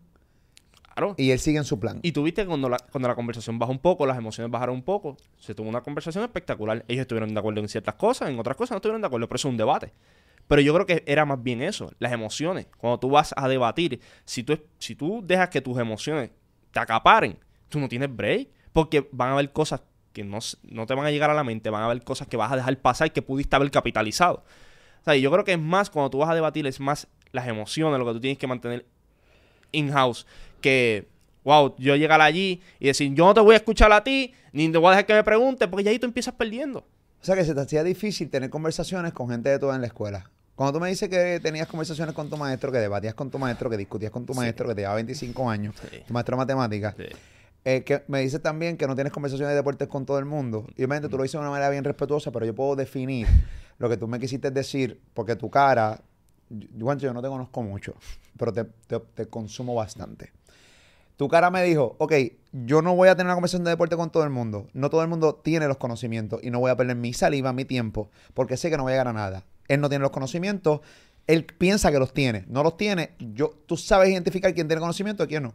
Claro. 0.94 1.14
Y 1.16 1.31
él 1.31 1.40
sigue 1.40 1.59
en 1.59 1.64
su 1.64 1.81
plan. 1.81 1.98
Y 2.02 2.12
tuviste 2.12 2.46
cuando 2.46 2.68
la, 2.68 2.76
cuando 2.78 3.09
la 3.09 3.14
conversación 3.14 3.59
bajó 3.59 3.72
un 3.72 3.78
poco, 3.78 4.07
las 4.07 4.18
emociones 4.18 4.52
bajaron 4.52 4.76
un 4.76 4.83
poco, 4.83 5.16
se 5.40 5.55
tuvo 5.55 5.68
una 5.68 5.81
conversación 5.81 6.22
espectacular. 6.22 6.85
Ellos 6.87 7.02
estuvieron 7.02 7.33
de 7.33 7.40
acuerdo 7.40 7.61
en 7.61 7.68
ciertas 7.68 7.94
cosas, 7.94 8.28
en 8.28 8.38
otras 8.38 8.57
cosas 8.57 8.72
no 8.72 8.76
estuvieron 8.76 9.00
de 9.00 9.07
acuerdo, 9.07 9.26
pero 9.26 9.37
eso 9.37 9.48
es 9.48 9.52
un 9.52 9.57
debate. 9.57 9.92
Pero 10.48 10.61
yo 10.61 10.74
creo 10.74 10.87
que 10.87 11.02
era 11.07 11.24
más 11.24 11.42
bien 11.42 11.62
eso, 11.62 11.92
las 11.98 12.12
emociones. 12.12 12.66
Cuando 12.76 12.98
tú 12.98 13.11
vas 13.11 13.33
a 13.37 13.48
debatir, 13.48 14.00
si 14.24 14.42
tú, 14.42 14.59
si 14.78 14.94
tú 14.94 15.22
dejas 15.24 15.48
que 15.48 15.61
tus 15.61 15.78
emociones 15.78 16.31
te 16.72 16.81
acaparen, 16.81 17.38
tú 17.68 17.78
no 17.78 17.88
tienes 17.88 18.14
break. 18.14 18.48
Porque 18.72 19.09
van 19.12 19.31
a 19.31 19.33
haber 19.33 19.52
cosas 19.52 19.83
que 20.12 20.24
no, 20.24 20.38
no 20.62 20.87
te 20.87 20.94
van 20.94 21.07
a 21.07 21.11
llegar 21.11 21.31
a 21.31 21.35
la 21.35 21.44
mente, 21.44 21.70
van 21.70 21.83
a 21.83 21.87
haber 21.87 22.02
cosas 22.05 22.28
que 22.28 22.37
vas 22.37 22.52
a 22.52 22.57
dejar 22.57 22.76
pasar 22.78 23.09
y 23.09 23.11
que 23.11 23.22
pudiste 23.22 23.57
haber 23.57 23.70
capitalizado. 23.70 24.44
O 25.00 25.05
sea, 25.05 25.16
yo 25.16 25.31
creo 25.31 25.44
que 25.44 25.52
es 25.52 25.59
más, 25.59 25.90
cuando 25.90 26.11
tú 26.11 26.18
vas 26.18 26.31
a 26.31 26.35
debatir, 26.35 26.66
es 26.66 26.81
más 26.81 27.09
las 27.33 27.48
emociones, 27.48 27.98
lo 27.98 28.07
que 28.07 28.12
tú 28.12 28.20
tienes 28.20 28.38
que 28.38 28.46
mantener 28.46 28.87
in-house, 29.72 30.26
que, 30.61 31.09
wow, 31.44 31.74
yo 31.78 31.96
llegar 31.96 32.20
allí 32.20 32.62
y 32.78 32.87
decir, 32.87 33.12
yo 33.14 33.24
no 33.26 33.35
te 33.35 33.40
voy 33.40 33.55
a 33.55 33.57
escuchar 33.57 33.90
a 33.92 34.05
ti, 34.05 34.33
ni 34.52 34.70
te 34.70 34.78
voy 34.78 34.88
a 34.88 34.90
dejar 34.90 35.07
que 35.07 35.14
me 35.14 35.24
pregunte, 35.24 35.66
porque 35.66 35.85
ya 35.85 35.90
ahí 35.90 35.98
tú 35.98 36.07
empiezas 36.07 36.35
perdiendo. 36.35 36.87
O 37.23 37.25
sea 37.25 37.37
que 37.37 37.45
se 37.45 37.55
te 37.55 37.61
hacía 37.61 37.85
difícil 37.85 38.29
tener 38.31 38.51
conversaciones 38.51 39.13
con 39.13 39.31
gente 39.31 39.49
de 39.49 39.61
toda 39.61 39.77
en 39.77 39.81
la 39.81 39.87
escuela. 39.87 40.29
Cuando 40.57 40.73
tú 40.73 40.83
me 40.83 40.89
dices 40.89 41.09
que 41.09 41.39
tenías 41.41 41.69
conversaciones 41.69 42.17
con 42.17 42.29
tu 42.29 42.37
maestro, 42.37 42.73
que 42.73 42.79
debatías 42.79 43.15
con 43.15 43.31
tu 43.31 43.39
maestro, 43.39 43.71
que 43.71 43.77
discutías 43.77 44.11
con 44.11 44.27
tu 44.27 44.35
maestro, 44.35 44.67
que 44.69 44.75
te 44.75 44.81
llevaba 44.81 44.97
25 44.97 45.49
años, 45.49 45.77
tu 46.07 46.13
maestro 46.13 46.37
de 46.37 46.39
matemáticas, 46.39 46.97
eh, 47.65 47.85
que 47.85 48.03
me 48.09 48.21
dices 48.21 48.43
también 48.43 48.77
que 48.77 48.89
no 48.89 48.97
tienes 48.97 49.13
conversaciones 49.13 49.53
de 49.53 49.55
deportes 49.55 49.87
con 49.87 50.05
todo 50.05 50.19
el 50.19 50.25
mundo. 50.25 50.67
Y 50.77 50.83
obviamente 50.83 51.09
tú 51.09 51.17
lo 51.17 51.23
dices 51.23 51.35
de 51.35 51.39
una 51.39 51.51
manera 51.51 51.71
bien 51.71 51.85
respetuosa, 51.85 52.33
pero 52.33 52.45
yo 52.45 52.57
puedo 52.57 52.75
definir 52.75 53.29
lo 53.79 53.89
que 53.89 53.97
tú 53.97 54.09
me 54.09 54.19
quisiste 54.19 54.51
decir, 54.51 55.01
porque 55.15 55.37
tu 55.37 55.49
cara, 55.49 56.01
Juancho, 56.81 57.07
yo 57.07 57.15
no 57.15 57.23
te 57.23 57.29
conozco 57.29 57.63
mucho, 57.63 57.95
pero 58.37 58.53
te, 58.53 58.65
te 58.65 59.27
consumo 59.27 59.77
bastante. 59.77 60.33
Tu 61.23 61.29
cara 61.29 61.53
me 61.53 61.63
dijo, 61.63 61.95
ok, 62.01 62.15
yo 62.51 62.83
no 62.83 62.97
voy 62.97 63.09
a 63.09 63.15
tener 63.15 63.27
una 63.27 63.35
conversación 63.35 63.63
de 63.63 63.71
deporte 63.71 63.95
con 63.95 64.11
todo 64.11 64.25
el 64.25 64.31
mundo. 64.31 64.67
No 64.73 64.91
todo 64.91 65.03
el 65.03 65.09
mundo 65.09 65.37
tiene 65.37 65.69
los 65.69 65.77
conocimientos 65.77 66.41
y 66.43 66.51
no 66.51 66.59
voy 66.59 66.73
a 66.73 66.77
perder 66.77 66.97
mi 66.97 67.13
saliva, 67.13 67.53
mi 67.53 67.65
tiempo, 67.65 68.11
porque 68.35 68.57
sé 68.57 68.71
que 68.71 68.77
no 68.77 68.83
voy 68.83 68.91
a 68.91 68.95
llegar 68.95 69.07
a 69.07 69.13
nada. 69.13 69.45
Él 69.69 69.81
no 69.81 69.89
tiene 69.89 70.03
los 70.03 70.11
conocimientos, 70.11 70.81
él 71.29 71.45
piensa 71.45 71.93
que 71.93 72.01
los 72.01 72.13
tiene. 72.13 72.45
No 72.49 72.65
los 72.65 72.77
tiene. 72.77 73.13
Yo, 73.21 73.55
tú 73.67 73.77
sabes 73.77 74.11
identificar 74.11 74.53
quién 74.53 74.67
tiene 74.67 74.81
conocimiento 74.81 75.23
y 75.23 75.29
quién 75.29 75.45
no. 75.45 75.55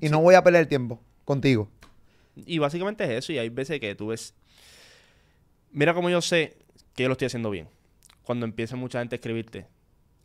Y 0.00 0.08
no 0.08 0.20
voy 0.20 0.36
a 0.36 0.44
perder 0.44 0.60
el 0.60 0.68
tiempo 0.68 1.00
contigo. 1.24 1.68
Y 2.36 2.60
básicamente 2.60 3.02
es 3.02 3.10
eso. 3.10 3.32
Y 3.32 3.38
hay 3.38 3.48
veces 3.48 3.80
que 3.80 3.96
tú 3.96 4.06
ves. 4.06 4.34
Mira 5.72 5.94
cómo 5.94 6.10
yo 6.10 6.20
sé 6.22 6.58
que 6.94 7.02
yo 7.02 7.08
lo 7.08 7.14
estoy 7.14 7.26
haciendo 7.26 7.50
bien. 7.50 7.66
Cuando 8.22 8.46
empieza 8.46 8.76
mucha 8.76 9.00
gente 9.00 9.16
a 9.16 9.18
escribirte. 9.18 9.66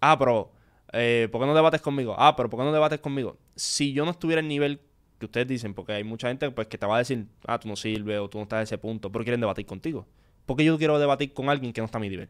Ah, 0.02 0.20
pero 0.20 0.52
eh, 0.94 1.28
¿por 1.32 1.42
qué 1.42 1.48
no 1.48 1.54
debates 1.54 1.82
conmigo? 1.82 2.16
Ah, 2.18 2.36
pero 2.36 2.50
¿por 2.50 2.60
qué 2.60 2.66
no 2.66 2.72
debates 2.72 3.00
conmigo? 3.00 3.38
Si 3.56 3.94
yo 3.94 4.06
no 4.06 4.12
estuviera 4.12 4.40
en 4.40 4.48
nivel 4.48 4.80
que 5.20 5.26
ustedes 5.26 5.48
dicen, 5.48 5.74
porque 5.74 5.94
hay 5.94 6.04
mucha 6.04 6.28
gente 6.28 6.50
pues 6.52 6.68
que 6.68 6.78
te 6.78 6.86
va 6.86 6.96
a 6.96 7.00
decir, 7.00 7.26
ah, 7.46 7.60
tú 7.60 7.68
no 7.68 7.76
sirves 7.76 8.20
o 8.20 8.30
tú 8.30 8.38
no 8.38 8.44
estás 8.44 8.60
a 8.60 8.62
ese 8.64 8.78
punto, 8.78 9.12
pero 9.12 9.24
quieren 9.24 9.42
debatir 9.42 9.66
contigo. 9.66 10.06
¿Por 10.46 10.56
qué 10.58 10.64
yo 10.64 10.78
quiero 10.78 11.00
debatir 11.00 11.34
con 11.34 11.50
alguien 11.50 11.74
que 11.74 11.82
no 11.82 11.86
está 11.86 11.98
a 11.98 12.02
mi 12.02 12.10
nivel? 12.10 12.30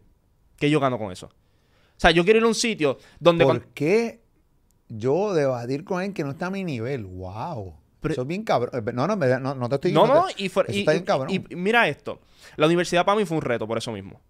¿Qué 0.58 0.70
yo 0.70 0.80
gano 0.80 0.98
con 0.98 1.12
eso? 1.12 1.28
O 1.28 2.00
sea, 2.00 2.12
yo 2.12 2.24
quiero 2.24 2.40
ir 2.40 2.46
a 2.46 2.48
un 2.48 2.56
sitio 2.56 2.98
donde... 3.20 3.46
¿Por 3.46 3.66
qué 3.68 4.22
yo 4.88 5.34
debatir 5.34 5.84
con 5.84 5.98
alguien 5.98 6.14
que 6.14 6.24
no 6.24 6.32
está 6.32 6.48
a 6.48 6.52
mi 6.52 6.64
nivel? 6.64 7.06
¡Wow! 7.06 7.76
eso 8.04 8.22
es 8.22 8.28
bien 8.28 8.44
cabrón. 8.44 8.72
Eh, 8.74 8.94
no, 8.94 9.06
no, 9.06 9.16
no, 9.18 9.56
no 9.56 9.70
te 9.70 9.76
estoy 9.76 9.92
No, 9.92 10.08
no, 10.08 10.28
y, 10.38 10.46
y, 10.48 11.56
mira 11.56 11.90
esto. 11.90 12.22
La 12.56 12.66
universidad 12.66 13.06
para 13.06 13.18
mí 13.18 13.26
fue 13.26 13.36
un 13.36 13.44
reto 13.44 13.68
por 13.68 13.78
eso 13.78 13.92
mismo. 13.92 14.22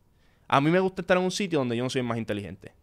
A 0.48 0.60
mí 0.60 0.72
me 0.72 0.80
gusta 0.80 1.02
estar 1.02 1.18
en 1.18 1.24
un 1.24 1.32
sitio 1.32 1.60
donde 1.60 1.78
yo 1.78 1.84
no 1.84 1.90
soy 1.90 2.00
el 2.00 2.08
más 2.08 2.18
inteligente 2.18 2.74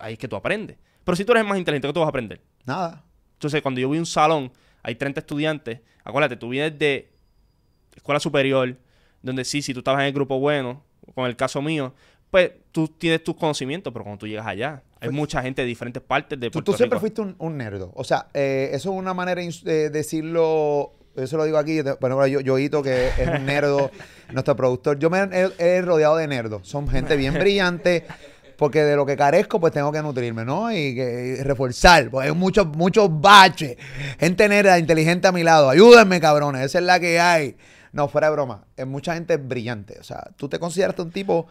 ahí 0.00 0.14
es 0.14 0.18
que 0.18 0.28
tú 0.28 0.36
aprendes. 0.36 0.76
Pero 1.04 1.16
si 1.16 1.24
tú 1.24 1.32
eres 1.32 1.44
más 1.44 1.58
inteligente, 1.58 1.88
¿qué 1.88 1.92
tú 1.94 2.00
vas 2.00 2.06
a 2.06 2.10
aprender? 2.10 2.40
Nada. 2.64 3.04
Entonces, 3.34 3.62
cuando 3.62 3.80
yo 3.80 3.88
voy 3.88 3.98
a 3.98 4.00
un 4.00 4.06
salón, 4.06 4.52
hay 4.82 4.94
30 4.94 5.20
estudiantes. 5.20 5.80
Acuérdate, 6.04 6.36
tú 6.36 6.48
vienes 6.48 6.78
de 6.78 7.12
escuela 7.94 8.20
superior, 8.20 8.76
donde 9.22 9.44
sí, 9.44 9.62
si 9.62 9.72
tú 9.72 9.80
estabas 9.80 10.00
en 10.00 10.06
el 10.06 10.12
grupo 10.12 10.38
bueno, 10.38 10.82
con 11.14 11.26
el 11.26 11.36
caso 11.36 11.62
mío, 11.62 11.94
pues 12.30 12.52
tú 12.72 12.88
tienes 12.88 13.22
tus 13.22 13.36
conocimientos, 13.36 13.92
pero 13.92 14.04
cuando 14.04 14.18
tú 14.18 14.26
llegas 14.26 14.46
allá, 14.46 14.82
hay 15.00 15.08
pues 15.08 15.12
mucha 15.12 15.42
gente 15.42 15.62
de 15.62 15.68
diferentes 15.68 16.02
partes 16.02 16.38
de 16.38 16.50
Puerto 16.50 16.64
Tú, 16.64 16.72
tú 16.72 16.76
siempre 16.76 16.98
fuiste 16.98 17.20
un, 17.20 17.36
un, 17.38 17.56
nerdo. 17.56 17.92
O 17.94 18.04
sea, 18.04 18.28
eh, 18.34 18.70
eso 18.72 18.92
es 18.92 18.98
una 18.98 19.14
manera 19.14 19.40
de 19.40 19.90
decirlo 19.90 20.92
eso 21.16 21.36
lo 21.36 21.44
digo 21.44 21.56
aquí, 21.56 21.80
bueno, 22.00 22.26
yo, 22.26 22.40
Yoito, 22.40 22.82
que 22.82 23.08
es 23.08 23.28
un 23.28 23.46
nerdo, 23.46 23.90
nuestro 24.32 24.54
productor, 24.54 24.98
yo 24.98 25.08
me 25.08 25.20
he, 25.20 25.50
he, 25.58 25.82
rodeado 25.82 26.16
de 26.16 26.26
nerdos. 26.26 26.68
Son 26.68 26.86
gente 26.88 27.16
bien 27.16 27.34
brillante, 27.34 28.04
porque 28.56 28.82
de 28.82 28.96
lo 28.96 29.06
que 29.06 29.16
carezco, 29.16 29.60
pues 29.60 29.72
tengo 29.72 29.92
que 29.92 30.02
nutrirme, 30.02 30.44
¿no? 30.44 30.72
Y, 30.72 30.94
que, 30.94 31.40
reforzar, 31.42 32.10
porque 32.10 32.28
hay 32.28 32.34
muchos, 32.34 32.66
muchos 32.66 33.08
baches. 33.20 33.76
Gente 34.18 34.48
negra, 34.48 34.78
inteligente 34.78 35.28
a 35.28 35.32
mi 35.32 35.42
lado. 35.42 35.70
Ayúdenme, 35.70 36.20
cabrones, 36.20 36.62
esa 36.62 36.78
es 36.78 36.84
la 36.84 36.98
que 36.98 37.20
hay. 37.20 37.56
No, 37.92 38.08
fuera 38.08 38.28
de 38.28 38.32
broma. 38.34 38.64
Es 38.76 38.86
mucha 38.86 39.14
gente 39.14 39.36
brillante. 39.36 39.98
O 40.00 40.02
sea, 40.02 40.30
tú 40.36 40.48
te 40.48 40.58
consideras 40.58 40.98
un 40.98 41.10
tipo 41.10 41.46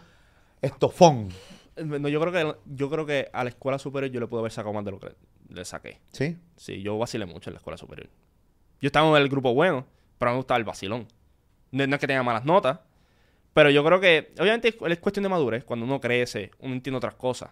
estofón. 0.62 1.30
No, 1.76 2.08
yo 2.08 2.22
creo 2.22 2.32
que 2.32 2.56
yo 2.66 2.90
creo 2.90 3.06
que 3.06 3.30
a 3.34 3.44
la 3.44 3.50
escuela 3.50 3.78
superior 3.80 4.12
yo 4.12 4.20
le 4.20 4.28
puedo 4.28 4.42
haber 4.42 4.52
sacado 4.52 4.74
más 4.74 4.86
de 4.86 4.92
lo 4.92 5.00
que 5.00 5.14
le 5.50 5.66
saqué. 5.66 6.00
¿Sí? 6.12 6.38
Sí, 6.56 6.82
yo 6.82 6.98
vacilé 6.98 7.26
mucho 7.26 7.50
en 7.50 7.56
la 7.56 7.58
escuela 7.58 7.78
superior. 7.78 8.10
Yo 8.82 8.88
estaba 8.88 9.10
en 9.10 9.22
el 9.22 9.30
grupo 9.30 9.54
bueno, 9.54 9.86
pero 10.18 10.32
me 10.32 10.38
gustaba 10.38 10.58
el 10.58 10.64
vacilón. 10.64 11.08
no 11.72 11.84
es 11.84 12.00
que 12.00 12.08
tenga 12.08 12.24
malas 12.24 12.46
notas, 12.46 12.80
pero 13.56 13.70
yo 13.70 13.86
creo 13.86 14.02
que, 14.02 14.34
obviamente, 14.38 14.68
es 14.68 15.00
cuestión 15.00 15.24
de 15.24 15.30
madurez. 15.30 15.64
Cuando 15.64 15.86
uno 15.86 16.02
crece, 16.02 16.52
uno 16.60 16.74
entiende 16.74 16.98
otras 16.98 17.16
cosas. 17.16 17.52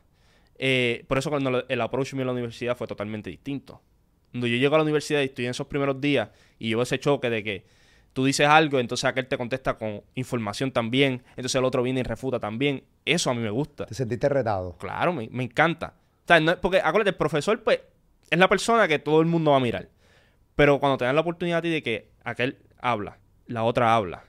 Eh, 0.57 1.05
por 1.07 1.17
eso 1.17 1.29
cuando 1.29 1.65
el 1.65 1.79
approach 1.79 2.13
mío 2.13 2.23
a 2.23 2.25
la 2.25 2.33
universidad 2.33 2.75
fue 2.75 2.87
totalmente 2.87 3.29
distinto. 3.29 3.81
Cuando 4.31 4.47
yo 4.47 4.57
llego 4.57 4.75
a 4.75 4.79
la 4.79 4.83
universidad 4.83 5.21
y 5.21 5.25
estoy 5.25 5.45
en 5.45 5.51
esos 5.51 5.65
primeros 5.67 6.01
días 6.01 6.27
y 6.59 6.67
yo 6.67 6.81
ese 6.81 6.99
choque 6.99 7.29
de 7.29 7.41
que 7.41 7.65
tú 8.11 8.25
dices 8.25 8.45
algo, 8.45 8.81
entonces 8.81 9.05
aquel 9.05 9.27
te 9.27 9.37
contesta 9.37 9.77
con 9.77 10.01
información 10.15 10.73
también, 10.73 11.23
entonces 11.37 11.55
el 11.55 11.63
otro 11.63 11.81
viene 11.81 12.01
y 12.01 12.03
refuta 12.03 12.37
también. 12.37 12.83
Eso 13.05 13.29
a 13.29 13.33
mí 13.33 13.39
me 13.39 13.49
gusta. 13.49 13.85
¿Te 13.85 13.95
sentiste 13.95 14.27
retado? 14.27 14.75
Claro, 14.79 15.13
me, 15.13 15.29
encanta. 15.41 15.93
porque 16.61 16.81
acuérdate, 16.81 17.11
el 17.11 17.15
profesor, 17.15 17.63
pues, 17.63 17.79
es 18.29 18.37
la 18.37 18.49
persona 18.49 18.89
que 18.89 18.99
todo 18.99 19.21
el 19.21 19.27
mundo 19.27 19.51
va 19.51 19.57
a 19.57 19.61
mirar. 19.61 19.87
Pero 20.57 20.81
cuando 20.81 20.97
te 20.97 21.05
dan 21.05 21.15
la 21.15 21.21
oportunidad 21.21 21.59
a 21.59 21.61
ti 21.61 21.69
de 21.69 21.81
que 21.81 22.09
aquel 22.25 22.57
habla, 22.81 23.19
la 23.47 23.63
otra 23.63 23.95
habla, 23.95 24.25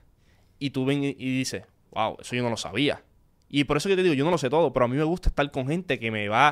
y 0.64 0.70
tú 0.70 0.86
ven 0.86 1.04
y, 1.04 1.12
dices, 1.14 1.64
wow, 1.90 2.16
eso 2.18 2.34
yo 2.34 2.42
no 2.42 2.48
lo 2.48 2.56
sabía. 2.56 3.02
Y 3.50 3.64
por 3.64 3.76
eso 3.76 3.90
que 3.90 3.96
te 3.96 4.02
digo, 4.02 4.14
yo 4.14 4.24
no 4.24 4.30
lo 4.30 4.38
sé 4.38 4.48
todo, 4.48 4.72
pero 4.72 4.86
a 4.86 4.88
mí 4.88 4.96
me 4.96 5.04
gusta 5.04 5.28
estar 5.28 5.50
con 5.50 5.68
gente 5.68 5.98
que 5.98 6.10
me 6.10 6.26
va 6.26 6.48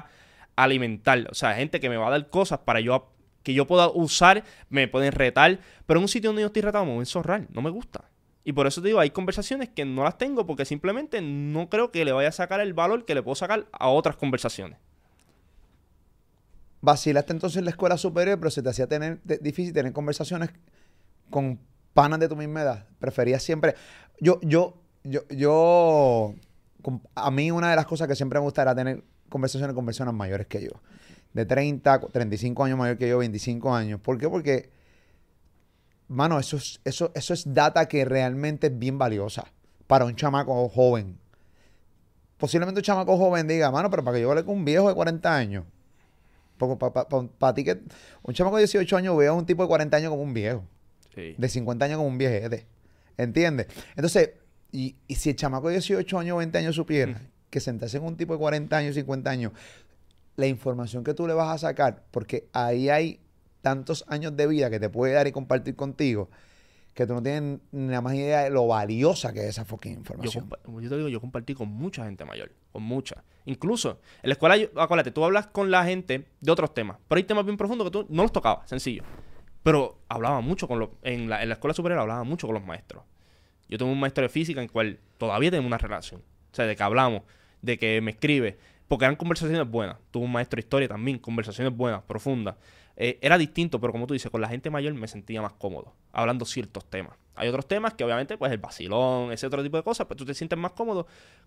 a 0.55 0.65
alimentar, 0.65 1.27
o 1.31 1.35
sea, 1.35 1.55
gente 1.55 1.81
que 1.81 1.89
me 1.89 1.97
va 1.97 2.09
a 2.09 2.11
dar 2.11 2.29
cosas 2.29 2.59
para 2.59 2.81
yo 2.81 3.11
que 3.43 3.55
yo 3.55 3.67
pueda 3.67 3.89
usar, 3.89 4.45
me 4.69 4.87
pueden 4.87 5.13
retar, 5.13 5.61
pero 5.87 5.99
en 5.99 6.03
un 6.05 6.09
sitio 6.09 6.29
donde 6.29 6.43
yo 6.43 6.49
estoy 6.49 6.61
retado 6.61 6.85
me 6.85 6.93
voy 6.93 7.07
a 7.07 7.39
no 7.55 7.63
me 7.63 7.71
gusta. 7.71 8.05
Y 8.45 8.53
por 8.53 8.67
eso 8.67 8.83
te 8.83 8.89
digo, 8.89 9.01
hay 9.01 9.09
conversaciones 9.09 9.71
que 9.71 9.87
no 9.87 10.05
las 10.05 10.19
tengo 10.19 10.45
porque 10.45 10.67
simplemente 10.67 11.23
no 11.23 11.71
creo 11.71 11.91
que 11.91 12.05
le 12.05 12.13
vaya 12.13 12.29
a 12.29 12.33
sacar 12.33 12.61
el 12.61 12.75
valor 12.75 13.07
que 13.07 13.15
le 13.15 13.23
puedo 13.23 13.35
sacar 13.35 13.67
a 13.73 13.89
otras 13.89 14.17
conversaciones. 14.17 14.77
vacilaste 16.83 17.33
entonces 17.33 17.57
en 17.57 17.65
la 17.65 17.71
escuela 17.71 17.97
superior, 17.97 18.39
pero 18.39 18.51
se 18.51 18.63
te 18.63 18.69
hacía 18.69 18.87
tener 18.87 19.23
difícil 19.25 19.73
tener 19.73 19.95
conversaciones 19.95 20.51
con 21.31 21.59
panas 21.95 22.21
de 22.21 22.29
tu 22.29 22.37
misma 22.37 22.63
edad. 22.63 22.87
Preferías 22.99 23.43
siempre. 23.43 23.75
Yo, 24.21 24.41
yo, 24.43 24.75
yo, 25.05 25.27
yo. 25.29 26.35
A 27.15 27.31
mí, 27.31 27.51
una 27.51 27.71
de 27.71 27.77
las 27.77 27.87
cosas 27.87 28.09
que 28.09 28.17
siempre 28.17 28.39
me 28.39 28.45
gusta 28.45 28.63
era 28.63 28.75
tener 28.75 29.03
conversaciones 29.29 29.75
con 29.75 29.87
personas 29.87 30.15
mayores 30.15 30.47
que 30.47 30.63
yo. 30.63 30.71
De 31.33 31.47
30, 31.47 32.01
35 32.01 32.65
años 32.65 32.79
mayor 32.79 32.99
que 32.99 33.09
yo, 33.09 33.19
25 33.19 33.75
años. 33.75 34.01
¿Por 34.01 34.19
qué? 34.19 34.29
Porque, 34.29 34.71
mano, 36.09 36.39
eso 36.39 36.57
es, 36.57 36.81
eso, 36.85 37.11
eso 37.15 37.35
es 37.35 37.53
data 37.53 37.87
que 37.87 38.05
realmente 38.05 38.67
es 38.67 38.79
bien 38.79 38.99
valiosa 38.99 39.45
para 39.87 40.05
un 40.05 40.15
chamaco 40.15 40.69
joven. 40.69 41.19
Posiblemente 42.37 42.81
un 42.81 42.85
chamaco 42.85 43.17
joven 43.17 43.47
diga, 43.47 43.71
mano, 43.71 43.89
pero 43.89 44.05
para 44.05 44.17
que 44.17 44.23
yo 44.23 44.31
hable 44.31 44.45
con 44.45 44.57
un 44.57 44.65
viejo 44.65 44.89
de 44.89 44.95
40 44.95 45.35
años. 45.35 45.65
Para 47.39 47.55
ti 47.55 47.65
que 47.65 47.81
un 48.23 48.35
chamaco 48.35 48.57
de 48.57 48.63
18 48.63 48.97
años 48.97 49.17
vea 49.17 49.31
a 49.31 49.33
un 49.33 49.47
tipo 49.47 49.63
de 49.63 49.69
40 49.69 49.97
años 49.97 50.11
como 50.11 50.23
un 50.23 50.35
viejo. 50.35 50.65
De 51.15 51.49
50 51.49 51.85
años 51.85 51.97
como 51.99 52.09
un 52.09 52.19
viejete. 52.19 52.67
¿Entiendes? 53.17 53.67
Entonces, 53.97 54.31
y, 54.73 54.97
si 55.09 55.31
el 55.31 55.37
chamaco 55.37 55.69
de 55.69 55.75
18 55.75 56.19
años, 56.19 56.39
20 56.39 56.59
años 56.59 56.77
supiera 56.77 57.21
que 57.51 57.61
sentarse 57.61 57.99
en 57.99 58.05
un 58.05 58.17
tipo 58.17 58.33
de 58.33 58.39
40 58.39 58.75
años, 58.75 58.95
50 58.95 59.31
años, 59.31 59.53
la 60.37 60.47
información 60.47 61.05
que 61.05 61.13
tú 61.13 61.27
le 61.27 61.35
vas 61.35 61.55
a 61.55 61.59
sacar, 61.59 62.05
porque 62.11 62.49
ahí 62.53 62.89
hay 62.89 63.21
tantos 63.61 64.05
años 64.09 64.35
de 64.37 64.47
vida 64.47 64.71
que 64.71 64.81
te 64.81 64.89
puede 64.89 65.13
dar 65.13 65.27
y 65.27 65.33
compartir 65.33 65.77
contigo, 65.77 66.31
que 66.95 67.07
tú 67.07 67.13
no 67.13 67.23
tienes 67.23 67.61
ni 67.71 67.89
la 67.89 68.01
más 68.01 68.15
idea 68.15 68.45
de 68.45 68.51
lo 68.51 68.67
valiosa 68.67 69.33
que 69.33 69.41
es 69.41 69.47
esa 69.51 69.67
fucking 69.67 69.93
información. 69.93 70.49
Yo, 70.81 70.89
te 70.89 70.97
digo, 70.97 71.09
yo 71.09 71.21
compartí 71.21 71.55
con 71.55 71.69
mucha 71.69 72.05
gente 72.07 72.25
mayor, 72.25 72.51
con 72.73 72.83
mucha. 72.83 73.23
Incluso 73.45 74.01
en 74.23 74.31
la 74.31 74.33
escuela, 74.33 74.57
acuérdate, 74.77 75.11
tú 75.11 75.25
hablas 75.25 75.49
con 75.49 75.71
la 75.71 75.85
gente 75.85 76.27
de 76.41 76.51
otros 76.51 76.73
temas, 76.73 76.99
pero 77.07 77.19
hay 77.19 77.25
temas 77.25 77.45
bien 77.45 77.59
profundos 77.59 77.87
que 77.87 77.91
tú 77.91 78.07
no 78.09 78.23
los 78.23 78.33
tocabas, 78.33 78.69
sencillo. 78.69 79.05
Pero 79.63 80.01
hablaba 80.09 80.41
mucho 80.41 80.67
con 80.67 80.79
los, 80.79 80.91
en 81.03 81.29
la, 81.29 81.43
en 81.43 81.49
la 81.49 81.55
escuela 81.55 81.75
superior 81.75 82.01
hablaba 82.01 82.25
mucho 82.25 82.47
con 82.47 82.55
los 82.55 82.65
maestros. 82.65 83.05
Yo 83.69 83.79
tengo 83.79 83.93
un 83.93 84.01
maestro 84.01 84.23
de 84.23 84.29
física 84.29 84.61
en 84.61 84.65
el 84.65 84.71
cual 84.73 84.99
todavía 85.19 85.51
tenemos 85.51 85.69
una 85.69 85.79
relación. 85.79 86.21
O 86.21 86.55
sea, 86.55 86.67
de 86.67 86.77
que 86.77 86.83
hablamos, 86.83 87.23
de 87.63 87.79
que 87.79 88.01
me 88.01 88.11
escribe, 88.11 88.59
porque 88.89 89.07
eran 89.07 89.17
conversaciones 89.17 89.67
buenas. 89.71 89.97
Tuve 90.11 90.25
un 90.25 90.33
maestro 90.33 90.57
de 90.57 90.61
historia 90.61 90.89
también, 90.89 91.19
conversaciones 91.19 91.75
buenas, 91.75 92.03
profundas. 92.03 92.57
Eh, 92.97 93.19
era 93.23 93.39
distinto, 93.39 93.81
pero 93.81 93.93
como 93.93 94.07
tú 94.07 94.13
dices, 94.13 94.31
con 94.31 94.41
la 94.41 94.49
gente 94.49 94.69
mayor 94.69 94.93
me 94.95 95.09
sentía 95.09 95.41
más 95.41 95.55
cómodo, 95.55 95.95
hablando 96.13 96.45
ciertos 96.45 96.85
temas. 96.85 97.17
Hay 97.35 97.49
otros 97.49 97.67
temas 97.67 97.95
que 97.95 98.05
obviamente, 98.05 98.37
pues 98.37 98.53
el 98.53 98.59
vacilón, 98.59 99.33
ese 99.33 99.47
otro 99.47 99.63
tipo 99.63 99.79
de 99.79 99.83
cosas, 99.83 100.07
pero 100.07 100.19
tú 100.19 100.27
te 100.27 100.35
sientes 100.35 100.59
más 100.59 100.73
cómodo 100.73 101.07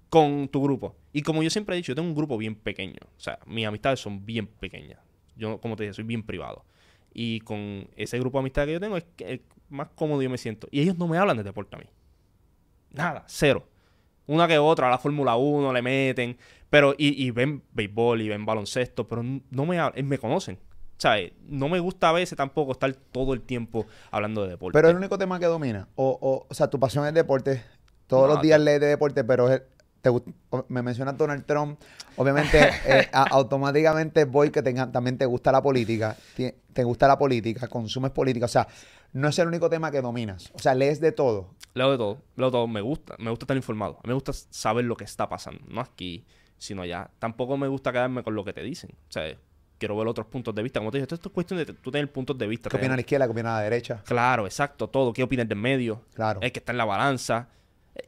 con 0.09 0.47
tu 0.47 0.63
grupo. 0.63 0.95
Y 1.13 1.21
como 1.21 1.43
yo 1.43 1.51
siempre 1.51 1.75
he 1.75 1.77
dicho, 1.77 1.91
yo 1.91 1.95
tengo 1.95 2.09
un 2.09 2.15
grupo 2.15 2.37
bien 2.37 2.55
pequeño. 2.55 2.97
O 3.15 3.19
sea, 3.19 3.37
mis 3.45 3.67
amistades 3.67 3.99
son 3.99 4.25
bien 4.25 4.47
pequeñas. 4.47 4.99
Yo, 5.35 5.59
como 5.61 5.75
te 5.75 5.83
dije, 5.83 5.93
soy 5.93 6.05
bien 6.05 6.23
privado. 6.23 6.65
Y 7.17 7.39
con 7.39 7.87
ese 7.95 8.19
grupo 8.19 8.37
de 8.37 8.41
amistades 8.41 8.67
que 8.67 8.73
yo 8.73 8.79
tengo 8.81 8.97
es 8.97 9.05
que 9.15 9.41
más 9.69 9.87
cómodo 9.95 10.21
yo 10.21 10.29
me 10.29 10.37
siento. 10.37 10.67
Y 10.69 10.81
ellos 10.81 10.97
no 10.97 11.07
me 11.07 11.17
hablan 11.17 11.37
de 11.37 11.43
deporte 11.43 11.77
a 11.77 11.79
mí. 11.79 11.85
Nada, 12.91 13.23
cero. 13.27 13.65
Una 14.27 14.49
que 14.49 14.57
otra, 14.57 14.87
a 14.87 14.89
la 14.89 14.97
Fórmula 14.97 15.37
1 15.37 15.71
le 15.71 15.81
meten, 15.81 16.37
pero 16.69 16.93
y, 16.97 17.31
ven 17.31 17.63
béisbol 17.71 18.21
y 18.21 18.27
ven 18.27 18.45
baloncesto, 18.45 19.07
pero 19.07 19.23
no 19.23 19.65
me 19.65 19.79
hablan, 19.79 20.05
me 20.05 20.17
conocen. 20.17 20.59
¿Sabes? 20.97 21.31
No 21.47 21.69
me 21.69 21.79
gusta 21.79 22.09
a 22.09 22.11
veces 22.11 22.37
tampoco 22.37 22.73
estar 22.73 22.93
todo 22.93 23.33
el 23.33 23.41
tiempo 23.41 23.85
hablando 24.11 24.43
de 24.43 24.49
deporte. 24.49 24.77
Pero 24.77 24.89
es 24.89 24.91
el 24.91 24.97
único 24.97 25.17
tema 25.17 25.39
que 25.39 25.45
domina. 25.45 25.87
O, 25.95 26.19
o, 26.21 26.47
o 26.49 26.53
sea, 26.53 26.69
tu 26.69 26.81
pasión 26.81 27.07
es 27.07 27.13
deporte. 27.13 27.63
Todos 28.07 28.27
los 28.27 28.41
días 28.41 28.59
lees 28.59 28.81
de 28.81 28.87
deporte, 28.87 29.23
pero 29.23 29.49
es, 29.51 29.61
me 30.67 30.81
menciona 30.81 31.13
Donald 31.13 31.45
Trump, 31.45 31.79
obviamente 32.17 32.59
eh, 32.85 33.09
automáticamente 33.11 34.25
voy 34.25 34.49
que 34.49 34.61
tenga, 34.61 34.91
también 34.91 35.17
te 35.17 35.25
gusta 35.25 35.51
la 35.51 35.61
política, 35.61 36.15
te, 36.35 36.83
gusta 36.83 37.07
la 37.07 37.17
política, 37.17 37.67
consumes 37.67 38.11
política, 38.11 38.45
o 38.45 38.49
sea, 38.49 38.67
no 39.13 39.29
es 39.29 39.39
el 39.39 39.47
único 39.47 39.69
tema 39.69 39.91
que 39.91 40.01
dominas, 40.01 40.51
o 40.53 40.59
sea, 40.59 40.75
lees 40.75 40.99
de 40.99 41.11
todo. 41.11 41.55
Leo 41.73 41.91
de 41.91 41.97
todo, 41.97 42.17
leo 42.35 42.47
de 42.47 42.51
todo, 42.51 42.67
me 42.67 42.81
gusta, 42.81 43.15
me 43.19 43.29
gusta 43.29 43.43
estar 43.43 43.57
informado, 43.57 43.99
me 44.03 44.13
gusta 44.13 44.33
saber 44.33 44.85
lo 44.85 44.95
que 44.95 45.03
está 45.03 45.27
pasando, 45.29 45.61
no 45.67 45.81
aquí, 45.81 46.25
sino 46.57 46.81
allá. 46.83 47.09
Tampoco 47.19 47.57
me 47.57 47.67
gusta 47.67 47.91
quedarme 47.91 48.23
con 48.23 48.35
lo 48.35 48.45
que 48.45 48.53
te 48.53 48.61
dicen, 48.61 48.91
o 49.09 49.11
sea, 49.11 49.35
quiero 49.77 49.97
ver 49.97 50.07
otros 50.07 50.27
puntos 50.27 50.53
de 50.55 50.63
vista. 50.63 50.79
Como 50.79 50.91
te 50.91 50.97
dije, 50.97 51.13
esto 51.13 51.29
es 51.29 51.33
cuestión 51.33 51.59
de 51.59 51.65
tú 51.65 51.91
tener 51.91 52.11
puntos 52.11 52.37
de 52.37 52.47
vista. 52.47 52.69
¿Qué 52.69 52.77
opina 52.77 52.95
la 52.95 53.01
izquierda? 53.01 53.25
¿Qué 53.25 53.31
opina 53.31 53.53
la 53.55 53.61
derecha? 53.61 54.01
Claro, 54.05 54.45
exacto, 54.45 54.87
todo. 54.87 55.13
¿Qué 55.13 55.23
opinas 55.23 55.47
del 55.47 55.57
medio? 55.57 56.01
Claro. 56.13 56.39
El 56.41 56.51
que 56.51 56.59
está 56.59 56.71
en 56.71 56.77
la 56.77 56.85
balanza. 56.85 57.49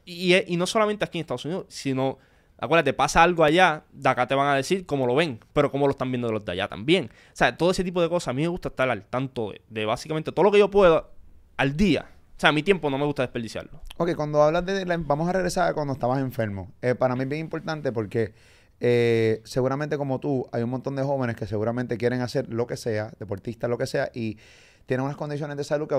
Y, 0.04 0.56
no 0.56 0.66
solamente 0.66 1.04
aquí 1.04 1.18
en 1.18 1.22
Estados 1.22 1.44
Unidos, 1.44 1.66
sino, 1.68 2.18
acuérdate, 2.58 2.92
pasa 2.92 3.22
algo 3.22 3.44
allá, 3.44 3.84
de 3.92 4.08
acá 4.08 4.26
te 4.26 4.34
van 4.34 4.48
a 4.48 4.54
decir 4.54 4.86
cómo 4.86 5.06
lo 5.06 5.14
ven, 5.14 5.40
pero 5.52 5.70
cómo 5.70 5.86
lo 5.86 5.92
están 5.92 6.10
viendo 6.10 6.30
los 6.30 6.44
de 6.44 6.52
allá 6.52 6.68
también. 6.68 7.06
O 7.06 7.36
sea, 7.36 7.56
todo 7.56 7.70
ese 7.70 7.84
tipo 7.84 8.02
de 8.02 8.08
cosas, 8.08 8.28
a 8.28 8.32
mí 8.32 8.42
me 8.42 8.48
gusta 8.48 8.68
estar 8.68 8.88
al 8.90 9.04
tanto 9.04 9.52
de, 9.68 9.84
básicamente 9.84 10.32
todo 10.32 10.44
lo 10.44 10.52
que 10.52 10.58
yo 10.58 10.70
puedo 10.70 11.10
al 11.56 11.76
día. 11.76 12.06
O 12.36 12.40
sea, 12.40 12.52
mi 12.52 12.62
tiempo 12.62 12.88
no 12.88 12.98
me 12.98 13.04
gusta 13.04 13.22
desperdiciarlo. 13.22 13.80
Ok, 13.96 14.14
cuando 14.14 14.42
hablas 14.42 14.64
de... 14.64 14.84
vamos 14.84 15.28
a 15.28 15.32
regresar 15.32 15.70
a 15.70 15.74
cuando 15.74 15.94
estabas 15.94 16.20
enfermo. 16.20 16.72
Eh, 16.82 16.94
para 16.94 17.16
mí 17.16 17.22
es 17.24 17.28
bien 17.28 17.40
importante 17.40 17.90
porque 17.90 18.32
eh, 18.80 19.40
seguramente 19.44 19.98
como 19.98 20.20
tú, 20.20 20.46
hay 20.52 20.62
un 20.62 20.70
montón 20.70 20.94
de 20.94 21.02
jóvenes 21.02 21.36
que 21.36 21.46
seguramente 21.46 21.98
quieren 21.98 22.20
hacer 22.20 22.48
lo 22.48 22.66
que 22.66 22.76
sea, 22.76 23.12
deportistas, 23.18 23.68
lo 23.68 23.76
que 23.76 23.86
sea, 23.86 24.10
y 24.14 24.38
tienen 24.86 25.04
unas 25.04 25.16
condiciones 25.16 25.56
de 25.56 25.64
salud 25.64 25.88
que, 25.88 25.94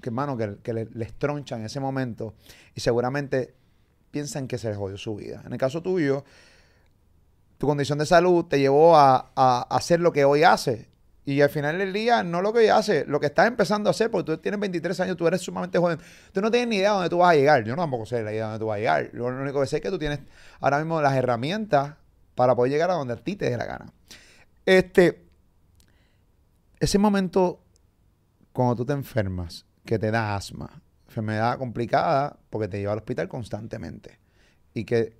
que, 0.00 0.10
mano, 0.10 0.36
que, 0.36 0.72
le, 0.72 0.88
les 0.92 1.12
tronchan 1.14 1.60
en 1.60 1.66
ese 1.66 1.80
momento 1.80 2.34
y 2.74 2.80
seguramente 2.80 3.54
piensan 4.10 4.48
que 4.48 4.58
se 4.58 4.68
les 4.68 4.76
jodió 4.76 4.96
su 4.96 5.16
vida. 5.16 5.42
En 5.44 5.52
el 5.52 5.58
caso 5.58 5.82
tuyo, 5.82 6.24
tu 7.58 7.66
condición 7.66 7.98
de 7.98 8.06
salud 8.06 8.46
te 8.46 8.58
llevó 8.58 8.96
a, 8.96 9.66
hacer 9.68 10.00
lo 10.00 10.12
que 10.12 10.24
hoy 10.24 10.44
haces. 10.44 10.86
Y 11.26 11.42
al 11.42 11.50
final 11.50 11.76
del 11.76 11.92
día, 11.92 12.22
no 12.22 12.40
lo 12.40 12.52
que 12.52 12.60
hoy 12.60 12.68
haces, 12.68 13.06
lo 13.06 13.20
que 13.20 13.26
estás 13.26 13.46
empezando 13.46 13.88
a 13.88 13.92
hacer, 13.92 14.10
porque 14.10 14.32
tú 14.32 14.38
tienes 14.38 14.58
23 14.58 14.98
años, 15.00 15.16
tú 15.18 15.26
eres 15.26 15.42
sumamente 15.42 15.78
joven. 15.78 15.98
Tú 16.32 16.40
no 16.40 16.50
tienes 16.50 16.68
ni 16.68 16.76
idea 16.76 16.88
de 16.88 16.94
dónde 16.94 17.10
tú 17.10 17.18
vas 17.18 17.32
a 17.32 17.34
llegar. 17.34 17.62
Yo 17.62 17.76
no 17.76 17.82
tampoco 17.82 18.06
sé 18.06 18.22
la 18.22 18.32
idea 18.32 18.44
de 18.44 18.50
dónde 18.52 18.58
tú 18.60 18.66
vas 18.66 18.76
a 18.76 18.78
llegar. 18.78 19.10
Lo 19.12 19.26
único 19.26 19.60
que 19.60 19.66
sé 19.66 19.76
es 19.76 19.82
que 19.82 19.90
tú 19.90 19.98
tienes 19.98 20.20
ahora 20.60 20.78
mismo 20.78 21.02
las 21.02 21.14
herramientas 21.14 21.96
para 22.34 22.56
poder 22.56 22.72
llegar 22.72 22.90
a 22.90 22.94
donde 22.94 23.12
a 23.12 23.16
ti 23.16 23.36
te 23.36 23.50
dé 23.50 23.56
la 23.58 23.66
gana. 23.66 23.92
Este, 24.64 25.26
ese 26.78 26.98
momento, 26.98 27.62
cuando 28.54 28.74
tú 28.74 28.86
te 28.86 28.94
enfermas, 28.94 29.66
que 29.84 29.98
te 29.98 30.10
da 30.10 30.36
asma, 30.36 30.82
enfermedad 31.06 31.58
complicada 31.58 32.38
porque 32.50 32.68
te 32.68 32.78
lleva 32.78 32.92
al 32.92 32.98
hospital 32.98 33.28
constantemente 33.28 34.18
y 34.74 34.84
que 34.84 35.16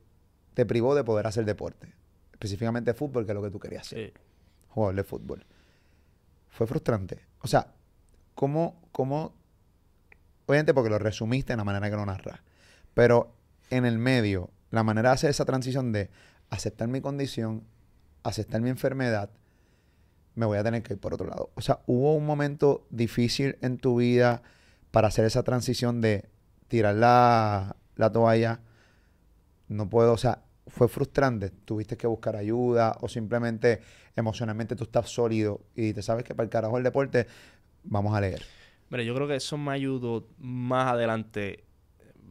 te 0.54 0.66
privó 0.66 0.94
de 0.94 1.04
poder 1.04 1.26
hacer 1.26 1.44
deporte, 1.44 1.92
específicamente 2.32 2.94
fútbol, 2.94 3.24
que 3.24 3.32
es 3.32 3.34
lo 3.34 3.42
que 3.42 3.50
tú 3.50 3.58
querías 3.58 3.86
hacer, 3.86 4.12
de 4.94 5.04
fútbol. 5.04 5.44
Fue 6.48 6.66
frustrante. 6.66 7.20
O 7.40 7.48
sea, 7.48 7.74
¿cómo, 8.34 8.80
cómo, 8.92 9.34
obviamente 10.46 10.74
porque 10.74 10.90
lo 10.90 10.98
resumiste 10.98 11.52
en 11.52 11.58
la 11.58 11.64
manera 11.64 11.90
que 11.90 11.96
lo 11.96 12.06
narras, 12.06 12.40
pero 12.94 13.34
en 13.70 13.84
el 13.84 13.98
medio, 13.98 14.50
la 14.70 14.82
manera 14.82 15.10
de 15.10 15.14
hacer 15.14 15.30
esa 15.30 15.44
transición 15.44 15.92
de 15.92 16.10
aceptar 16.50 16.88
mi 16.88 17.00
condición, 17.00 17.64
aceptar 18.22 18.60
mi 18.60 18.70
enfermedad, 18.70 19.30
me 20.34 20.46
voy 20.46 20.58
a 20.58 20.64
tener 20.64 20.82
que 20.82 20.94
ir 20.94 21.00
por 21.00 21.14
otro 21.14 21.26
lado. 21.26 21.50
O 21.54 21.60
sea, 21.60 21.80
hubo 21.86 22.14
un 22.14 22.26
momento 22.26 22.86
difícil 22.90 23.56
en 23.62 23.78
tu 23.78 23.96
vida 23.96 24.42
para 24.90 25.08
hacer 25.08 25.24
esa 25.24 25.42
transición 25.42 26.00
de 26.00 26.28
tirar 26.68 26.94
la, 26.94 27.76
toalla. 28.12 28.60
No 29.68 29.88
puedo, 29.88 30.12
o 30.12 30.18
sea, 30.18 30.42
fue 30.66 30.88
frustrante. 30.88 31.50
Tuviste 31.50 31.96
que 31.96 32.06
buscar 32.06 32.36
ayuda 32.36 32.96
o 33.00 33.08
simplemente 33.08 33.80
emocionalmente 34.16 34.76
tú 34.76 34.84
estás 34.84 35.08
sólido 35.10 35.60
y 35.74 35.92
te 35.92 36.02
sabes 36.02 36.24
que 36.24 36.34
para 36.34 36.44
el 36.44 36.50
carajo 36.50 36.78
el 36.78 36.84
deporte 36.84 37.26
vamos 37.84 38.14
a 38.14 38.20
leer. 38.20 38.42
Mira, 38.88 39.04
yo 39.04 39.14
creo 39.14 39.28
que 39.28 39.36
eso 39.36 39.56
me 39.56 39.72
ayudó 39.72 40.26
más 40.38 40.92
adelante, 40.92 41.64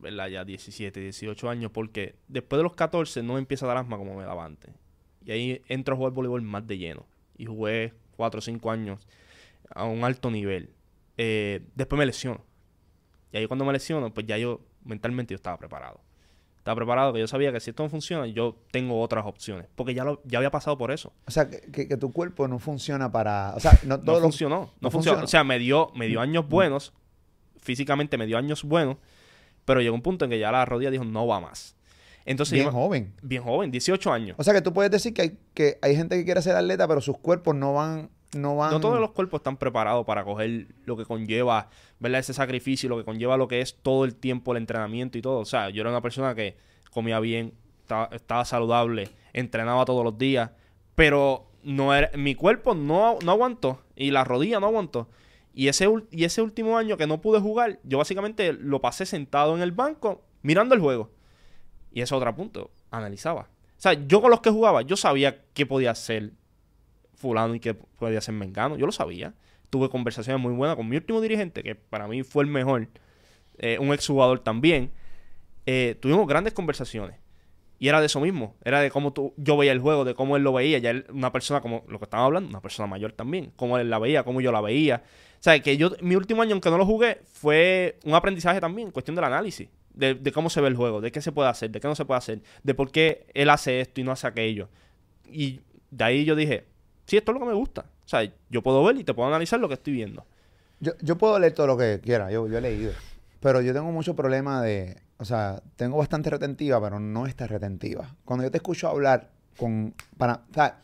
¿verdad? 0.02 0.28
Ya 0.28 0.44
17, 0.44 1.00
18 1.00 1.50
años, 1.50 1.72
porque 1.72 2.16
después 2.28 2.60
de 2.60 2.64
los 2.64 2.74
14 2.74 3.24
no 3.24 3.38
empieza 3.38 3.66
a 3.66 3.70
dar 3.70 3.78
asma 3.78 3.98
como 3.98 4.16
me 4.16 4.24
daba 4.24 4.44
antes. 4.44 4.72
Y 5.24 5.32
ahí 5.32 5.62
entro 5.68 5.94
a 5.94 5.98
jugar 5.98 6.14
voleibol 6.14 6.42
más 6.42 6.68
de 6.68 6.78
lleno 6.78 7.06
y 7.39 7.45
jugué 7.45 7.93
4 8.17 8.38
o 8.38 8.41
5 8.41 8.69
años 8.69 8.99
a 9.73 9.86
un 9.86 10.04
alto 10.04 10.30
nivel. 10.30 10.69
Eh, 11.17 11.62
después 11.73 11.97
me 11.97 12.06
lesiono. 12.06 12.43
Y 13.32 13.38
ahí 13.38 13.47
cuando 13.47 13.65
me 13.65 13.73
lesiono, 13.73 14.13
pues 14.13 14.28
ya 14.28 14.38
yo 14.38 14.62
mentalmente 14.84 15.34
yo 15.34 15.38
estaba 15.38 15.58
preparado. 15.58 16.02
Estaba 16.58 16.75
preparado, 16.75 17.13
que 17.13 17.19
yo 17.19 17.28
sabía 17.28 17.54
que 17.54 17.62
si 17.62 17.69
esto 17.69 17.84
no 17.84 17.89
funciona, 17.89 18.28
yo 18.28 18.58
tengo 18.71 19.02
otras 19.02 19.25
opciones. 19.25 19.67
Porque 19.75 19.93
ya, 19.93 20.04
lo, 20.04 20.21
ya 20.25 20.39
había 20.39 20.52
pasado 20.52 20.78
por 20.78 20.91
eso. 20.91 21.13
O 21.25 21.32
sea, 21.32 21.49
que, 21.49 21.88
que, 21.88 21.97
tu 21.97 22.12
cuerpo 22.12 22.47
no 22.49 22.60
funciona 22.60 23.10
para... 23.12 23.54
O 23.56 23.59
sea, 23.61 23.80
no, 23.86 23.99
todo 24.01 24.20
funcionó. 24.20 24.70
No, 24.82 24.91
funcionó. 24.91 25.24
O 25.24 25.28
sea, 25.28 25.45
me 25.45 25.57
dio, 25.57 25.91
me 25.95 26.07
dio 26.07 26.20
años 26.20 26.47
buenos. 26.47 26.93
Físicamente 27.61 28.18
me 28.18 28.26
dio 28.26 28.38
años 28.38 28.64
buenos. 28.66 28.97
Pero 29.64 29.80
llegó 29.80 29.95
un 29.95 30.01
punto 30.01 30.26
en 30.26 30.32
que 30.32 30.39
ya 30.39 30.51
la 30.51 30.66
rodilla 30.66 30.91
dijo, 30.91 31.05
no 31.05 31.26
va 31.26 31.39
más. 31.39 31.78
Entonces, 32.26 32.59
bien 32.59 32.72
joven. 32.72 33.13
Bien 33.22 33.43
joven, 33.43 33.72
18 33.72 34.11
años. 34.11 34.36
O 34.38 34.43
sea 34.43 34.53
que 34.53 34.61
tú 34.61 34.74
puedes 34.74 34.91
decir 34.91 35.13
que 35.13 35.22
hay, 35.22 35.38
que 35.53 35.80
hay 35.82 35.95
gente 35.95 36.17
que 36.17 36.26
quiere 36.26 36.41
ser 36.41 36.55
atleta, 36.55 36.88
pero 36.88 37.01
sus 37.01 37.17
cuerpos 37.17 37.55
no 37.55 37.74
van, 37.74 38.09
no 38.36 38.55
van. 38.55 38.72
No 38.72 38.80
todos 38.80 38.99
los 38.99 39.11
cuerpos 39.11 39.39
están 39.39 39.57
preparados 39.57 40.05
para 40.05 40.24
coger 40.24 40.67
lo 40.86 40.95
que 40.97 41.05
conlleva, 41.05 41.70
¿verdad? 41.99 42.20
Ese 42.20 42.34
sacrificio, 42.34 42.89
lo 42.89 42.97
que 42.97 43.03
conlleva 43.03 43.38
lo 43.38 43.47
que 43.47 43.61
es 43.61 43.78
todo 43.82 44.05
el 44.05 44.15
tiempo 44.15 44.51
el 44.51 44.57
entrenamiento 44.57 45.17
y 45.17 45.22
todo. 45.22 45.39
O 45.39 45.45
sea, 45.45 45.70
yo 45.70 45.82
era 45.82 45.89
una 45.89 46.01
persona 46.01 46.36
que 46.36 46.57
comía 46.91 47.20
bien, 47.20 47.53
estaba, 47.82 48.09
estaba 48.11 48.45
saludable, 48.45 49.09
entrenaba 49.34 49.86
todos 49.86 50.03
los 50.03 50.17
días, 50.17 50.51
pero 50.95 51.49
no 51.63 51.93
era, 51.93 52.11
mi 52.17 52.36
cuerpo 52.36 52.76
no, 52.76 53.17
no 53.24 53.32
aguantó 53.32 53.82
y 53.95 54.11
la 54.11 54.24
rodilla 54.24 54.59
no 54.59 54.67
aguantó. 54.67 55.09
Y 55.53 55.67
ese, 55.67 55.88
y 56.11 56.24
ese 56.24 56.41
último 56.41 56.78
año 56.78 56.97
que 56.97 57.07
no 57.07 57.22
pude 57.22 57.39
jugar, 57.39 57.80
yo 57.84 57.97
básicamente 57.97 58.53
lo 58.53 58.82
pasé 58.82 59.05
sentado 59.05 59.55
en 59.55 59.61
el 59.61 59.72
banco 59.72 60.24
mirando 60.41 60.76
el 60.76 60.82
juego. 60.82 61.11
Y 61.92 62.02
ese 62.02 62.14
otro 62.16 62.36
punto, 62.36 62.72
analizaba. 62.92 63.42
O 63.42 63.82
sea, 63.82 63.94
yo 63.94 64.22
con 64.22 64.30
los 64.30 64.42
que 64.42 64.50
jugaba, 64.50 64.82
yo 64.82 64.98
sabía 64.98 65.42
qué 65.54 65.66
podía 65.66 65.92
hacer 65.92 66.32
fulano 67.16 67.56
y 67.56 67.60
qué 67.60 67.74
podía 67.74 68.18
hacer 68.18 68.34
mengano. 68.34 68.78
Yo 68.78 68.86
lo 68.86 68.92
sabía. 68.92 69.34
Tuve 69.70 69.90
conversaciones 69.90 70.42
muy 70.42 70.54
buenas 70.54 70.76
con 70.76 70.88
mi 70.90 70.98
último 70.98 71.22
dirigente, 71.22 71.64
que 71.64 71.76
para 71.76 72.08
mí 72.08 72.24
fue 72.24 72.44
el 72.44 72.50
mejor. 72.50 72.88
Eh, 73.58 73.78
un 73.80 73.94
exjugador 73.94 74.40
también. 74.40 74.92
Eh, 75.66 75.96
tuvimos 76.00 76.28
grandes 76.28 76.54
conversaciones. 76.54 77.18
Y 77.78 77.88
era 77.88 78.02
de 78.02 78.08
eso 78.08 78.20
mismo. 78.20 78.56
Era 78.66 78.82
de 78.82 78.92
cómo 78.92 79.14
tú, 79.14 79.34
yo 79.38 79.56
veía 79.56 79.72
el 79.72 79.80
juego, 79.80 80.04
de 80.04 80.14
cómo 80.14 80.36
él 80.36 80.44
lo 80.44 80.52
veía. 80.52 80.80
Ya 80.80 80.90
él, 80.90 81.06
una 81.12 81.32
persona 81.32 81.62
como 81.62 81.86
lo 81.88 82.00
que 82.00 82.06
estaba 82.06 82.26
hablando, 82.26 82.50
una 82.50 82.62
persona 82.62 82.88
mayor 82.88 83.14
también. 83.14 83.54
Cómo 83.56 83.78
él 83.78 83.90
la 83.90 84.00
veía, 84.00 84.24
cómo 84.24 84.42
yo 84.42 84.52
la 84.52 84.60
veía. 84.60 85.04
O 85.06 85.42
sea, 85.42 85.58
que 85.62 85.78
yo, 85.78 85.92
mi 86.02 86.16
último 86.16 86.42
año, 86.42 86.52
aunque 86.52 86.70
no 86.70 86.78
lo 86.78 86.86
jugué, 86.86 87.22
fue 87.26 87.98
un 88.04 88.14
aprendizaje 88.14 88.60
también, 88.60 88.92
cuestión 88.92 89.16
del 89.16 89.24
análisis. 89.24 89.70
De, 90.00 90.32
cómo 90.32 90.50
se 90.50 90.62
ve 90.62 90.70
el 90.70 90.76
juego, 90.76 91.02
de 91.02 91.12
qué 91.12 91.22
se 91.22 91.32
puede 91.32 91.50
hacer, 91.50 91.72
de 91.72 91.80
qué 91.80 91.88
no 91.88 91.95
se 91.95 92.06
puede 92.06 92.18
hacer, 92.18 92.41
de 92.64 92.74
por 92.74 92.91
qué 92.91 93.28
él 93.34 93.50
hace 93.50 93.82
esto 93.82 94.00
y 94.00 94.04
no 94.04 94.12
hace 94.12 94.28
aquello. 94.28 94.70
Y 95.26 95.60
de 95.91 96.04
ahí 96.04 96.26
yo 96.26 96.36
dije, 96.36 96.66
sí, 97.06 97.18
esto 97.18 97.32
es 97.32 97.34
lo 97.34 97.39
que 97.41 97.52
me 97.52 97.54
gusta. 97.54 97.82
O 97.82 98.08
sea, 98.08 98.22
yo 98.50 98.64
puedo 98.64 98.84
ver 98.84 98.97
y 98.97 99.04
te 99.04 99.14
puedo 99.14 99.28
analizar 99.28 99.60
lo 99.60 99.68
que 99.68 99.74
estoy 99.74 99.93
viendo. 99.93 100.26
Yo, 100.80 101.18
puedo 101.18 101.38
leer 101.38 101.54
todo 101.54 101.68
lo 101.68 101.78
que 101.78 102.00
quiera, 102.02 102.32
yo, 102.32 102.47
yo 102.47 102.58
he 102.58 102.62
leído. 102.62 102.93
Pero 103.41 103.62
yo 103.62 103.74
tengo 103.74 103.91
mucho 103.91 104.16
problema 104.16 104.62
de, 104.62 104.97
o 105.18 105.26
sea, 105.26 105.62
tengo 105.76 105.97
bastante 105.97 106.30
retentiva, 106.30 106.82
pero 106.82 107.00
no 107.00 107.28
está 107.28 107.45
retentiva. 107.47 108.16
Cuando 108.24 108.45
yo 108.45 108.52
te 108.52 108.58
escucho 108.58 108.88
hablar 108.88 109.30
con, 109.58 109.93
para, 110.18 110.36
o 110.50 110.54
sea, 110.54 110.80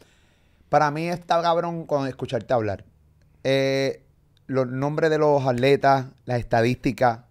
para 0.68 0.92
mí 0.92 1.08
está 1.08 1.42
cabrón 1.42 1.86
con 1.86 2.08
escucharte 2.08 2.54
hablar. 2.54 2.84
Eh, 3.46 4.04
los 4.48 4.68
nombres 4.68 5.10
de 5.10 5.18
los 5.18 5.46
atletas, 5.46 6.08
las 6.26 6.40
estadísticas 6.40 7.22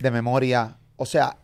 de 0.00 0.10
memoria, 0.10 0.76
o 1.00 1.06
sea, 1.06 1.38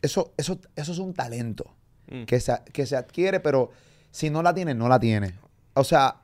eso, 0.00 0.32
eso, 0.36 0.60
eso 0.76 0.92
es 0.92 0.98
un 1.00 1.12
talento 1.12 1.74
mm. 2.08 2.22
que, 2.22 2.38
se, 2.38 2.56
que 2.72 2.86
se 2.86 2.94
adquiere, 2.96 3.40
pero 3.40 3.72
si 4.12 4.30
no 4.30 4.44
la 4.44 4.54
tienes, 4.54 4.76
no 4.76 4.88
la 4.88 5.00
tienes. 5.00 5.34
O 5.74 5.82
sea, 5.82 6.20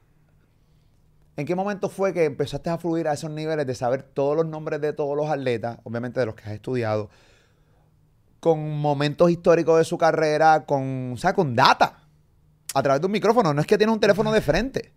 ¿en 1.37 1.45
qué 1.45 1.57
momento 1.57 1.89
fue 1.89 2.14
que 2.14 2.24
empezaste 2.24 2.70
a 2.70 2.78
fluir 2.78 3.09
a 3.09 3.14
esos 3.14 3.33
niveles 3.33 3.66
de 3.66 3.74
saber 3.74 4.05
todos 4.05 4.37
los 4.37 4.47
nombres 4.47 4.80
de 4.80 4.93
todos 4.93 5.16
los 5.16 5.28
atletas, 5.28 5.78
obviamente 5.83 6.20
de 6.20 6.26
los 6.26 6.37
que 6.37 6.45
has 6.45 6.53
estudiado, 6.53 7.11
con 8.39 8.78
momentos 8.78 9.28
históricos 9.33 9.78
de 9.78 9.85
su 9.85 9.99
carrera, 9.99 10.64
con, 10.64 11.14
o 11.14 11.16
sea, 11.16 11.33
con 11.33 11.57
data, 11.57 12.05
a 12.74 12.83
través 12.85 13.01
de 13.01 13.07
un 13.07 13.12
micrófono? 13.12 13.53
No 13.53 13.61
es 13.61 13.66
que 13.66 13.76
tiene 13.76 13.93
un 13.93 13.99
teléfono 13.99 14.30
de 14.30 14.41
frente. 14.41 14.93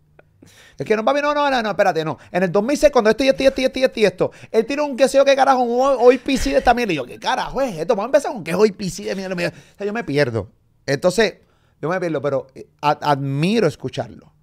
Es 0.77 0.85
que 0.85 0.95
no, 0.95 1.05
papi, 1.05 1.21
no, 1.21 1.33
no, 1.33 1.49
no, 1.49 1.61
no, 1.61 1.69
espérate, 1.69 2.03
no. 2.03 2.17
En 2.31 2.43
el 2.43 2.51
2006, 2.51 2.91
cuando 2.91 3.09
esto 3.09 3.23
y 3.23 3.29
esto 3.29 3.43
y 3.43 3.45
esto 3.45 3.61
y 3.61 3.63
esto 3.65 3.79
y 3.79 3.83
esto, 3.83 3.99
esto 4.05 4.31
él 4.51 4.65
tiene 4.65 4.81
un 4.81 4.97
que 4.97 5.07
sé 5.07 5.17
yo 5.17 5.25
qué 5.25 5.35
carajo, 5.35 5.61
un 5.61 5.97
hoy 5.99 6.17
PC 6.17 6.51
de 6.51 6.57
esta 6.57 6.73
mierda. 6.73 6.93
Y 6.93 6.95
yo, 6.97 7.05
¿qué 7.05 7.17
carajo 7.17 7.61
es 7.61 7.77
esto? 7.77 7.95
Vamos 7.95 8.05
a 8.05 8.17
empezar 8.17 8.33
con 8.33 8.43
que 8.43 8.51
es 8.51 8.57
hoy 8.57 8.71
PC 8.71 9.03
de 9.03 9.15
mierda. 9.15 9.35
O 9.35 9.77
sea, 9.77 9.87
yo 9.87 9.93
me 9.93 10.03
pierdo. 10.03 10.49
Entonces, 10.85 11.37
yo 11.81 11.89
me 11.89 11.99
pierdo, 11.99 12.21
pero 12.21 12.47
eh, 12.55 12.67
admiro 12.81 13.67
escucharlo. 13.67 14.33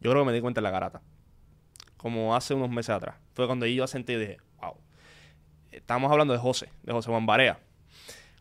Yo 0.00 0.10
creo 0.10 0.22
que 0.22 0.26
me 0.26 0.32
di 0.32 0.40
cuenta 0.40 0.60
en 0.60 0.64
la 0.64 0.70
garata. 0.70 1.02
Como 1.96 2.34
hace 2.34 2.54
unos 2.54 2.70
meses 2.70 2.90
atrás. 2.90 3.16
Fue 3.34 3.46
cuando 3.46 3.66
yo 3.66 3.86
sentí 3.86 4.14
y 4.14 4.16
dije, 4.16 4.38
wow. 4.60 4.74
Estábamos 5.70 6.10
hablando 6.10 6.32
de 6.32 6.38
José, 6.38 6.70
de 6.82 6.92
José 6.92 7.10
Juan 7.10 7.26
Barea. 7.26 7.58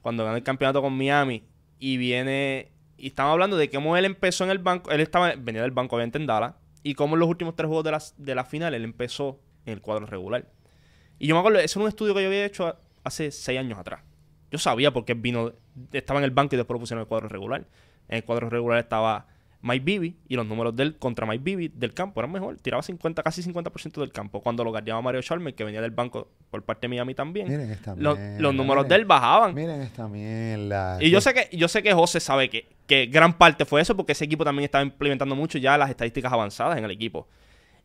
Cuando 0.01 0.23
ganó 0.23 0.37
el 0.37 0.43
campeonato 0.43 0.81
con 0.81 0.97
Miami 0.97 1.43
y 1.79 1.97
viene. 1.97 2.71
Y 2.97 3.07
estamos 3.07 3.33
hablando 3.33 3.57
de 3.57 3.69
cómo 3.69 3.97
él 3.97 4.05
empezó 4.05 4.45
en 4.45 4.49
el 4.49 4.59
banco. 4.59 4.91
Él 4.91 5.01
estaba, 5.01 5.33
venía 5.37 5.61
del 5.61 5.71
banco, 5.71 5.95
obviamente 5.95 6.17
en 6.17 6.27
y 6.83 6.93
como 6.95 7.15
en 7.15 7.21
los 7.21 7.29
últimos 7.29 7.55
tres 7.55 7.67
juegos 7.67 7.85
de 7.85 7.91
la, 7.91 8.03
de 8.17 8.35
la 8.35 8.45
final 8.45 8.73
él 8.73 8.83
empezó 8.83 9.39
en 9.65 9.73
el 9.73 9.81
cuadro 9.81 10.05
regular. 10.05 10.47
Y 11.17 11.27
yo 11.27 11.35
me 11.35 11.39
acuerdo, 11.39 11.59
ese 11.59 11.65
es 11.65 11.75
un 11.77 11.87
estudio 11.87 12.13
que 12.13 12.21
yo 12.21 12.27
había 12.27 12.45
hecho 12.45 12.77
hace 13.03 13.31
seis 13.31 13.59
años 13.59 13.79
atrás. 13.79 14.01
Yo 14.51 14.59
sabía 14.59 14.91
por 14.91 15.05
qué 15.05 15.13
vino, 15.13 15.53
estaba 15.91 16.19
en 16.19 16.25
el 16.25 16.31
banco 16.31 16.55
y 16.55 16.57
después 16.57 16.75
lo 16.75 16.79
pusieron 16.79 16.99
en 16.99 17.03
el 17.03 17.07
cuadro 17.07 17.29
regular. 17.29 17.65
En 18.09 18.17
el 18.17 18.23
cuadro 18.23 18.49
regular 18.49 18.79
estaba 18.79 19.27
Mike 19.63 19.85
Bibby 19.85 20.17
y 20.27 20.35
los 20.35 20.45
números 20.45 20.75
del 20.75 20.97
contra 20.97 21.25
Mike 21.25 21.41
Bibby 21.41 21.69
del 21.69 21.93
campo 21.93 22.19
eran 22.19 22.33
mejor. 22.33 22.57
Tiraba 22.57 22.83
50, 22.83 23.23
casi 23.23 23.41
50% 23.41 24.01
del 24.01 24.11
campo. 24.11 24.41
Cuando 24.41 24.61
lo 24.65 24.71
guardaba 24.71 25.01
Mario 25.01 25.21
Chalmers, 25.21 25.55
que 25.55 25.63
venía 25.63 25.81
del 25.81 25.91
banco 25.91 26.27
por 26.51 26.63
parte 26.63 26.81
de 26.81 26.89
Miami 26.89 27.15
también, 27.15 27.47
miren 27.47 27.71
esta 27.71 27.95
los, 27.95 28.19
los 28.39 28.53
números 28.53 28.87
de 28.89 28.95
él 28.95 29.05
bajaban. 29.05 29.55
Miren 29.55 29.81
esta 29.81 30.09
mierda. 30.09 31.01
Y 31.01 31.09
yo 31.09 31.21
sé 31.21 31.33
que, 31.33 31.55
yo 31.55 31.69
sé 31.69 31.81
que 31.81 31.93
José 31.93 32.19
sabe 32.19 32.49
que, 32.49 32.67
que 32.87 33.05
gran 33.05 33.37
parte 33.37 33.63
fue 33.63 33.79
eso, 33.79 33.95
porque 33.95 34.11
ese 34.11 34.25
equipo 34.25 34.43
también 34.43 34.65
estaba 34.65 34.83
implementando 34.83 35.33
mucho 35.33 35.57
ya 35.57 35.77
las 35.77 35.89
estadísticas 35.89 36.33
avanzadas 36.33 36.77
en 36.77 36.83
el 36.83 36.91
equipo. 36.91 37.29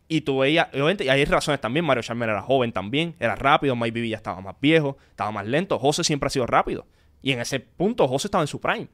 Y 0.09 0.23
tú 0.23 0.39
veías, 0.39 0.67
obviamente, 0.73 1.05
y 1.05 1.11
hay 1.11 1.25
razones 1.27 1.61
también. 1.61 1.85
Mario 1.85 2.03
Chalmers 2.03 2.31
era 2.31 2.43
joven 2.43 2.73
también, 2.73 3.15
era 3.21 3.37
rápido. 3.37 3.77
Mike 3.77 3.93
Bibby 3.93 4.09
ya 4.09 4.17
estaba 4.17 4.41
más 4.41 4.57
viejo, 4.61 4.97
estaba 5.11 5.31
más 5.31 5.47
lento. 5.47 5.79
José 5.79 6.03
siempre 6.03 6.27
ha 6.27 6.31
sido 6.31 6.47
rápido. 6.47 6.87
Y 7.23 7.31
en 7.31 7.41
ese 7.41 7.61
punto, 7.61 8.09
José 8.09 8.27
estaba 8.27 8.43
en 8.43 8.49
su 8.49 8.61
prime. 8.61 8.89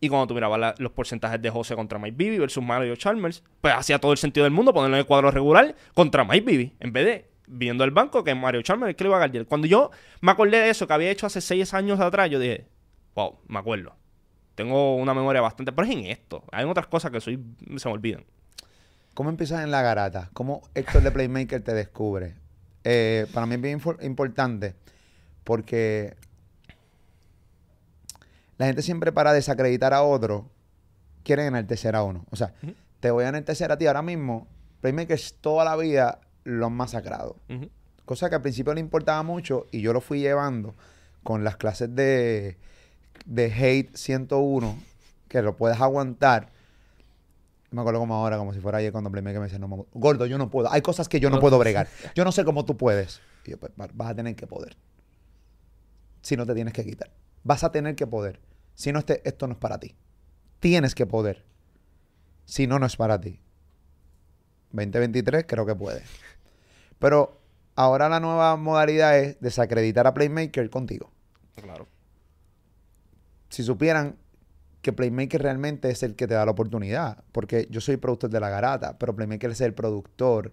Y 0.00 0.08
cuando 0.08 0.26
tú 0.26 0.34
mirabas 0.34 0.78
los 0.78 0.92
porcentajes 0.92 1.40
de 1.40 1.50
José 1.50 1.74
contra 1.74 1.98
Mike 1.98 2.16
Bibby 2.16 2.38
versus 2.38 2.62
Mario 2.62 2.96
Chalmers, 2.96 3.42
pues 3.60 3.74
hacía 3.74 3.98
todo 3.98 4.12
el 4.12 4.18
sentido 4.18 4.44
del 4.44 4.52
mundo 4.52 4.72
ponerlo 4.72 4.96
en 4.96 5.00
el 5.00 5.06
cuadro 5.06 5.30
regular 5.30 5.74
contra 5.94 6.24
Mike 6.24 6.44
Bibby, 6.44 6.72
en 6.80 6.92
vez 6.92 7.04
de 7.06 7.28
viendo 7.46 7.84
el 7.84 7.90
banco 7.90 8.24
que 8.24 8.34
Mario 8.34 8.62
Chalmers 8.62 8.90
el 8.90 8.96
que 8.96 9.04
le 9.04 9.08
iba 9.08 9.16
a 9.16 9.26
ganar. 9.26 9.46
Cuando 9.46 9.66
yo 9.66 9.90
me 10.20 10.32
acordé 10.32 10.58
de 10.58 10.70
eso 10.70 10.86
que 10.86 10.92
había 10.92 11.10
hecho 11.10 11.26
hace 11.26 11.40
seis 11.40 11.74
años 11.74 12.00
atrás, 12.00 12.30
yo 12.30 12.38
dije, 12.38 12.66
wow, 13.14 13.38
me 13.46 13.58
acuerdo. 13.58 13.94
Tengo 14.54 14.96
una 14.96 15.14
memoria 15.14 15.40
bastante, 15.40 15.72
pero 15.72 15.88
es 15.88 15.94
en 15.94 16.06
esto. 16.06 16.44
Hay 16.52 16.64
otras 16.64 16.86
cosas 16.86 17.10
que 17.10 17.20
se 17.20 17.36
me 17.36 17.92
olvidan. 17.92 18.24
¿Cómo 19.14 19.30
empiezas 19.30 19.62
en 19.62 19.70
la 19.70 19.82
garata? 19.82 20.30
¿Cómo 20.32 20.62
Héctor 20.74 21.02
de 21.02 21.10
Playmaker 21.10 21.62
te 21.62 21.72
descubre? 21.72 22.34
Eh, 22.82 23.26
para 23.32 23.46
mí 23.46 23.54
es 23.54 23.60
bien 23.60 23.80
importante 24.02 24.74
porque 25.44 26.16
la 28.58 28.66
gente 28.66 28.82
siempre 28.82 29.12
para 29.12 29.32
desacreditar 29.32 29.94
a 29.94 30.02
otro 30.02 30.50
quiere 31.22 31.46
enaltecer 31.46 31.96
a 31.96 32.02
uno. 32.02 32.24
O 32.30 32.36
sea, 32.36 32.54
te 33.00 33.10
voy 33.10 33.24
a 33.24 33.28
enaltecer 33.28 33.72
a 33.72 33.78
ti 33.78 33.86
ahora 33.86 34.02
mismo. 34.02 34.46
es 34.82 35.34
toda 35.40 35.64
la 35.64 35.76
vida 35.76 36.20
lo 36.44 36.66
han 36.66 36.72
masacrado. 36.74 37.36
Cosa 38.04 38.28
que 38.28 38.36
al 38.36 38.42
principio 38.42 38.74
le 38.74 38.80
importaba 38.80 39.22
mucho 39.22 39.66
y 39.72 39.80
yo 39.80 39.92
lo 39.92 40.00
fui 40.00 40.20
llevando 40.20 40.74
con 41.22 41.42
las 41.42 41.56
clases 41.56 41.94
de, 41.94 42.58
de 43.24 43.52
Hate 43.52 43.96
101, 43.96 44.78
que 45.28 45.42
lo 45.42 45.56
puedes 45.56 45.80
aguantar. 45.80 46.50
Me 47.70 47.80
acuerdo 47.80 47.98
como 47.98 48.14
ahora, 48.14 48.36
como 48.36 48.52
si 48.52 48.60
fuera 48.60 48.78
ayer 48.78 48.92
cuando 48.92 49.10
Playmaker 49.10 49.40
me 49.40 49.46
decía, 49.46 49.58
no, 49.58 49.86
gordo, 49.94 50.26
yo 50.26 50.38
no 50.38 50.50
puedo. 50.50 50.70
Hay 50.70 50.82
cosas 50.82 51.08
que 51.08 51.18
yo 51.18 51.30
no 51.30 51.40
puedo 51.40 51.58
bregar. 51.58 51.88
Yo 52.14 52.24
no 52.24 52.30
sé 52.30 52.44
cómo 52.44 52.64
tú 52.64 52.76
puedes. 52.76 53.20
Y 53.46 53.52
yo, 53.52 53.58
pues 53.58 53.72
vas 53.76 54.10
a 54.10 54.14
tener 54.14 54.36
que 54.36 54.46
poder. 54.46 54.76
Si 56.20 56.36
no 56.36 56.46
te 56.46 56.54
tienes 56.54 56.72
que 56.72 56.84
quitar. 56.84 57.10
Vas 57.44 57.62
a 57.62 57.70
tener 57.70 57.94
que 57.94 58.06
poder. 58.06 58.40
Si 58.74 58.92
no, 58.92 58.98
este, 58.98 59.26
esto 59.28 59.46
no 59.46 59.52
es 59.52 59.58
para 59.58 59.78
ti. 59.78 59.94
Tienes 60.58 60.94
que 60.94 61.06
poder. 61.06 61.44
Si 62.44 62.66
no, 62.66 62.78
no 62.78 62.86
es 62.86 62.96
para 62.96 63.20
ti. 63.20 63.40
2023 64.72 65.44
creo 65.46 65.64
que 65.64 65.74
puede. 65.74 66.02
Pero 66.98 67.40
ahora 67.76 68.08
la 68.08 68.20
nueva 68.20 68.56
modalidad 68.56 69.18
es 69.18 69.40
desacreditar 69.40 70.06
a 70.06 70.14
Playmaker 70.14 70.68
contigo. 70.70 71.12
Claro. 71.54 71.86
Si 73.48 73.62
supieran 73.62 74.16
que 74.82 74.92
Playmaker 74.92 75.40
realmente 75.42 75.90
es 75.90 76.02
el 76.02 76.14
que 76.14 76.26
te 76.26 76.34
da 76.34 76.44
la 76.44 76.50
oportunidad, 76.50 77.24
porque 77.32 77.66
yo 77.70 77.80
soy 77.80 77.96
productor 77.96 78.30
de 78.30 78.40
la 78.40 78.50
garata, 78.50 78.98
pero 78.98 79.14
Playmaker 79.14 79.50
es 79.50 79.60
el 79.60 79.72
productor 79.72 80.52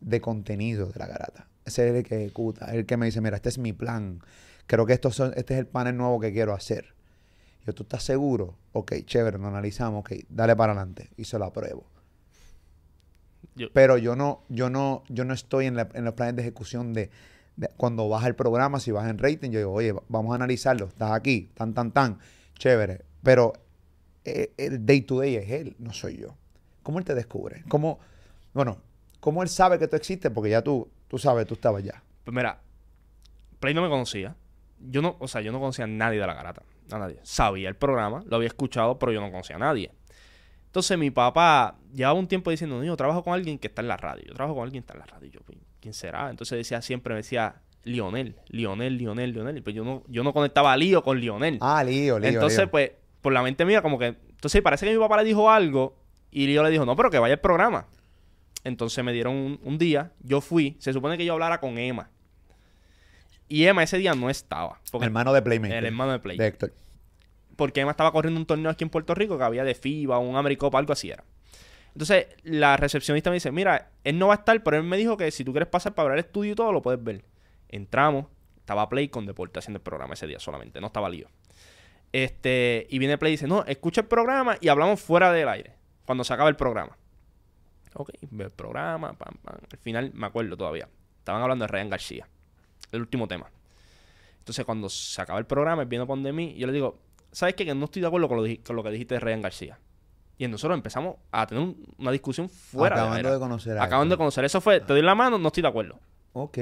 de 0.00 0.20
contenido 0.20 0.86
de 0.86 0.98
la 0.98 1.06
garata. 1.06 1.48
Ese 1.64 1.88
es 1.88 1.94
el 1.94 2.04
que 2.04 2.16
ejecuta, 2.16 2.66
el 2.66 2.86
que 2.86 2.96
me 2.96 3.06
dice, 3.06 3.20
mira, 3.20 3.36
este 3.36 3.48
es 3.48 3.58
mi 3.58 3.72
plan, 3.72 4.20
creo 4.66 4.86
que 4.86 4.92
esto 4.92 5.08
este 5.08 5.54
es 5.54 5.60
el 5.60 5.66
panel 5.66 5.96
nuevo 5.96 6.20
que 6.20 6.32
quiero 6.32 6.52
hacer. 6.52 6.94
Yo, 7.66 7.74
¿tú 7.74 7.82
estás 7.82 8.04
seguro? 8.04 8.54
Ok, 8.72 8.92
chévere, 9.04 9.38
lo 9.38 9.48
analizamos, 9.48 10.00
ok, 10.00 10.12
dale 10.28 10.54
para 10.54 10.72
adelante 10.72 11.10
y 11.16 11.24
se 11.24 11.38
lo 11.38 11.46
apruebo. 11.46 11.84
Pero 13.72 13.96
yo 13.96 14.16
no, 14.16 14.42
yo 14.48 14.68
no, 14.68 15.02
yo 15.08 15.24
no 15.24 15.32
estoy 15.32 15.66
en, 15.66 15.76
los 15.76 16.14
planes 16.14 16.36
de 16.36 16.42
ejecución 16.42 16.92
de, 16.92 17.10
cuando 17.76 18.08
baja 18.08 18.26
el 18.26 18.34
programa, 18.34 18.80
si 18.80 18.90
vas 18.90 19.08
en 19.08 19.18
rating, 19.18 19.50
yo 19.50 19.58
digo, 19.58 19.72
oye, 19.72 19.94
vamos 20.08 20.32
a 20.32 20.34
analizarlo, 20.36 20.86
estás 20.86 21.12
aquí, 21.12 21.50
tan, 21.54 21.72
tan, 21.72 21.90
tan, 21.90 22.18
chévere. 22.58 23.02
Pero 23.22 23.54
eh, 24.24 24.52
el 24.58 24.84
day 24.84 25.00
to 25.00 25.20
day 25.20 25.36
es 25.36 25.50
él, 25.50 25.74
no 25.78 25.92
soy 25.92 26.18
yo. 26.18 26.36
¿Cómo 26.82 26.98
él 26.98 27.04
te 27.04 27.14
descubre? 27.14 27.64
¿Cómo, 27.68 27.98
bueno, 28.52 28.78
cómo 29.20 29.42
él 29.42 29.48
sabe 29.48 29.78
que 29.78 29.88
tú 29.88 29.96
existes? 29.96 30.30
Porque 30.30 30.50
ya 30.50 30.62
tú, 30.62 30.88
tú 31.08 31.18
sabes, 31.18 31.46
tú 31.46 31.54
estabas 31.54 31.82
ya. 31.82 32.02
Pues 32.24 32.34
mira, 32.34 32.60
Play 33.58 33.72
no 33.72 33.82
me 33.82 33.88
conocía 33.88 34.36
yo 34.80 35.02
no, 35.02 35.16
o 35.18 35.28
sea, 35.28 35.40
yo 35.40 35.52
no 35.52 35.58
conocía 35.58 35.84
a 35.84 35.88
nadie 35.88 36.20
de 36.20 36.26
la 36.26 36.34
garata. 36.34 36.62
A 36.90 36.98
nadie. 36.98 37.18
Sabía 37.22 37.68
el 37.68 37.76
programa, 37.76 38.22
lo 38.26 38.36
había 38.36 38.48
escuchado, 38.48 38.98
pero 38.98 39.12
yo 39.12 39.20
no 39.20 39.30
conocía 39.30 39.56
a 39.56 39.58
nadie. 39.58 39.90
Entonces 40.66 40.98
mi 40.98 41.10
papá 41.10 41.78
llevaba 41.92 42.18
un 42.18 42.28
tiempo 42.28 42.50
diciendo, 42.50 42.76
no, 42.78 42.84
yo 42.84 42.96
trabajo 42.96 43.22
con 43.24 43.32
alguien 43.32 43.58
que 43.58 43.66
está 43.68 43.82
en 43.82 43.88
la 43.88 43.96
radio. 43.96 44.24
Yo 44.26 44.34
trabajo 44.34 44.54
con 44.54 44.64
alguien 44.64 44.82
que 44.82 44.86
está 44.86 44.94
en 44.94 45.00
la 45.00 45.06
radio. 45.06 45.30
yo, 45.30 45.40
pues, 45.40 45.58
¿quién 45.80 45.94
será? 45.94 46.30
Entonces 46.30 46.58
decía 46.58 46.82
siempre, 46.82 47.14
me 47.14 47.18
decía, 47.18 47.62
Lionel, 47.84 48.36
Lionel, 48.48 48.98
Lionel, 48.98 49.32
Lionel. 49.32 49.62
Pues 49.62 49.74
yo 49.74 49.84
no, 49.84 50.02
yo 50.08 50.22
no 50.22 50.32
conectaba 50.32 50.72
a 50.72 50.76
Lío 50.76 51.02
con 51.02 51.18
Lionel. 51.18 51.58
Ah, 51.60 51.82
Lío, 51.82 52.18
Lío. 52.18 52.28
Entonces, 52.28 52.68
pues, 52.68 52.90
por 53.22 53.32
la 53.32 53.42
mente 53.42 53.64
mía, 53.64 53.80
como 53.80 53.98
que. 53.98 54.16
Entonces 54.28 54.60
parece 54.60 54.86
que 54.86 54.92
mi 54.92 54.98
papá 54.98 55.16
le 55.16 55.24
dijo 55.24 55.50
algo 55.50 55.96
Y 56.30 56.52
yo 56.52 56.62
le 56.62 56.70
dijo, 56.70 56.84
no, 56.84 56.94
pero 56.94 57.10
que 57.10 57.18
vaya 57.18 57.34
el 57.34 57.40
programa. 57.40 57.86
Entonces 58.64 59.02
me 59.02 59.12
dieron 59.12 59.34
un, 59.34 59.60
un 59.62 59.78
día, 59.78 60.12
yo 60.20 60.40
fui, 60.40 60.76
se 60.78 60.92
supone 60.92 61.16
que 61.16 61.24
yo 61.24 61.32
hablara 61.32 61.58
con 61.58 61.78
Emma. 61.78 62.10
Y 63.48 63.64
Emma 63.64 63.82
ese 63.82 63.98
día 63.98 64.14
no 64.14 64.28
estaba. 64.30 64.80
El 64.92 65.02
hermano 65.02 65.32
de 65.32 65.42
Playmaker. 65.42 65.76
El 65.76 65.86
hermano 65.86 66.12
de 66.12 66.18
Play. 66.18 66.36
De 66.36 66.46
Héctor. 66.46 66.72
Porque 67.54 67.80
Emma 67.80 67.92
estaba 67.92 68.12
corriendo 68.12 68.40
un 68.40 68.46
torneo 68.46 68.70
aquí 68.70 68.84
en 68.84 68.90
Puerto 68.90 69.14
Rico 69.14 69.38
que 69.38 69.44
había 69.44 69.64
de 69.64 69.74
FIBA, 69.74 70.18
un 70.18 70.36
Americopa, 70.36 70.78
algo 70.78 70.92
así 70.92 71.10
era. 71.10 71.24
Entonces, 71.96 72.26
la 72.42 72.76
recepcionista 72.76 73.30
me 73.30 73.34
dice, 73.34 73.50
mira, 73.50 73.90
él 74.04 74.18
no 74.18 74.26
va 74.26 74.34
a 74.34 74.36
estar, 74.36 74.62
pero 74.62 74.76
él 74.76 74.82
me 74.82 74.98
dijo 74.98 75.16
que 75.16 75.30
si 75.30 75.44
tú 75.44 75.52
quieres 75.52 75.68
pasar 75.68 75.94
para 75.94 76.10
ver 76.10 76.18
el 76.18 76.24
estudio 76.26 76.52
y 76.52 76.54
todo, 76.54 76.70
lo 76.70 76.82
puedes 76.82 77.02
ver. 77.02 77.24
Entramos, 77.70 78.26
estaba 78.58 78.86
Play 78.90 79.08
con 79.08 79.24
Deporte 79.24 79.60
haciendo 79.60 79.78
el 79.78 79.82
programa 79.82 80.12
ese 80.12 80.26
día 80.26 80.38
solamente, 80.38 80.78
no 80.78 80.88
estaba 80.88 81.08
lío. 81.08 81.28
Este, 82.12 82.86
y 82.90 82.98
viene 82.98 83.16
Play 83.16 83.32
y 83.32 83.36
dice, 83.36 83.46
no, 83.46 83.64
escucha 83.64 84.02
el 84.02 84.08
programa 84.08 84.58
y 84.60 84.68
hablamos 84.68 85.00
fuera 85.00 85.32
del 85.32 85.48
aire, 85.48 85.72
cuando 86.04 86.22
se 86.22 86.34
acaba 86.34 86.50
el 86.50 86.56
programa. 86.56 86.98
Ok, 87.94 88.10
el 88.20 88.50
programa, 88.50 89.14
pam, 89.14 89.34
pam. 89.42 89.56
Al 89.72 89.78
final, 89.78 90.10
me 90.12 90.26
acuerdo 90.26 90.54
todavía, 90.54 90.90
estaban 91.18 91.40
hablando 91.40 91.64
de 91.64 91.68
Ryan 91.68 91.88
García, 91.88 92.28
el 92.92 93.00
último 93.00 93.26
tema. 93.28 93.46
Entonces, 94.38 94.64
cuando 94.64 94.88
se 94.88 95.20
acaba 95.20 95.38
el 95.38 95.46
programa, 95.46 95.82
él 95.82 95.88
viene 95.88 96.04
a 96.08 96.16
de 96.16 96.32
mí, 96.32 96.52
y 96.56 96.58
yo 96.60 96.66
le 96.66 96.72
digo, 96.72 96.98
¿sabes 97.32 97.54
qué? 97.54 97.64
Que 97.64 97.74
no 97.74 97.86
estoy 97.86 98.00
de 98.02 98.08
acuerdo 98.08 98.28
con 98.28 98.36
lo, 98.36 98.42
di- 98.44 98.58
con 98.58 98.76
lo 98.76 98.82
que 98.82 98.90
dijiste 98.90 99.14
de 99.14 99.20
Ryan 99.20 99.42
García. 99.42 99.78
Y 100.38 100.46
nosotros 100.48 100.76
empezamos 100.76 101.16
a 101.32 101.46
tener 101.46 101.62
un- 101.64 101.94
una 101.98 102.10
discusión 102.12 102.48
fuera 102.48 102.94
Acabando 102.96 103.16
aire. 103.16 103.30
de 103.30 103.38
conocer 103.38 103.78
a 103.78 103.82
Acaban 103.84 104.08
de 104.08 104.16
conocer. 104.16 104.44
Eso 104.44 104.60
fue, 104.60 104.80
te 104.80 104.92
doy 104.92 105.02
la 105.02 105.14
mano, 105.14 105.38
no 105.38 105.48
estoy 105.48 105.62
de 105.62 105.68
acuerdo. 105.68 105.98
Ok. 106.32 106.58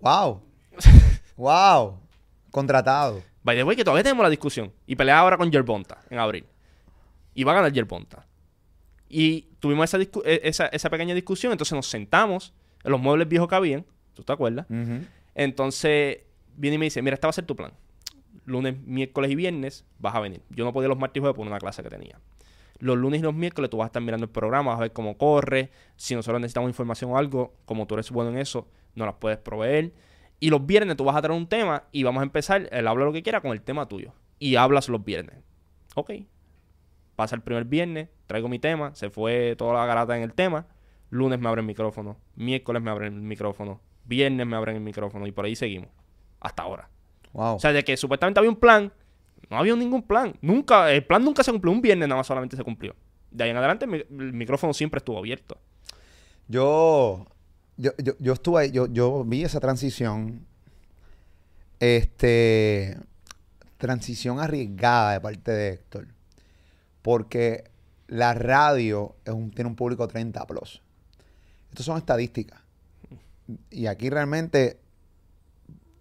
Wow. 0.00 0.42
wow. 1.36 2.00
Contratado. 2.50 3.22
By 3.42 3.56
the 3.56 3.62
way, 3.64 3.76
que 3.76 3.84
todavía 3.84 4.02
tenemos 4.02 4.22
la 4.24 4.30
discusión. 4.30 4.72
Y 4.86 4.96
pelea 4.96 5.18
ahora 5.18 5.36
con 5.36 5.50
Yerbonta 5.52 5.98
en 6.10 6.18
abril. 6.18 6.46
Y 7.34 7.44
va 7.44 7.52
a 7.52 7.56
ganar 7.56 7.72
Yerbonta. 7.72 8.26
Y 9.08 9.42
tuvimos 9.60 9.92
esa, 10.24 10.66
esa 10.66 10.90
pequeña 10.90 11.14
discusión. 11.14 11.52
Entonces 11.52 11.74
nos 11.74 11.86
sentamos 11.86 12.52
en 12.82 12.90
los 12.90 13.00
muebles 13.00 13.28
viejos 13.28 13.46
que 13.48 13.54
habían. 13.54 13.84
¿Tú 14.14 14.22
te 14.24 14.32
acuerdas? 14.32 14.66
Ujú. 14.70 15.04
Entonces 15.36 16.20
viene 16.56 16.76
y 16.76 16.78
me 16.78 16.86
dice, 16.86 17.02
mira, 17.02 17.14
este 17.14 17.26
va 17.26 17.30
a 17.30 17.34
ser 17.34 17.44
tu 17.44 17.54
plan. 17.54 17.72
Lunes, 18.46 18.80
miércoles 18.80 19.30
y 19.30 19.34
viernes 19.34 19.84
vas 19.98 20.14
a 20.14 20.20
venir. 20.20 20.42
Yo 20.48 20.64
no 20.64 20.72
podía 20.72 20.88
los 20.88 20.98
martes 20.98 21.18
y 21.18 21.20
jueves 21.20 21.36
por 21.36 21.46
una 21.46 21.58
clase 21.58 21.82
que 21.82 21.90
tenía. 21.90 22.18
Los 22.78 22.96
lunes 22.96 23.20
y 23.20 23.22
los 23.22 23.34
miércoles 23.34 23.70
tú 23.70 23.76
vas 23.76 23.84
a 23.84 23.88
estar 23.88 24.02
mirando 24.02 24.24
el 24.24 24.30
programa, 24.30 24.70
vas 24.70 24.78
a 24.78 24.82
ver 24.82 24.92
cómo 24.92 25.18
corre. 25.18 25.70
Si 25.96 26.14
nosotros 26.14 26.40
necesitamos 26.40 26.70
información 26.70 27.10
o 27.10 27.18
algo, 27.18 27.54
como 27.66 27.86
tú 27.86 27.94
eres 27.94 28.10
bueno 28.10 28.30
en 28.30 28.38
eso, 28.38 28.66
nos 28.94 29.06
las 29.06 29.16
puedes 29.16 29.38
proveer. 29.38 29.92
Y 30.40 30.48
los 30.48 30.64
viernes 30.64 30.96
tú 30.96 31.04
vas 31.04 31.16
a 31.16 31.22
traer 31.22 31.38
un 31.38 31.46
tema 31.46 31.84
y 31.92 32.02
vamos 32.02 32.20
a 32.20 32.24
empezar, 32.24 32.68
él 32.72 32.86
habla 32.86 33.04
lo 33.04 33.12
que 33.12 33.22
quiera 33.22 33.42
con 33.42 33.52
el 33.52 33.60
tema 33.60 33.88
tuyo. 33.88 34.14
Y 34.38 34.56
hablas 34.56 34.88
los 34.88 35.04
viernes. 35.04 35.36
Ok. 35.94 36.12
Pasa 37.14 37.36
el 37.36 37.42
primer 37.42 37.64
viernes, 37.66 38.08
traigo 38.26 38.48
mi 38.48 38.58
tema, 38.58 38.94
se 38.94 39.10
fue 39.10 39.54
toda 39.56 39.74
la 39.74 39.86
garata 39.86 40.16
en 40.16 40.22
el 40.22 40.32
tema. 40.32 40.66
Lunes 41.10 41.38
me 41.38 41.48
abren 41.48 41.64
el 41.64 41.66
micrófono, 41.66 42.16
miércoles 42.34 42.82
me 42.82 42.90
abren 42.90 43.14
el 43.14 43.20
micrófono, 43.20 43.80
viernes 44.06 44.46
me 44.46 44.56
abren 44.56 44.76
el 44.76 44.82
micrófono 44.82 45.26
y 45.26 45.32
por 45.32 45.44
ahí 45.44 45.56
seguimos. 45.56 45.88
Hasta 46.40 46.62
ahora. 46.62 46.88
Wow. 47.32 47.56
O 47.56 47.60
sea, 47.60 47.72
de 47.72 47.84
que 47.84 47.96
supuestamente 47.96 48.38
había 48.40 48.50
un 48.50 48.56
plan, 48.56 48.92
no 49.50 49.58
había 49.58 49.74
ningún 49.76 50.02
plan. 50.02 50.34
Nunca, 50.40 50.90
el 50.92 51.04
plan 51.04 51.24
nunca 51.24 51.42
se 51.42 51.50
cumplió. 51.52 51.72
Un 51.72 51.80
viernes 51.82 52.08
nada 52.08 52.18
más 52.20 52.26
solamente 52.26 52.56
se 52.56 52.64
cumplió. 52.64 52.94
De 53.30 53.44
ahí 53.44 53.50
en 53.50 53.56
adelante 53.56 53.84
el 53.84 54.32
micrófono 54.32 54.72
siempre 54.72 54.98
estuvo 54.98 55.18
abierto. 55.18 55.58
Yo, 56.48 57.26
yo, 57.76 57.90
yo, 57.98 58.14
yo 58.18 58.32
estuve 58.32 58.62
ahí, 58.62 58.70
yo, 58.70 58.86
yo 58.86 59.24
vi 59.24 59.42
esa 59.42 59.60
transición. 59.60 60.46
Este. 61.80 62.96
Transición 63.78 64.40
arriesgada 64.40 65.12
de 65.12 65.20
parte 65.20 65.52
de 65.52 65.68
Héctor. 65.74 66.08
Porque 67.02 67.70
la 68.08 68.32
radio 68.34 69.16
es 69.24 69.34
un- 69.34 69.50
tiene 69.50 69.68
un 69.68 69.76
público 69.76 70.08
30 70.08 70.46
plus. 70.46 70.82
Estas 71.70 71.84
son 71.84 71.98
estadísticas. 71.98 72.60
Y 73.70 73.86
aquí 73.86 74.10
realmente 74.10 74.78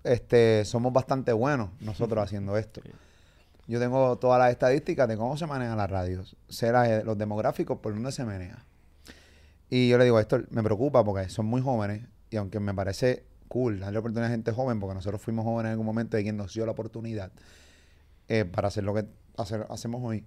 este, 0.04 0.66
somos 0.66 0.94
bastante 0.94 1.34
buenos 1.34 1.70
nosotros 1.82 2.24
haciendo 2.24 2.58
esto. 2.58 2.82
Yo 3.68 3.80
tengo 3.80 4.18
todas 4.18 4.40
las 4.40 4.52
estadísticas 4.52 5.08
de 5.08 5.18
cómo 5.18 5.38
se 5.38 5.48
manejan 5.48 5.78
las 5.78 5.90
radios. 5.90 6.36
Sé 6.50 6.72
la- 6.72 7.04
los 7.04 7.18
demográficos 7.18 7.80
por 7.80 7.94
dónde 7.94 8.12
se 8.12 8.24
maneja. 8.24 8.64
Y 9.70 9.90
yo 9.90 9.98
le 9.98 10.04
digo, 10.04 10.20
esto 10.20 10.40
me 10.52 10.62
preocupa 10.62 11.04
porque 11.04 11.28
son 11.30 11.48
muy 11.48 11.62
jóvenes 11.62 12.08
y 12.30 12.38
aunque 12.38 12.60
me 12.60 12.74
parece 12.74 13.26
cool 13.48 13.80
darle 13.80 13.98
oportunidad 14.00 14.28
a 14.30 14.32
gente 14.32 14.52
joven, 14.52 14.80
porque 14.80 14.94
nosotros 14.96 15.22
fuimos 15.22 15.46
jóvenes 15.46 15.70
en 15.70 15.72
algún 15.72 15.86
momento 15.86 16.18
y 16.20 16.24
quien 16.24 16.38
nos 16.38 16.54
dio 16.54 16.66
la 16.66 16.74
oportunidad 16.74 17.32
eh, 18.28 18.46
para 18.46 18.68
hacer 18.68 18.84
lo 18.84 18.94
que 18.94 19.06
hacer- 19.38 19.66
hacemos 19.70 20.02
hoy. 20.04 20.24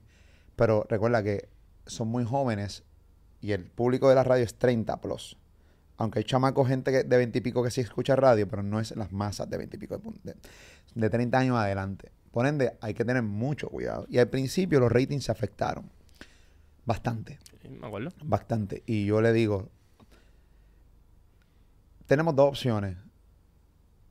Pero 0.56 0.84
recuerda 0.88 1.22
que 1.22 1.48
son 1.86 2.08
muy 2.08 2.24
jóvenes 2.24 2.82
y 3.40 3.52
el 3.52 3.64
público 3.64 4.08
de 4.08 4.16
la 4.16 4.24
radio 4.24 4.42
es 4.44 4.56
30 4.56 5.00
plus. 5.00 5.36
Aunque 5.98 6.20
hay 6.20 6.24
chamacos, 6.24 6.66
gente 6.68 6.90
que- 6.90 7.04
de 7.04 7.16
20 7.16 7.38
y 7.38 7.40
pico 7.42 7.62
que 7.62 7.70
sí 7.70 7.80
escucha 7.82 8.16
radio, 8.16 8.48
pero 8.48 8.62
no 8.62 8.80
es 8.80 8.96
las 8.96 9.12
masas 9.12 9.50
de 9.50 9.58
20 9.58 9.76
y 9.76 9.80
pico 9.80 9.98
de, 9.98 10.32
de, 10.32 10.36
de 10.94 11.10
30 11.10 11.38
años 11.38 11.56
adelante. 11.58 12.10
Por 12.30 12.46
ende, 12.46 12.76
hay 12.80 12.94
que 12.94 13.04
tener 13.04 13.22
mucho 13.22 13.68
cuidado. 13.68 14.06
Y 14.08 14.18
al 14.18 14.28
principio 14.28 14.78
los 14.80 14.90
ratings 14.92 15.24
se 15.24 15.32
afectaron. 15.32 15.90
Bastante. 16.86 17.38
Me 17.68 17.86
acuerdo. 17.86 18.10
Bastante. 18.24 18.82
Y 18.86 19.04
yo 19.06 19.20
le 19.20 19.32
digo, 19.32 19.68
tenemos 22.06 22.34
dos 22.34 22.48
opciones. 22.48 22.96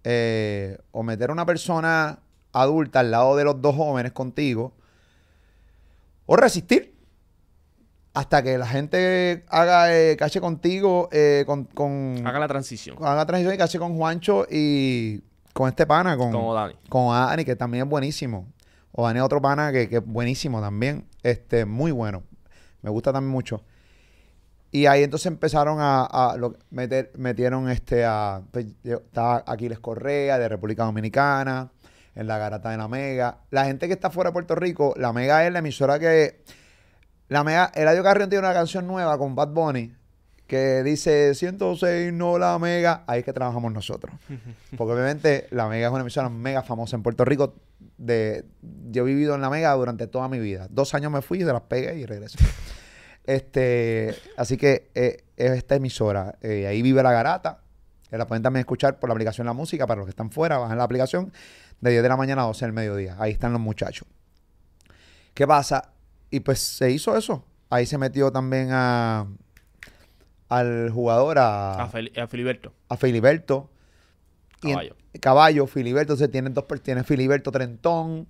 Eh, 0.03 0.77
o 0.91 1.03
meter 1.03 1.29
a 1.29 1.33
una 1.33 1.45
persona 1.45 2.19
adulta 2.53 2.99
al 2.99 3.11
lado 3.11 3.35
de 3.35 3.43
los 3.43 3.61
dos 3.61 3.75
jóvenes 3.75 4.11
contigo, 4.11 4.73
o 6.25 6.35
resistir 6.35 6.95
hasta 8.17 8.41
que 8.41 8.57
la 8.57 8.65
gente 8.65 9.45
haga 9.49 9.95
eh, 9.95 10.17
cache 10.17 10.41
contigo, 10.41 11.07
eh, 11.11 11.43
con, 11.45 11.65
con 11.65 12.23
Haga 12.25 12.39
la 12.39 12.47
transición. 12.47 12.97
haga 13.01 13.25
transición 13.27 13.53
y 13.53 13.57
cache 13.59 13.77
con 13.77 13.95
Juancho 13.95 14.47
y 14.49 15.21
con 15.53 15.69
este 15.69 15.85
pana, 15.85 16.17
con, 16.17 16.31
Como 16.31 16.53
Dani. 16.53 16.73
con 16.89 17.13
Dani, 17.13 17.45
que 17.45 17.55
también 17.55 17.83
es 17.83 17.89
buenísimo. 17.89 18.47
O 18.91 19.05
Dani 19.05 19.19
es 19.19 19.23
otro 19.25 19.39
pana 19.41 19.71
que, 19.71 19.87
que 19.87 19.97
es 19.97 20.05
buenísimo 20.05 20.59
también. 20.61 21.05
Este, 21.21 21.65
muy 21.65 21.91
bueno. 21.91 22.23
Me 22.81 22.89
gusta 22.89 23.13
también 23.13 23.31
mucho. 23.31 23.63
Y 24.71 24.87
ahí 24.87 25.03
entonces 25.03 25.27
empezaron 25.27 25.79
a, 25.79 26.03
a 26.05 26.37
lo- 26.37 26.55
meter, 26.71 27.11
metieron 27.17 27.69
este 27.69 28.03
a 28.03 28.41
pues, 28.51 28.65
estaba 28.83 29.43
Aquiles 29.45 29.79
Correa 29.79 30.39
de 30.39 30.49
República 30.49 30.83
Dominicana, 30.85 31.69
en 32.15 32.25
la 32.25 32.37
garata 32.39 32.71
de 32.71 32.77
la 32.77 32.87
Mega. 32.87 33.41
La 33.51 33.65
gente 33.65 33.87
que 33.87 33.93
está 33.93 34.09
fuera 34.09 34.31
de 34.31 34.33
Puerto 34.33 34.55
Rico, 34.55 34.95
la 34.97 35.13
Mega 35.13 35.45
es 35.45 35.53
la 35.53 35.59
emisora 35.59 35.99
que 35.99 36.41
la 37.29 37.43
Mega, 37.43 37.71
Eladio 37.75 38.03
Carrión 38.03 38.29
tiene 38.29 38.45
una 38.45 38.53
canción 38.53 38.87
nueva 38.87 39.17
con 39.17 39.35
Bad 39.35 39.49
Bunny 39.49 39.93
que 40.47 40.81
dice 40.81 41.35
106 41.35 42.13
no 42.13 42.37
la 42.37 42.57
Mega, 42.57 43.03
ahí 43.05 43.19
es 43.19 43.25
que 43.25 43.33
trabajamos 43.33 43.71
nosotros. 43.73 44.15
Porque 44.77 44.93
obviamente 44.93 45.47
la 45.51 45.67
Mega 45.67 45.87
es 45.87 45.93
una 45.93 46.01
emisora 46.01 46.29
mega 46.29 46.63
famosa 46.63 46.95
en 46.95 47.03
Puerto 47.03 47.25
Rico. 47.25 47.55
De, 47.97 48.45
yo 48.89 49.03
he 49.03 49.05
vivido 49.05 49.35
en 49.35 49.41
la 49.41 49.49
Mega 49.49 49.73
durante 49.73 50.07
toda 50.07 50.29
mi 50.29 50.39
vida. 50.39 50.67
Dos 50.69 50.93
años 50.95 51.11
me 51.11 51.21
fui, 51.21 51.39
se 51.39 51.45
las 51.45 51.61
pegué 51.63 51.97
y 51.97 52.05
regresé. 52.05 52.39
Este, 53.25 54.15
así 54.37 54.55
que 54.55 54.89
eh, 54.95 55.25
es 55.35 55.51
esta 55.51 55.75
emisora. 55.75 56.37
Eh, 56.41 56.65
ahí 56.65 56.81
vive 56.81 57.03
la 57.03 57.11
garata. 57.11 57.59
Que 58.09 58.17
la 58.17 58.25
pueden 58.25 58.41
también 58.41 58.61
escuchar 58.61 58.99
por 58.99 59.09
la 59.09 59.13
aplicación 59.15 59.45
La 59.45 59.51
Música. 59.51 59.85
Para 59.85 59.97
los 59.97 60.05
que 60.05 60.11
están 60.11 60.31
fuera, 60.31 60.57
bajan 60.57 60.77
la 60.77 60.85
aplicación 60.85 61.33
de 61.81 61.91
10 61.91 62.03
de 62.03 62.09
la 62.09 62.15
mañana 62.15 62.43
a 62.43 62.45
12 62.45 62.65
del 62.65 62.71
mediodía. 62.71 63.17
Ahí 63.19 63.33
están 63.33 63.51
los 63.51 63.59
muchachos. 63.59 64.07
¿Qué 65.33 65.45
pasa? 65.45 65.91
Y 66.29 66.39
pues 66.41 66.59
se 66.59 66.91
hizo 66.91 67.15
eso. 67.17 67.43
Ahí 67.69 67.85
se 67.85 67.97
metió 67.97 68.31
también 68.31 68.69
a 68.71 69.27
al 70.49 70.89
jugador, 70.91 71.39
a, 71.39 71.73
A, 71.83 71.91
Fel- 71.91 72.17
a 72.17 72.27
Filiberto. 72.27 72.71
a 72.89 72.95
Filiberto. 72.97 73.69
En- 74.63 74.71
Caballo. 74.71 74.95
caballo, 75.19 75.67
Filiberto. 75.67 76.13
Entonces 76.13 76.31
tienes 76.31 76.53
dos 76.53 76.65
tienes 76.81 77.05
Filiberto 77.05 77.51
Trentón, 77.51 78.27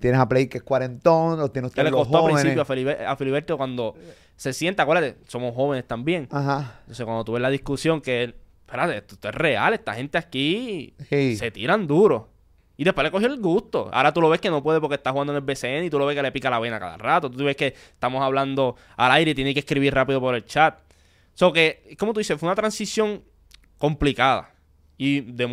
tienes 0.00 0.20
a 0.20 0.28
Play 0.28 0.48
que 0.48 0.58
es 0.58 0.64
cuarentón, 0.64 1.38
los 1.38 1.52
tienes 1.52 1.70
Que 1.70 1.80
ustedes 1.80 1.84
le 1.84 1.90
los 1.92 2.08
costó 2.08 2.26
al 2.26 2.32
principio 2.34 2.62
a, 2.62 2.66
Filibe- 2.66 3.04
a 3.06 3.16
Filiberto 3.16 3.56
cuando 3.56 3.94
se 4.36 4.52
sienta, 4.52 4.82
acuérdate, 4.82 5.16
somos 5.28 5.54
jóvenes 5.54 5.86
también. 5.86 6.26
Ajá. 6.30 6.78
Entonces 6.80 7.04
cuando 7.04 7.24
tú 7.24 7.32
ves 7.34 7.42
la 7.42 7.50
discusión 7.50 8.00
que, 8.00 8.34
espérate, 8.66 8.96
esto, 8.98 9.14
esto 9.14 9.28
es 9.28 9.34
real, 9.34 9.72
esta 9.74 9.94
gente 9.94 10.18
aquí 10.18 10.94
Sí. 11.08 11.36
se 11.36 11.50
tiran 11.50 11.86
duro. 11.86 12.28
Y 12.80 12.84
después 12.84 13.04
le 13.04 13.10
cogió 13.10 13.26
el 13.26 13.38
gusto. 13.38 13.90
Ahora 13.92 14.10
tú 14.10 14.22
lo 14.22 14.30
ves 14.30 14.40
que 14.40 14.48
no 14.48 14.62
puede 14.62 14.80
porque 14.80 14.94
está 14.94 15.12
jugando 15.12 15.34
en 15.34 15.36
el 15.36 15.42
BCN 15.42 15.84
y 15.84 15.90
tú 15.90 15.98
lo 15.98 16.06
ves 16.06 16.16
que 16.16 16.22
le 16.22 16.32
pica 16.32 16.48
la 16.48 16.58
vena 16.58 16.80
cada 16.80 16.96
rato. 16.96 17.30
Tú 17.30 17.44
ves 17.44 17.54
que 17.54 17.66
estamos 17.66 18.22
hablando 18.22 18.74
al 18.96 19.12
aire 19.12 19.32
y 19.32 19.34
tiene 19.34 19.52
que 19.52 19.60
escribir 19.60 19.92
rápido 19.92 20.18
por 20.18 20.34
el 20.34 20.46
chat. 20.46 20.78
So 21.34 21.52
que, 21.52 21.94
como 21.98 22.14
tú 22.14 22.20
dices, 22.20 22.40
fue 22.40 22.46
una 22.48 22.54
transición 22.56 23.22
complicada 23.76 24.54
y 24.96 25.20
de 25.20 25.44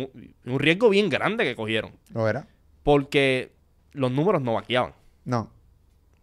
un 0.46 0.58
riesgo 0.58 0.88
bien 0.88 1.10
grande 1.10 1.44
que 1.44 1.54
cogieron. 1.54 1.92
¿Lo 2.14 2.26
era? 2.26 2.46
Porque 2.82 3.52
los 3.92 4.10
números 4.10 4.40
no 4.40 4.54
vaqueaban. 4.54 4.94
No. 5.26 5.50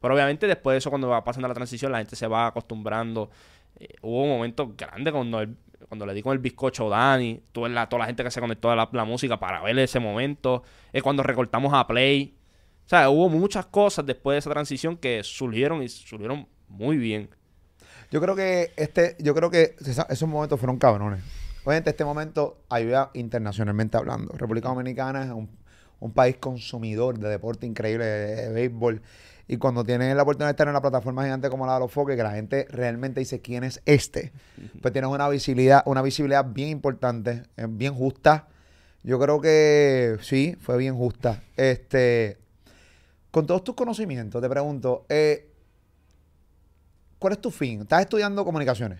Pero 0.01 0.15
obviamente 0.15 0.47
después 0.47 0.73
de 0.73 0.77
eso, 0.79 0.89
cuando 0.89 1.07
va 1.09 1.23
pasando 1.23 1.47
la 1.47 1.53
transición, 1.53 1.91
la 1.91 1.99
gente 1.99 2.15
se 2.15 2.25
va 2.25 2.47
acostumbrando. 2.47 3.29
Eh, 3.79 3.89
hubo 4.01 4.25
momentos 4.25 4.69
grandes 4.75 5.13
cuando, 5.13 5.39
el- 5.41 5.55
cuando 5.87 6.05
le 6.05 6.13
di 6.13 6.21
con 6.21 6.33
el 6.33 6.39
bizcocho 6.39 6.89
Dani, 6.89 7.41
tuve 7.51 7.69
la, 7.69 7.87
toda 7.87 8.01
la 8.01 8.05
gente 8.07 8.23
que 8.23 8.31
se 8.31 8.39
conectó 8.39 8.71
a 8.71 8.75
la, 8.75 9.05
música 9.05 9.39
para 9.39 9.61
ver 9.61 9.77
ese 9.79 9.99
momento. 9.99 10.63
Es 10.93 11.03
cuando 11.03 11.23
recortamos 11.23 11.73
a 11.73 11.85
Play. 11.87 12.37
O 12.85 12.89
sea, 12.89 13.09
hubo 13.09 13.29
muchas 13.29 13.65
cosas 13.65 14.05
después 14.05 14.35
de 14.35 14.39
esa 14.39 14.49
transición 14.49 14.97
que 14.97 15.23
surgieron 15.23 15.81
y 15.81 15.89
surgieron 15.89 16.47
muy 16.67 16.97
bien. 16.97 17.29
Yo 18.11 18.21
creo 18.21 18.35
que 18.35 18.71
este, 18.77 19.15
yo 19.19 19.33
creo 19.33 19.49
que 19.49 19.75
esos 20.09 20.29
momentos 20.29 20.59
fueron 20.59 20.77
cabrones. 20.77 21.23
Obviamente 21.63 21.89
este 21.89 22.05
momento 22.05 22.63
ayuda 22.69 23.09
internacionalmente 23.13 23.97
hablando. 23.97 24.33
República 24.33 24.69
Dominicana 24.69 25.23
es 25.23 25.31
un, 25.31 25.49
un 25.99 26.11
país 26.11 26.37
consumidor 26.37 27.17
de 27.17 27.29
deporte 27.29 27.65
increíble, 27.65 28.05
de 28.05 28.53
béisbol. 28.53 29.01
Y 29.47 29.57
cuando 29.57 29.83
tienes 29.83 30.15
la 30.15 30.23
oportunidad 30.23 30.47
de 30.47 30.51
estar 30.51 30.67
en 30.67 30.71
una 30.71 30.81
plataforma 30.81 31.23
gigante 31.23 31.49
como 31.49 31.67
la 31.67 31.75
de 31.75 31.79
los 31.81 31.91
Foques, 31.91 32.15
que 32.15 32.23
la 32.23 32.31
gente 32.31 32.65
realmente 32.69 33.19
dice 33.19 33.41
quién 33.41 33.63
es 33.63 33.81
este, 33.85 34.31
pues 34.81 34.91
tienes 34.91 35.11
una 35.11 35.29
visibilidad, 35.29 35.83
una 35.85 36.01
visibilidad 36.01 36.45
bien 36.45 36.69
importante, 36.69 37.43
eh, 37.55 37.67
bien 37.69 37.93
justa. 37.93 38.47
Yo 39.03 39.19
creo 39.19 39.39
que 39.39 40.17
sí, 40.21 40.57
fue 40.59 40.77
bien 40.77 40.95
justa. 40.95 41.43
Este, 41.57 42.39
con 43.29 43.45
todos 43.45 43.63
tus 43.63 43.75
conocimientos, 43.75 44.41
te 44.41 44.49
pregunto, 44.49 45.05
eh, 45.09 45.47
¿cuál 47.19 47.33
es 47.33 47.41
tu 47.41 47.51
fin? 47.51 47.81
¿Estás 47.81 48.01
estudiando 48.01 48.43
comunicaciones? 48.43 48.99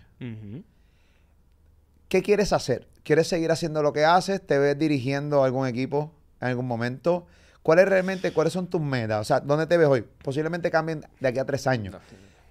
¿Qué 2.08 2.22
quieres 2.22 2.52
hacer? 2.52 2.86
¿Quieres 3.02 3.26
seguir 3.26 3.50
haciendo 3.50 3.82
lo 3.82 3.92
que 3.92 4.04
haces? 4.04 4.46
¿Te 4.46 4.58
ves 4.58 4.78
dirigiendo 4.78 5.42
algún 5.42 5.66
equipo 5.66 6.12
en 6.40 6.48
algún 6.48 6.68
momento? 6.68 7.26
¿Cuáles 7.66 7.88
realmente, 7.88 8.32
cuáles 8.32 8.52
son 8.52 8.68
tus 8.68 8.80
metas? 8.80 9.20
O 9.20 9.24
sea, 9.24 9.40
¿dónde 9.40 9.66
te 9.66 9.76
ves 9.76 9.88
hoy? 9.88 10.04
Posiblemente 10.22 10.70
cambien 10.70 11.04
de 11.18 11.26
aquí 11.28 11.40
a 11.40 11.44
tres 11.44 11.66
años. 11.66 11.96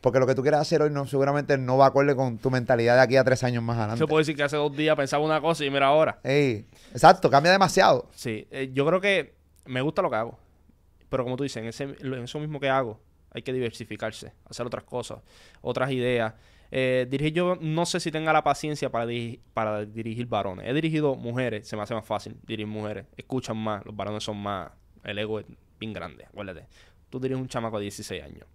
Porque 0.02 0.20
lo 0.20 0.28
que 0.28 0.36
tú 0.36 0.42
quieras 0.42 0.60
hacer 0.60 0.82
hoy 0.82 0.90
no, 0.90 1.08
seguramente 1.08 1.58
no 1.58 1.78
va 1.78 1.86
acorde 1.86 2.14
con 2.18 2.38
tu 2.38 2.52
mentalidad 2.52 2.96
de 2.98 3.02
aquí 3.02 3.16
a 3.16 3.24
tres 3.24 3.42
años 3.46 3.64
más 3.64 3.78
adelante. 3.78 4.02
Yo 4.02 4.08
puedo 4.10 4.20
decir 4.20 4.36
que 4.36 4.44
hace 4.44 4.58
dos 4.58 4.76
días 4.76 4.94
pensaba 4.98 5.24
una 5.24 5.40
cosa 5.40 5.64
y 5.64 5.70
mira 5.70 5.86
ahora. 5.88 6.20
Ey, 6.22 6.66
exacto, 6.92 7.30
cambia 7.30 7.54
demasiado. 7.54 8.10
Sí, 8.14 8.46
eh, 8.52 8.72
yo 8.74 8.86
creo 8.86 9.00
que 9.00 9.36
me 9.64 9.80
gusta 9.80 10.02
lo 10.02 10.10
que 10.10 10.18
hago. 10.18 10.38
Pero 11.08 11.24
como 11.24 11.38
tú 11.38 11.44
dices, 11.44 11.64
en, 11.64 11.70
ese, 11.70 11.84
en 11.86 12.14
eso 12.16 12.38
mismo 12.40 12.60
que 12.60 12.68
hago, 12.70 13.00
hay 13.32 13.42
que 13.42 13.54
diversificarse, 13.54 14.34
hacer 14.50 14.66
otras 14.66 14.84
cosas, 14.84 15.20
otras 15.62 15.92
ideas. 15.92 16.34
Eh, 16.72 17.08
dirigir, 17.10 17.32
yo 17.32 17.56
no 17.62 17.86
sé 17.86 18.02
si 18.02 18.12
tenga 18.12 18.34
la 18.34 18.44
paciencia 18.44 18.92
para, 18.92 19.06
diri- 19.06 19.40
para 19.54 19.86
dirigir 19.86 20.28
varones. 20.28 20.68
He 20.68 20.74
dirigido 20.74 21.16
mujeres, 21.16 21.70
se 21.70 21.78
me 21.78 21.84
hace 21.84 21.94
más 21.94 22.04
fácil 22.06 22.36
dirigir 22.46 22.68
mujeres. 22.68 23.06
Escuchan 23.16 23.56
más, 23.56 23.86
los 23.86 23.96
varones 23.96 24.22
son 24.22 24.36
más. 24.38 24.72
El 25.06 25.18
ego 25.20 25.40
es 25.40 25.46
bien 25.80 25.94
grande, 25.94 26.26
acuérdate. 26.26 26.68
Tú 27.10 27.20
diriges 27.20 27.42
un 27.42 27.48
chamaco 27.48 27.78
de 27.78 27.84
16 27.84 28.24
años. 28.24 28.46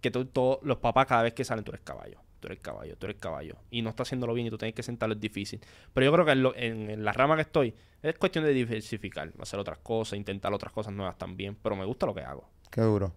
Que 0.00 0.10
todos 0.10 0.60
los 0.62 0.78
papás, 0.78 1.06
cada 1.06 1.22
vez 1.24 1.34
que 1.34 1.44
salen, 1.44 1.64
tú 1.64 1.72
eres 1.72 1.82
caballo. 1.84 2.20
Tú 2.40 2.46
eres 2.46 2.60
caballo, 2.60 2.96
tú 2.96 3.06
eres 3.06 3.18
caballo. 3.18 3.56
Y 3.68 3.82
no 3.82 3.90
está 3.90 4.04
haciéndolo 4.04 4.32
bien 4.32 4.46
y 4.46 4.50
tú 4.50 4.56
tienes 4.58 4.74
que 4.74 4.84
sentarlo, 4.84 5.16
es 5.16 5.20
difícil. 5.20 5.60
Pero 5.92 6.04
yo 6.06 6.12
creo 6.12 6.24
que 6.24 6.30
en, 6.32 6.42
lo- 6.44 6.54
en- 6.56 6.88
en 6.90 7.04
la 7.04 7.12
rama 7.12 7.34
que 7.34 7.42
estoy, 7.42 7.74
es 8.00 8.14
cuestión 8.16 8.44
de 8.44 8.52
diversificar, 8.52 9.32
hacer 9.40 9.58
otras 9.58 9.78
cosas, 9.78 10.16
intentar 10.16 10.52
otras 10.54 10.72
cosas 10.72 10.92
nuevas 10.92 11.18
también. 11.18 11.56
Pero 11.60 11.74
me 11.74 11.84
gusta 11.84 12.06
lo 12.06 12.14
que 12.14 12.20
hago. 12.22 12.48
Qué 12.70 12.80
duro. 12.80 13.12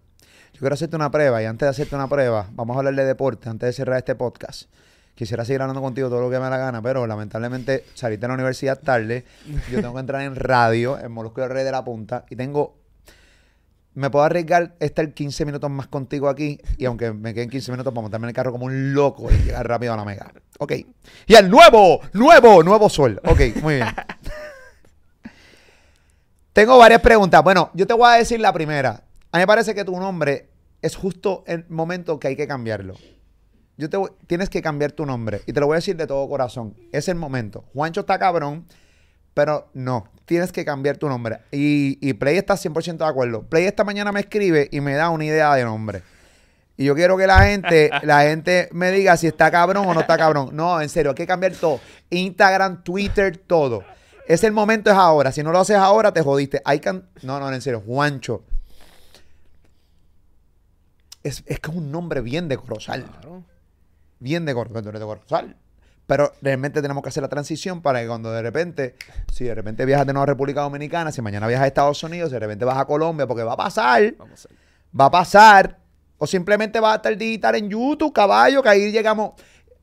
Yo 0.54 0.58
quiero 0.58 0.74
hacerte 0.74 0.96
una 0.96 1.10
prueba 1.10 1.40
y 1.40 1.46
antes 1.46 1.66
de 1.66 1.70
hacerte 1.70 1.94
una 1.94 2.08
prueba, 2.08 2.48
vamos 2.52 2.74
a 2.74 2.80
hablar 2.80 2.94
de 2.96 3.04
deporte 3.04 3.48
antes 3.48 3.68
de 3.68 3.72
cerrar 3.72 3.98
este 3.98 4.16
podcast. 4.16 4.68
Quisiera 5.14 5.44
seguir 5.44 5.60
hablando 5.60 5.82
contigo 5.82 6.08
todo 6.08 6.22
lo 6.22 6.30
que 6.30 6.36
me 6.36 6.44
da 6.44 6.50
la 6.50 6.58
gana, 6.58 6.80
pero 6.80 7.06
lamentablemente 7.06 7.84
saliste 7.94 8.22
de 8.22 8.28
la 8.28 8.34
universidad 8.34 8.80
tarde. 8.80 9.24
Yo 9.70 9.80
tengo 9.80 9.94
que 9.94 10.00
entrar 10.00 10.22
en 10.22 10.34
radio, 10.34 10.98
en 10.98 11.12
Molusco 11.12 11.46
Rey 11.46 11.64
de 11.64 11.70
la 11.70 11.84
Punta, 11.84 12.24
y 12.30 12.36
tengo. 12.36 12.80
Me 13.94 14.08
puedo 14.08 14.24
arriesgar 14.24 14.74
estar 14.80 15.12
15 15.12 15.44
minutos 15.44 15.70
más 15.70 15.86
contigo 15.86 16.30
aquí, 16.30 16.58
y 16.78 16.86
aunque 16.86 17.12
me 17.12 17.34
queden 17.34 17.50
15 17.50 17.72
minutos 17.72 17.92
para 17.92 18.00
montarme 18.00 18.24
en 18.24 18.30
el 18.30 18.34
carro 18.34 18.50
como 18.50 18.64
un 18.64 18.94
loco 18.94 19.30
y 19.30 19.34
llegar 19.44 19.68
rápido 19.68 19.92
a 19.92 19.98
la 19.98 20.04
mega. 20.06 20.32
Ok. 20.58 20.72
Y 21.26 21.34
el 21.34 21.50
nuevo, 21.50 22.00
nuevo, 22.14 22.62
nuevo 22.62 22.88
sol. 22.88 23.20
Ok, 23.24 23.40
muy 23.60 23.74
bien. 23.74 23.88
Tengo 26.54 26.78
varias 26.78 27.02
preguntas. 27.02 27.42
Bueno, 27.42 27.70
yo 27.74 27.86
te 27.86 27.92
voy 27.92 28.08
a 28.08 28.16
decir 28.16 28.40
la 28.40 28.52
primera. 28.52 29.02
A 29.30 29.36
mí 29.36 29.42
me 29.42 29.46
parece 29.46 29.74
que 29.74 29.84
tu 29.84 29.98
nombre 29.98 30.48
es 30.80 30.96
justo 30.96 31.44
el 31.46 31.66
momento 31.68 32.18
que 32.18 32.28
hay 32.28 32.36
que 32.36 32.46
cambiarlo. 32.46 32.94
Yo 33.82 33.90
te 33.90 33.96
voy- 33.96 34.10
tienes 34.28 34.48
que 34.48 34.62
cambiar 34.62 34.92
tu 34.92 35.04
nombre 35.04 35.42
y 35.44 35.52
te 35.52 35.58
lo 35.58 35.66
voy 35.66 35.74
a 35.74 35.78
decir 35.78 35.96
de 35.96 36.06
todo 36.06 36.28
corazón. 36.28 36.76
Es 36.92 37.08
el 37.08 37.16
momento. 37.16 37.64
Juancho 37.74 38.02
está 38.02 38.16
cabrón, 38.16 38.64
pero 39.34 39.68
no, 39.74 40.08
tienes 40.24 40.52
que 40.52 40.64
cambiar 40.64 40.98
tu 40.98 41.08
nombre. 41.08 41.40
Y, 41.50 41.98
y 42.00 42.12
Play 42.12 42.36
está 42.38 42.54
100% 42.54 42.98
de 42.98 43.04
acuerdo. 43.10 43.42
Play 43.42 43.64
esta 43.64 43.82
mañana 43.82 44.12
me 44.12 44.20
escribe 44.20 44.68
y 44.70 44.80
me 44.80 44.94
da 44.94 45.10
una 45.10 45.24
idea 45.24 45.52
de 45.56 45.64
nombre. 45.64 46.02
Y 46.76 46.84
yo 46.84 46.94
quiero 46.94 47.16
que 47.16 47.26
la 47.26 47.40
gente, 47.44 47.90
la 48.04 48.22
gente 48.22 48.68
me 48.72 48.92
diga 48.92 49.16
si 49.16 49.26
está 49.26 49.50
cabrón 49.50 49.84
o 49.88 49.94
no 49.94 50.00
está 50.00 50.16
cabrón. 50.16 50.50
No, 50.52 50.80
en 50.80 50.88
serio, 50.88 51.10
hay 51.10 51.16
que 51.16 51.26
cambiar 51.26 51.52
todo. 51.56 51.80
Instagram, 52.10 52.84
Twitter, 52.84 53.36
todo. 53.36 53.82
Es 54.28 54.44
el 54.44 54.52
momento, 54.52 54.90
es 54.90 54.96
ahora. 54.96 55.32
Si 55.32 55.42
no 55.42 55.50
lo 55.50 55.58
haces 55.58 55.76
ahora, 55.76 56.12
te 56.12 56.22
jodiste. 56.22 56.62
Hay 56.64 56.78
can... 56.78 57.08
No, 57.22 57.40
no, 57.40 57.52
en 57.52 57.60
serio, 57.60 57.82
Juancho. 57.84 58.44
Es, 61.22 61.42
es 61.46 61.60
que 61.60 61.70
es 61.70 61.76
un 61.76 61.90
nombre 61.92 62.20
bien 62.20 62.48
de 62.48 62.56
Corozal. 62.56 63.04
Claro. 63.04 63.44
Bien 64.22 64.44
de 64.44 64.54
tú 64.54 64.60
eres 64.60 65.00
de 65.00 65.00
Corozal. 65.00 65.56
Pero 66.06 66.32
realmente 66.42 66.80
tenemos 66.80 67.02
que 67.02 67.08
hacer 67.08 67.22
la 67.24 67.28
transición 67.28 67.82
para 67.82 68.00
que 68.00 68.06
cuando 68.06 68.30
de 68.30 68.40
repente, 68.40 68.94
si 69.32 69.44
de 69.44 69.54
repente 69.54 69.84
viajas 69.84 70.06
de 70.06 70.12
nuevo 70.12 70.22
a 70.22 70.26
República 70.26 70.60
Dominicana, 70.60 71.10
si 71.10 71.20
mañana 71.22 71.48
viajas 71.48 71.64
a 71.64 71.66
Estados 71.66 72.02
Unidos, 72.04 72.30
si 72.30 72.34
de 72.34 72.40
repente 72.40 72.64
vas 72.64 72.78
a 72.78 72.84
Colombia, 72.84 73.26
porque 73.26 73.42
va 73.42 73.54
a 73.54 73.56
pasar, 73.56 74.14
Vamos 74.16 74.30
a 74.30 74.34
hacer. 74.34 74.52
va 74.98 75.06
a 75.06 75.10
pasar. 75.10 75.78
O 76.18 76.26
simplemente 76.28 76.78
va 76.78 76.92
a 76.92 76.96
estar 76.96 77.16
digital 77.16 77.56
en 77.56 77.68
YouTube, 77.68 78.12
caballo, 78.12 78.62
que 78.62 78.68
ahí 78.68 78.92
llegamos. 78.92 79.32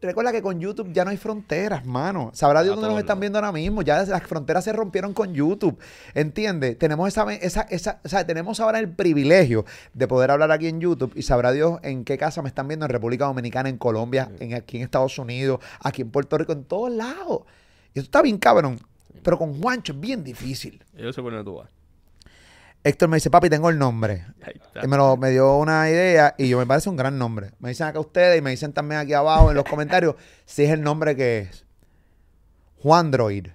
Recuerda 0.02 0.32
que 0.32 0.42
con 0.42 0.62
YouTube 0.62 0.94
ya 0.94 1.04
no 1.04 1.12
hay 1.12 1.18
fronteras, 1.18 1.86
mano. 1.86 2.32
Sabrá 2.34 2.64
Dios 2.64 2.74
A 2.74 2.76
dónde 2.76 2.90
nos 2.90 3.00
están 3.00 3.20
viendo 3.20 3.38
ahora 3.38 3.52
mismo. 3.52 3.82
Ya 3.82 4.02
las 4.04 4.24
fronteras 4.24 4.64
se 4.64 4.72
rompieron 4.72 5.14
con 5.14 5.34
YouTube. 5.34 5.78
¿Entiendes? 6.14 6.78
Tenemos 6.78 7.08
esa, 7.10 7.32
esa, 7.34 7.62
esa, 7.64 8.00
o 8.06 8.08
sea, 8.08 8.26
tenemos 8.26 8.62
ahora 8.62 8.80
el 8.80 8.90
privilegio 8.90 9.66
de 9.94 10.08
poder 10.08 10.32
hablar 10.32 10.52
aquí 10.52 10.68
en 10.68 10.80
YouTube 10.80 11.12
y 11.16 11.24
sabrá 11.24 11.52
Dios 11.52 11.80
en 11.84 12.06
qué 12.06 12.18
casa 12.18 12.42
me 12.42 12.48
están 12.48 12.70
viendo 12.70 12.86
en 12.86 12.92
República 12.92 13.26
Dominicana, 13.26 13.68
en 13.68 13.78
Colombia, 13.78 14.32
en 14.40 14.54
aquí 14.54 14.78
en 14.78 14.84
Estados 14.84 15.20
Unidos, 15.20 15.60
aquí 15.82 16.02
en 16.02 16.12
Puerto 16.12 16.38
Rico, 16.38 16.54
en 16.54 16.64
todos 16.64 16.92
lados. 16.92 17.42
Y 17.94 18.00
eso 18.00 18.06
está 18.06 18.22
bien 18.22 18.38
cabrón. 18.38 18.80
Pero 19.22 19.38
con 19.38 19.62
Juancho 19.62 19.92
es 19.92 20.00
bien 20.00 20.24
difícil. 20.24 20.82
Yo 20.98 21.12
sé 21.12 21.22
por 21.22 21.34
dónde 21.34 21.44
tú 21.44 21.58
vas. 21.58 21.79
Héctor 22.84 23.10
me 23.10 23.18
dice, 23.18 23.30
papi, 23.30 23.50
tengo 23.50 23.70
el 23.70 23.78
nombre. 23.78 24.26
Y 24.82 24.88
me, 24.88 24.96
lo, 24.96 25.18
me 25.18 25.32
dio 25.32 25.58
una 25.58 25.90
idea 25.90 26.34
y 26.38 26.48
yo 26.48 26.58
me 26.58 26.66
parece 26.66 26.90
un 26.90 26.96
gran 26.96 27.18
nombre. 27.18 27.52
Me 27.60 27.70
dicen 27.70 27.88
acá 27.88 28.00
ustedes 28.00 28.40
y 28.40 28.42
me 28.42 28.52
dicen 28.52 28.72
también 28.72 29.02
aquí 29.02 29.14
abajo 29.14 29.50
en 29.50 29.56
los 29.58 29.66
comentarios 29.66 30.16
si 30.46 30.64
es 30.64 30.72
el 30.72 30.82
nombre 30.82 31.16
que 31.16 31.40
es. 31.40 31.66
Juan 32.82 33.12
Droid. 33.12 33.48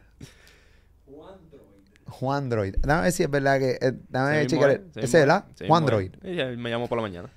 Juan 2.07 2.49
Droid. 2.49 2.77
Dame 2.81 3.03
ver 3.03 3.13
si 3.13 3.23
es 3.23 3.31
verdad 3.31 3.59
que. 3.59 3.79
eh, 3.81 3.93
dame 4.09 4.47
chica. 4.47 4.69
mismo 4.69 4.83
es, 4.95 5.05
ese 5.05 5.21
¿verdad? 5.21 5.47
ese 5.55 5.67
Juan. 5.67 5.87
Droid. 5.87 6.13
Sí, 6.23 6.57
me 6.57 6.71
llamó 6.71 6.87
por 6.87 6.99
la 6.99 7.03
mañana. 7.03 7.29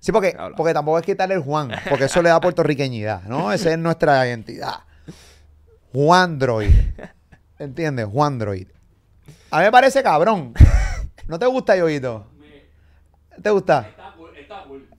Sí, 0.00 0.12
porque, 0.12 0.34
Habla. 0.36 0.56
porque 0.56 0.74
tampoco 0.74 0.98
es 0.98 1.06
quitarle 1.06 1.34
el 1.34 1.40
Juan, 1.40 1.70
porque 1.88 2.04
eso 2.06 2.20
le 2.20 2.28
da 2.28 2.40
puertorriqueñidad, 2.40 3.22
¿no? 3.22 3.52
Esa 3.52 3.70
es 3.72 3.78
nuestra 3.78 4.26
identidad. 4.26 4.80
Juan 5.92 6.38
Droid. 6.38 6.74
¿Entiendes? 7.58 8.06
Juan 8.06 8.38
Droid. 8.38 8.68
A 9.50 9.58
mí 9.58 9.64
me 9.64 9.70
parece 9.72 10.02
cabrón. 10.02 10.52
¿No 11.28 11.38
te 11.38 11.46
gusta, 11.46 11.76
Yoguito? 11.76 12.26
¿Te 13.42 13.50
gusta? 13.50 13.88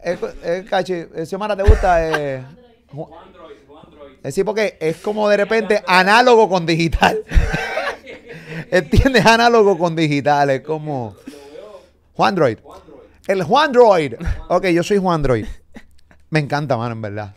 Es, 0.03 0.19
es 0.43 0.69
cachi, 0.69 0.93
eh, 0.93 1.25
Xiomara, 1.25 1.55
¿te 1.55 1.63
gusta? 1.63 2.07
Eh, 2.09 2.43
Ju- 2.91 3.09
Eh, 4.23 4.31
sí, 4.31 4.43
porque 4.43 4.77
es 4.81 4.97
como 4.97 5.29
de 5.29 5.37
repente 5.37 5.83
análogo 5.87 6.49
con 6.49 6.65
digital. 6.65 7.19
¿Entiendes? 8.71 9.25
Análogo 9.25 9.77
con 9.77 9.95
digital. 9.95 10.49
Es 10.49 10.61
como. 10.61 11.15
Juan 12.13 12.33
Droid. 12.35 12.57
El 13.27 13.43
Juan 13.43 13.71
Droid. 13.71 14.13
Ok, 14.49 14.65
yo 14.67 14.81
soy 14.83 14.97
Juan 14.97 15.21
Droid. 15.21 15.45
Me 16.31 16.39
encanta, 16.39 16.75
mano, 16.75 16.93
en 16.93 17.01
verdad. 17.01 17.35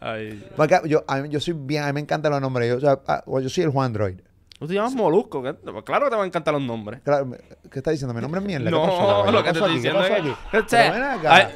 Ay. 0.00 0.48
Porque 0.56 0.80
yo, 0.86 1.04
a 1.06 1.16
mí- 1.18 1.28
yo 1.28 1.40
soy 1.40 1.54
bien, 1.56 1.82
a 1.82 1.86
mí 1.88 1.92
me 1.92 2.00
encantan 2.00 2.32
los 2.32 2.40
nombres. 2.40 2.68
Yo, 2.70 2.76
o 2.78 2.80
sea, 2.80 2.98
ah, 3.06 3.22
yo 3.40 3.48
soy 3.48 3.64
el 3.64 3.70
Juan 3.70 3.92
Droid. 3.92 4.18
Tú 4.58 4.68
te 4.68 4.74
llamas 4.74 4.94
Molusco. 4.94 5.42
Claro 5.42 6.04
que 6.04 6.10
te 6.10 6.16
van 6.16 6.20
a 6.20 6.26
encantar 6.26 6.54
los 6.54 6.62
nombres. 6.62 7.00
Claro, 7.02 7.28
¿Qué 7.70 7.78
está 7.80 7.90
diciendo? 7.90 8.14
¿Mi 8.14 8.20
nombre 8.20 8.40
es 8.40 8.46
mierda? 8.46 8.64
¿Qué 8.66 8.70
No, 8.70 9.24
lo 9.30 9.38
¿Qué 9.42 9.44
que 9.48 9.52
te 9.52 9.58
estoy 9.58 9.74
diciendo 9.74 10.02
es 10.04 10.10
que- 10.22 10.34
Pero 10.50 10.92
ven 10.92 11.02
acá. 11.02 11.50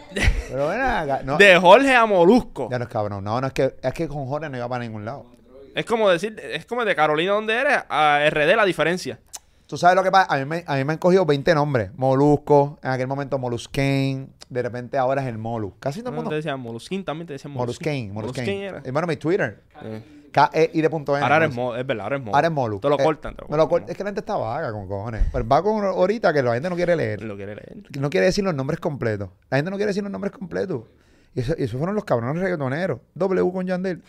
Pero 0.50 0.68
ven 0.68 0.80
acá. 0.80 1.20
No, 1.24 1.38
De 1.38 1.56
Jorge 1.58 1.94
a 1.94 2.06
Molusco. 2.06 2.68
ya 2.70 2.78
no 2.78 2.84
es 2.84 2.90
cabrón. 2.90 3.22
No, 3.24 3.40
no, 3.40 3.46
es 3.46 3.52
que, 3.52 3.76
es 3.82 3.92
que 3.94 4.08
con 4.08 4.26
Jorge 4.26 4.48
no 4.50 4.56
iba 4.56 4.68
para 4.68 4.84
ningún 4.84 5.04
lado. 5.04 5.26
Es 5.74 5.84
como 5.86 6.08
decir, 6.10 6.40
es 6.42 6.66
como 6.66 6.84
de 6.84 6.94
Carolina 6.96 7.32
donde 7.32 7.54
eres 7.54 7.84
a 7.88 8.18
RD 8.28 8.56
la 8.56 8.64
diferencia. 8.64 9.20
Tú 9.68 9.76
sabes 9.76 9.94
lo 9.94 10.02
que 10.02 10.10
pasa. 10.10 10.34
A 10.34 10.38
mí, 10.38 10.44
me, 10.44 10.64
a 10.66 10.74
mí 10.76 10.84
me 10.84 10.94
han 10.94 10.98
cogido 10.98 11.24
20 11.24 11.54
nombres. 11.54 11.90
Molusco, 11.94 12.78
en 12.82 12.90
aquel 12.90 13.06
momento 13.06 13.38
Moluscain. 13.38 14.32
De 14.48 14.62
repente 14.62 14.96
ahora 14.96 15.20
es 15.22 15.28
el 15.28 15.36
Molu. 15.38 15.74
Casi 15.78 16.00
todo 16.00 16.08
el 16.08 16.14
No, 16.16 16.20
te 16.20 16.24
mundo. 16.24 16.36
decían 16.36 16.58
Molusquín, 16.58 17.04
también 17.04 17.26
te 17.26 17.34
decían 17.34 17.52
Moluscain. 17.52 18.12
Molusquín. 18.14 18.44
Moluscain. 18.44 18.62
era. 18.62 18.82
Y 18.84 18.90
bueno, 18.90 19.06
mi 19.06 19.16
Twitter. 19.16 19.62
Eh. 19.82 20.02
K-E 20.32 20.70
y 20.74 20.80
de 20.82 20.90
punto 20.90 21.16
N. 21.16 21.22
Ahora 21.22 21.36
eres 21.36 21.54
Moluscain. 21.54 21.74
Mo, 21.74 21.76
es 21.80 21.86
verdad, 21.86 22.04
ahora 22.04 22.16
es 22.16 22.22
Mo. 22.22 22.34
Ahora 22.34 22.46
es 22.48 22.52
Molu. 22.52 22.80
Te 22.80 22.88
lo 22.88 22.98
Eh, 22.98 23.04
cortan. 23.04 23.34
te 23.36 23.42
lo 23.42 23.48
me 23.48 23.56
lo 23.56 23.68
cortan. 23.68 23.68
cortan. 23.86 23.90
Es 23.90 23.96
que 23.96 24.04
la 24.04 24.08
gente 24.10 24.20
está 24.20 24.36
vaga 24.36 24.72
con 24.72 24.86
cojones. 24.88 25.22
Pero 25.32 25.48
va 25.48 25.62
con 25.62 25.84
ahorita 25.84 26.32
que 26.32 26.42
la 26.42 26.54
gente 26.54 26.68
no 26.70 26.76
quiere 26.76 26.96
leer. 26.96 27.22
Lo 27.22 27.36
quiere 27.36 27.54
leer. 27.54 27.76
No 27.98 28.10
quiere 28.10 28.26
decir 28.26 28.44
los 28.44 28.54
nombres 28.54 28.80
completos. 28.80 29.30
La 29.50 29.56
gente 29.58 29.70
no 29.70 29.76
quiere 29.76 29.90
decir 29.90 30.02
los 30.02 30.12
nombres 30.12 30.32
completos. 30.32 30.82
Y 31.34 31.40
eso, 31.40 31.54
y 31.58 31.64
eso 31.64 31.76
fueron 31.78 31.94
los 31.94 32.04
cabrones 32.04 32.42
reggaetoneros. 32.42 33.00
W 33.14 33.52
con 33.52 33.66
Yandel. 33.66 34.02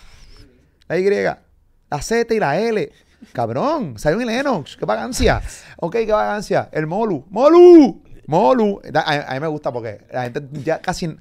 La 0.87 0.97
Y, 0.97 1.09
la 1.09 2.01
Z 2.01 2.33
y 2.33 2.39
la 2.39 2.59
L. 2.59 2.91
Cabrón, 3.33 3.95
Zion 3.99 4.21
y 4.21 4.25
Lennox. 4.25 4.77
Qué 4.77 4.85
vagancia. 4.85 5.41
Ok, 5.77 5.93
qué 5.93 6.11
vagancia. 6.11 6.69
El 6.71 6.87
Molu. 6.87 7.25
¡Molu! 7.29 8.01
Molu. 8.27 8.81
A, 8.93 9.31
a 9.31 9.33
mí 9.33 9.39
me 9.41 9.47
gusta 9.47 9.71
porque 9.73 10.01
la 10.11 10.23
gente 10.23 10.41
ya 10.63 10.79
casi. 10.79 11.17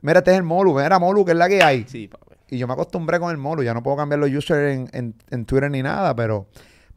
Mira, 0.00 0.18
este 0.20 0.30
es 0.32 0.36
el 0.38 0.42
Molu. 0.42 0.74
Mira, 0.74 0.98
Molu, 0.98 1.24
que 1.24 1.32
es 1.32 1.36
la 1.36 1.48
que 1.48 1.62
hay. 1.62 1.84
Sí, 1.86 2.08
papi. 2.08 2.31
Y 2.54 2.58
yo 2.58 2.66
me 2.66 2.74
acostumbré 2.74 3.18
con 3.18 3.30
el 3.30 3.38
Molu. 3.38 3.62
Ya 3.62 3.74
no 3.74 3.82
puedo 3.82 3.96
cambiar 3.96 4.18
los 4.20 4.30
users 4.30 4.74
en, 4.76 4.88
en- 4.92 5.14
en 5.30 5.44
Twitter 5.46 5.70
ni 5.70 5.82
nada, 5.82 6.14
pero, 6.14 6.46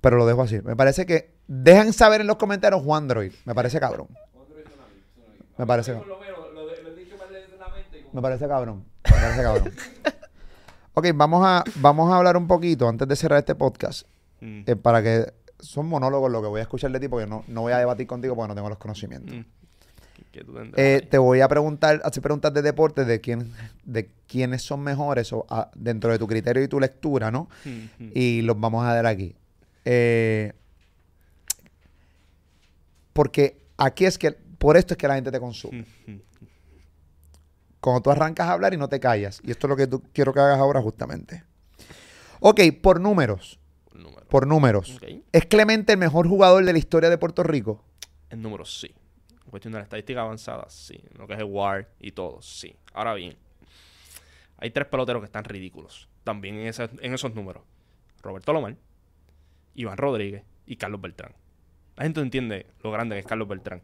pero 0.02 0.18
lo 0.18 0.26
dejo 0.26 0.42
así. 0.44 0.60
Me 0.62 0.76
parece 0.76 1.06
que. 1.06 1.34
Dejan 1.48 1.94
saber 1.94 2.22
en 2.22 2.28
los 2.28 2.38
comentarios 2.38 2.82
Juan 2.82 3.04
Android. 3.04 3.32
Me 3.46 3.54
parece 3.56 3.80
cabrón. 3.80 4.08
Me 5.58 5.66
parece 5.66 5.94
cabrón. 5.94 6.18
Me 8.14 8.22
parece 8.22 8.48
cabrón. 8.48 8.86
Me 9.04 9.12
parece 9.12 9.44
cabrón. 9.44 9.72
ok, 10.94 11.08
vamos 11.16 11.46
a, 11.46 11.64
vamos 11.76 12.12
a 12.12 12.18
hablar 12.18 12.38
un 12.38 12.48
poquito 12.48 12.88
antes 12.90 13.08
de 13.08 13.16
cerrar 13.16 13.40
este 13.40 13.56
podcast. 13.56 14.08
Mm. 14.42 14.62
eh, 14.66 14.76
para 14.76 15.02
que. 15.04 15.32
Son 15.60 15.88
monólogos 15.88 16.30
lo 16.32 16.42
que 16.42 16.48
voy 16.50 16.60
a 16.60 16.64
escuchar 16.64 16.92
de 16.92 17.00
ti 17.00 17.08
porque 17.08 17.28
no, 17.28 17.46
no 17.48 17.62
voy 17.62 17.72
a 17.72 17.78
debatir 17.78 18.06
contigo 18.06 18.36
porque 18.36 18.50
no 18.50 18.56
tengo 18.56 18.68
los 18.68 18.78
conocimientos. 18.78 19.34
¿Qué 20.32 20.44
tú 20.44 20.54
tendrás 20.54 20.74
Eh, 20.78 21.08
te 21.10 21.18
voy 21.18 21.42
a 21.42 21.48
preguntar, 21.48 22.02
hacer 22.04 22.22
preguntas 22.22 22.54
de 22.54 22.62
deporte 22.62 23.06
de 23.06 23.22
quién, 23.22 23.52
de 23.84 24.10
quiénes 24.28 24.62
son 24.62 24.82
mejores 24.82 25.32
o, 25.34 25.46
ah, 25.50 25.72
dentro 25.76 26.12
de 26.12 26.20
tu 26.20 26.28
criterio 26.28 26.64
y 26.64 26.68
tu 26.68 26.80
lectura, 26.80 27.32
¿no? 27.32 27.50
Mm. 27.66 28.12
Y 28.14 28.42
los 28.42 28.60
vamos 28.60 28.86
a 28.86 28.94
dar 28.94 29.06
aquí. 29.06 29.36
Eh, 29.86 30.54
porque 33.14 33.62
aquí 33.78 34.06
es 34.06 34.18
que, 34.18 34.32
por 34.32 34.78
esto 34.78 34.94
es 34.94 34.98
que 34.98 35.08
la 35.08 35.16
gente 35.16 35.32
te 35.32 35.40
consume. 35.40 35.86
Mm, 36.06 36.12
mm. 36.12 36.22
Cuando 37.80 38.02
tú 38.02 38.12
arrancas 38.12 38.48
a 38.48 38.54
hablar 38.54 38.74
y 38.74 38.78
no 38.78 38.90
te 38.90 39.00
callas. 39.00 39.40
Y 39.44 39.52
esto 39.52 39.68
es 39.68 39.70
lo 39.70 39.76
que 39.76 39.88
tú 39.88 40.02
quiero 40.12 40.34
que 40.34 40.40
hagas 40.40 40.60
ahora 40.60 40.82
justamente. 40.82 41.44
Ok, 42.40 42.62
por 42.82 43.00
números. 43.00 43.60
Número. 43.94 44.28
Por 44.28 44.48
números. 44.48 45.00
¿Es 45.32 45.46
Clemente 45.46 45.94
el 45.94 46.00
mejor 46.00 46.28
jugador 46.28 46.66
de 46.66 46.74
la 46.74 46.80
historia 46.80 47.10
de 47.10 47.18
Puerto 47.18 47.44
Rico? 47.44 47.84
En 48.30 48.42
números, 48.42 48.80
sí. 48.80 48.94
En 49.46 49.52
cuestión 49.52 49.74
de 49.74 49.80
la 49.80 49.84
estadística 49.84 50.22
avanzada, 50.22 50.66
sí. 50.70 51.00
Lo 51.18 51.28
que 51.28 51.34
es 51.34 51.40
el 51.40 51.46
WAR 51.46 51.88
y 52.00 52.12
todo, 52.12 52.42
sí. 52.42 52.76
Ahora 52.94 53.14
bien, 53.14 53.36
hay 54.58 54.72
tres 54.72 54.88
peloteros 54.88 55.22
que 55.22 55.26
están 55.28 55.44
ridículos. 55.44 56.08
También 56.24 56.56
en, 56.56 56.68
esa- 56.68 56.90
en 57.00 57.14
esos 57.14 57.34
números. 57.36 57.64
Roberto 58.24 58.54
Lomar, 58.54 58.76
Iván 59.76 59.98
Rodríguez 59.98 60.44
y 60.66 60.78
Carlos 60.78 61.00
Beltrán. 61.02 61.34
La 61.96 62.04
gente 62.04 62.20
no 62.20 62.24
entiende 62.24 62.66
lo 62.84 62.92
grande 62.92 63.16
que 63.16 63.20
es 63.20 63.26
Carlos 63.26 63.48
Beltrán. 63.48 63.82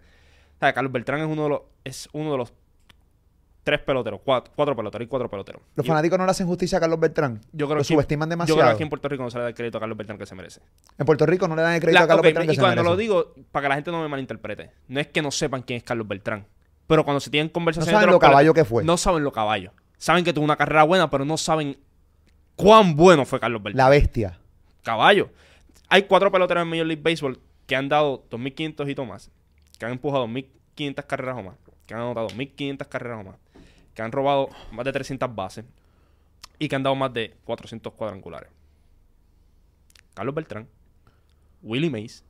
Carlos 0.60 0.92
Beltrán 0.92 1.22
es 1.22 1.28
uno 1.28 1.44
de 1.44 1.50
los, 1.50 1.62
es 1.84 2.10
uno 2.14 2.32
de 2.32 2.38
los 2.38 2.54
tres 3.64 3.80
peloteros, 3.80 4.20
cuatro, 4.24 4.52
cuatro 4.56 4.76
peloteros 4.76 5.06
y 5.06 5.08
cuatro 5.10 5.30
peloteros. 5.30 5.62
Los 5.76 5.86
Y- 5.86 5.90
fanáticos 5.90 6.18
no 6.18 6.26
le 6.26 6.32
hacen 6.32 6.48
justicia 6.48 6.78
a 6.80 6.82
Carlos 6.82 7.00
Beltrán. 7.00 7.42
yo 7.54 7.68
creo 7.68 7.78
Lo 7.78 7.82
que 7.82 7.86
subestiman 7.86 8.28
Yo 8.28 8.32
demasiado. 8.32 8.60
creo 8.60 8.70
que 8.70 8.74
aquí 8.76 8.84
en 8.84 8.90
Puerto 8.90 9.08
Rico 9.10 9.24
no 9.24 9.30
se 9.32 9.38
le 9.38 9.44
da 9.44 9.50
el 9.50 9.56
crédito 9.56 9.78
a 9.78 9.82
Carlos 9.82 9.98
Beltrán 9.98 10.18
que 10.18 10.26
se 10.26 10.34
merece. 10.36 10.62
En 10.98 11.06
Puerto 11.06 11.26
Rico 11.26 11.48
no 11.48 11.56
le 11.56 11.62
dan 11.62 11.74
el 11.76 11.80
crédito 11.82 12.00
La- 12.00 12.06
a 12.06 12.08
Carlos 12.08 12.20
ok, 12.22 12.26
Beltrán 12.26 12.48
que 12.48 12.54
y 12.54 12.56
se 12.56 12.62
cuando 12.62 12.84
lo 12.84 12.90
merece. 12.92 13.02
digo, 13.04 13.34
para 13.52 13.64
que 13.64 13.70
la 13.70 13.76
gente 13.76 13.92
no 13.92 14.02
me 14.02 14.08
malinterprete, 14.08 14.72
no 14.88 15.00
es 15.00 15.08
que 15.08 15.22
no 15.22 15.30
sepan 15.32 15.62
quién 15.62 15.78
es 15.78 15.84
Carlos 15.84 16.08
Beltrán, 16.08 16.46
pero 16.88 17.04
cuando 17.04 17.20
se 17.20 17.30
tienen 17.30 17.48
No 17.48 17.54
conversaciones 17.54 17.92
saben 17.94 18.02
de 18.02 18.08
lo 18.08 18.12
los 18.14 18.22
caballo 18.22 18.54
que 18.54 18.66
fue. 18.66 18.84
no 18.84 18.98
saben 18.98 19.24
lo 19.24 19.32
caballo. 19.32 19.74
Saben 19.98 20.24
que 20.24 20.34
tuvo 20.34 20.44
una 20.46 20.56
carrera 20.58 20.82
buena, 20.84 21.10
pero 21.12 21.26
no 21.26 21.38
saben 21.38 21.78
cuán 22.56 22.96
bueno 22.96 23.26
fue 23.26 23.40
Carlos 23.40 23.62
Beltrán. 23.62 23.86
La 23.86 23.90
bestia. 23.90 24.40
Caballo. 24.84 25.30
Hay 25.90 26.04
cuatro 26.04 26.32
peloteros 26.32 26.64
en 26.64 26.70
Major 26.70 26.86
League 26.88 27.02
Baseball 27.04 27.40
que 27.68 27.76
han 27.76 27.88
dado 27.90 28.24
2.500 28.30 28.90
y 28.90 29.06
más, 29.06 29.30
que 29.78 29.86
han 29.86 29.92
empujado 29.92 30.28
1.500 30.28 31.06
carreras 31.06 31.38
o 31.38 31.44
más, 31.44 31.56
que 31.86 31.94
han 31.94 32.02
anotado 32.02 32.28
1.500 32.30 32.88
carreras 32.88 33.20
o 33.20 33.24
más, 33.30 33.36
que 33.94 34.02
han 34.02 34.12
robado 34.12 34.50
más 34.72 34.86
de 34.86 34.92
300 34.92 35.34
bases 35.34 35.66
y 36.60 36.68
que 36.68 36.76
han 36.76 36.84
dado 36.84 36.96
más 36.96 37.14
de 37.14 37.36
400 37.44 37.94
cuadrangulares. 37.94 38.52
Carlos 40.14 40.36
Beltrán, 40.36 40.68
Willie 41.62 41.90
Mays, 41.90 42.26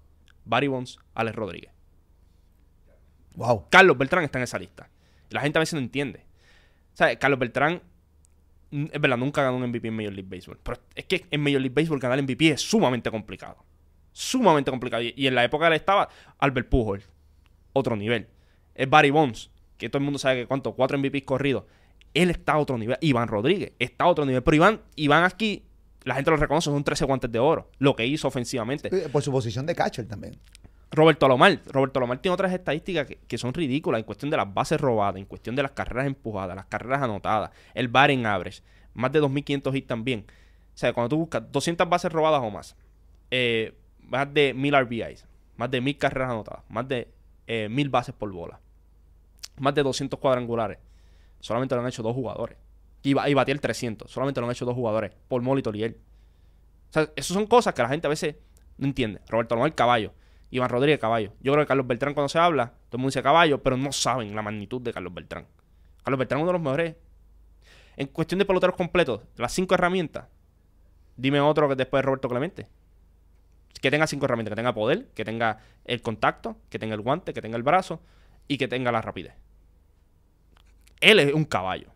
Barry 0.45 0.68
Bonds, 0.68 0.99
Alex 1.14 1.36
Rodríguez. 1.36 1.72
Wow. 3.36 3.68
Carlos 3.70 3.97
Beltrán 3.97 4.24
está 4.24 4.39
en 4.39 4.43
esa 4.43 4.59
lista. 4.59 4.89
La 5.30 5.41
gente 5.41 5.57
a 5.57 5.62
veces 5.62 5.74
no 5.74 5.80
entiende. 5.80 6.26
O 6.93 6.97
sea, 6.97 7.18
Carlos 7.18 7.39
Beltrán, 7.39 7.82
es 8.72 9.01
verdad, 9.01 9.18
nunca 9.18 9.43
ganó 9.43 9.57
un 9.57 9.68
MVP 9.68 9.88
en 9.88 9.95
Major 9.95 10.14
League 10.14 10.30
Baseball. 10.30 10.59
Pero 10.62 10.80
es 10.95 11.05
que 11.05 11.26
en 11.32 11.41
Major 11.41 11.62
League 11.62 11.74
Baseball 11.74 11.99
ganar 11.99 12.22
MVP 12.22 12.49
es 12.49 12.62
sumamente 12.62 13.09
complicado. 13.09 13.64
Sumamente 14.12 14.72
complicado. 14.72 15.01
Y, 15.01 15.14
y 15.16 15.28
en 15.28 15.36
la 15.36 15.43
época 15.43 15.66
que 15.66 15.76
él 15.76 15.80
estaba, 15.80 16.09
Albert 16.38 16.70
Pujol, 16.70 17.03
otro 17.74 17.95
nivel. 17.95 18.28
Es 18.76 18.89
Barry 18.89 19.09
Bonds, 19.09 19.51
que 19.82 19.89
todo 19.89 19.97
el 19.97 20.03
mundo 20.03 20.19
sabe 20.19 20.41
que 20.41 20.45
cuánto, 20.45 20.73
cuatro 20.73 20.95
MVPs 20.99 21.23
corridos. 21.25 21.63
Él 22.13 22.29
está 22.29 22.53
a 22.53 22.57
otro 22.59 22.77
nivel. 22.77 22.97
Iván 23.01 23.27
Rodríguez 23.27 23.73
está 23.79 24.03
a 24.03 24.07
otro 24.07 24.25
nivel. 24.25 24.43
Pero 24.43 24.55
Iván, 24.55 24.82
Iván 24.95 25.23
aquí, 25.23 25.63
la 26.03 26.13
gente 26.13 26.29
lo 26.29 26.38
reconoce, 26.38 26.65
son 26.69 26.84
13 26.84 27.05
guantes 27.05 27.32
de 27.32 27.39
oro. 27.39 27.67
Lo 27.79 27.95
que 27.95 28.05
hizo 28.05 28.27
ofensivamente. 28.27 28.89
Eh, 28.95 29.09
Por 29.11 29.23
su 29.23 29.32
posición 29.32 29.65
de 29.65 29.73
catcher 29.73 30.07
también. 30.07 30.38
Roberto 30.91 31.25
Alomar. 31.25 31.59
Roberto 31.65 31.97
Alomar 31.97 32.19
tiene 32.19 32.34
otras 32.34 32.53
estadísticas 32.53 33.07
que, 33.07 33.17
que 33.27 33.39
son 33.39 33.55
ridículas 33.55 33.97
en 33.97 34.05
cuestión 34.05 34.29
de 34.29 34.38
las 34.38 34.53
bases 34.53 34.79
robadas, 34.79 35.15
en 35.15 35.25
cuestión 35.25 35.55
de 35.55 35.63
las 35.63 35.71
carreras 35.71 36.05
empujadas, 36.05 36.55
las 36.55 36.65
carreras 36.67 37.01
anotadas, 37.01 37.49
el 37.73 37.88
batting 37.88 38.27
average, 38.27 38.61
más 38.93 39.11
de 39.11 39.19
2.500 39.19 39.75
hits 39.75 39.88
también. 39.88 40.25
O 40.75 40.77
sea, 40.77 40.93
cuando 40.93 41.09
tú 41.09 41.17
buscas 41.17 41.51
200 41.51 41.89
bases 41.89 42.11
robadas 42.11 42.41
o 42.43 42.51
más, 42.51 42.75
eh, 43.32 43.73
más 44.01 44.32
de 44.32 44.53
1.000 44.53 44.84
RBIs, 44.84 45.25
más 45.57 45.71
de 45.71 45.82
1.000 45.82 45.97
carreras 45.97 46.29
anotadas, 46.29 46.63
más 46.69 46.88
de 46.88 47.07
eh, 47.47 47.67
1.000 47.71 47.89
bases 47.89 48.13
por 48.13 48.32
bola, 48.32 48.59
más 49.58 49.76
de 49.76 49.84
200 49.84 50.20
cuadrangulares, 50.20 50.80
solamente 51.39 51.76
lo 51.76 51.82
han 51.82 51.88
hecho 51.88 52.04
dos 52.04 52.16
jugadores. 52.16 52.58
Y, 53.04 53.12
y 53.12 53.34
batía 53.34 53.54
el 53.54 53.62
300, 53.62 54.12
solamente 54.12 54.39
lo 54.41 54.47
han 54.47 54.52
hecho 54.52 54.66
dos 54.66 54.76
jugadores, 54.76 55.12
Paul 55.28 55.41
Mol 55.41 55.60
y 55.60 55.64
Toliel. 55.64 55.97
O 56.89 56.93
sea, 56.93 57.10
esas 57.16 57.34
son 57.34 57.47
cosas 57.47 57.74
que 57.74 57.82
la 57.82 57.89
gente 57.89 58.08
a 58.08 58.10
veces 58.10 58.36
no 58.78 58.86
entiende. 58.86 59.22
Roberto 59.28 59.56
Alomar, 59.56 59.74
caballo. 59.74 60.14
Iván 60.49 60.70
Rodríguez, 60.70 60.99
caballo. 60.99 61.32
Yo 61.39 61.54
creo 61.54 61.64
que 61.64 61.68
Carlos 61.70 61.88
Beltrán, 61.88 62.14
cuando 62.14 62.28
se 62.28 62.38
habla, 62.38 62.74
todo 62.89 62.97
el 62.97 62.99
mundo 62.99 63.12
dice 63.12 63.24
caballo, 63.24 63.64
pero 63.64 63.78
no 63.78 63.93
saben 63.93 64.36
la 64.36 64.41
magnitud 64.41 64.82
de 64.82 64.91
Carlos 64.91 65.14
Beltrán. 65.14 65.47
Carlos 66.04 66.20
Beltrán 66.20 66.39
es 66.39 66.43
uno 66.43 66.49
de 66.49 66.54
los 66.54 66.62
mejores. 66.62 66.95
En 67.95 68.08
cuestión 68.08 68.39
de 68.39 68.45
peloteros 68.45 68.76
completos, 68.76 69.22
las 69.38 69.54
cinco 69.54 69.76
herramientas, 69.76 70.26
dime 71.16 71.39
otro 71.39 71.70
que 71.70 71.76
después 71.76 72.02
de 72.02 72.06
Roberto 72.06 72.28
Clemente. 72.28 72.68
Que 73.82 73.89
tenga 73.89 74.06
cinco 74.08 74.26
herramientas, 74.26 74.52
que 74.52 74.56
tenga 74.58 74.74
poder, 74.74 75.08
que 75.16 75.24
tenga 75.24 75.60
el 75.86 76.02
contacto, 76.02 76.58
que 76.70 76.78
tenga 76.78 76.95
el 76.95 77.02
guante, 77.02 77.34
que 77.34 77.41
tenga 77.41 77.56
el 77.56 77.64
brazo 77.64 78.02
y 78.48 78.58
que 78.58 78.68
tenga 78.68 78.92
la 78.92 79.02
rapidez. 79.02 79.34
Él 81.00 81.20
es 81.20 81.34
un 81.34 81.46
caballo. 81.46 81.89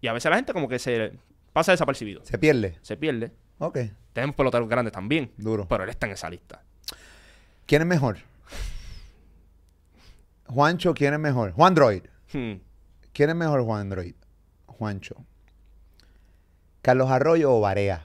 Y 0.00 0.06
a 0.08 0.12
veces 0.12 0.30
la 0.30 0.36
gente 0.36 0.52
como 0.52 0.68
que 0.68 0.78
se 0.78 1.12
pasa 1.52 1.72
desapercibido. 1.72 2.24
Se 2.24 2.38
pierde. 2.38 2.78
Se 2.82 2.96
pierde. 2.96 3.32
Ok. 3.58 3.78
Tenemos 4.12 4.36
peloteros 4.36 4.68
grandes 4.68 4.92
también. 4.92 5.32
Duro. 5.36 5.66
Pero 5.68 5.84
él 5.84 5.90
está 5.90 6.06
en 6.06 6.12
esa 6.12 6.28
lista. 6.28 6.62
¿Quién 7.66 7.82
es 7.82 7.88
mejor? 7.88 8.18
Juancho, 10.46 10.92
¿quién 10.94 11.14
es 11.14 11.20
mejor? 11.20 11.52
Juan 11.52 11.74
Droid. 11.74 12.04
Hmm. 12.32 12.54
¿Quién 13.12 13.30
es 13.30 13.36
mejor, 13.36 13.62
Juan 13.64 13.88
Droid? 13.88 14.14
Juancho. 14.66 15.16
¿Carlos 16.82 17.10
Arroyo 17.10 17.54
o 17.54 17.60
Barea? 17.60 18.04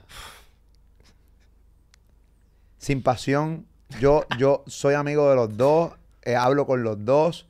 Sin 2.78 3.02
pasión. 3.02 3.66
Yo, 4.00 4.24
yo 4.38 4.62
soy 4.66 4.94
amigo 4.94 5.28
de 5.30 5.36
los 5.36 5.56
dos. 5.56 5.92
eh, 6.22 6.36
hablo 6.36 6.66
con 6.66 6.82
los 6.82 7.04
dos. 7.04 7.47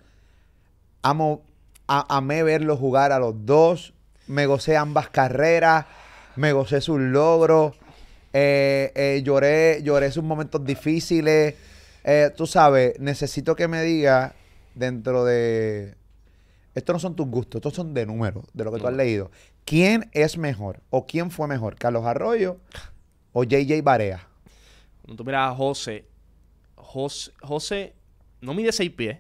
Amo, 1.03 1.43
a- 1.87 2.17
amé 2.17 2.43
verlos 2.43 2.79
jugar 2.79 3.13
a 3.13 3.19
los 3.19 3.35
dos. 3.47 3.95
Me 4.27 4.47
gocé 4.47 4.77
ambas 4.77 5.09
carreras. 5.11 5.87
Me 6.37 6.53
gocé 6.53 6.81
sus 6.81 7.01
logros. 7.01 7.75
eh, 8.35 8.93
eh, 8.95 9.23
lloré, 9.25 9.81
lloré 9.83 10.11
sus 10.13 10.23
momentos 10.23 10.63
difíciles. 10.65 11.55
Eh, 12.05 12.31
tú 12.37 12.47
sabes, 12.47 12.99
necesito 13.01 13.57
que 13.57 13.67
me 13.69 13.83
diga 13.83 14.35
dentro 14.75 15.25
de... 15.25 15.95
Estos 16.75 16.95
no 16.95 17.01
son 17.01 17.17
tus 17.17 17.27
gustos, 17.27 17.59
estos 17.59 17.73
son 17.75 17.95
de 17.95 18.05
números, 18.07 18.45
de 18.53 18.65
lo 18.65 18.71
que 18.73 18.79
tú 18.79 18.87
has 18.87 18.95
leído. 18.95 19.31
¿Quién 19.65 20.09
es 20.13 20.37
mejor 20.39 20.81
o 20.91 21.07
quién 21.07 21.31
fue 21.31 21.49
mejor? 21.49 21.75
¿Carlos 21.77 22.05
Arroyo 22.05 22.59
o 23.33 23.45
JJ 23.45 23.83
Barea? 23.83 24.29
Cuando 25.03 25.17
tú 25.17 25.25
miras 25.25 25.51
a 25.51 25.55
José, 25.57 26.05
José, 26.77 27.33
José 27.43 27.95
no 28.43 28.53
mide 28.55 28.71
6 28.73 28.91
pies. 28.91 29.19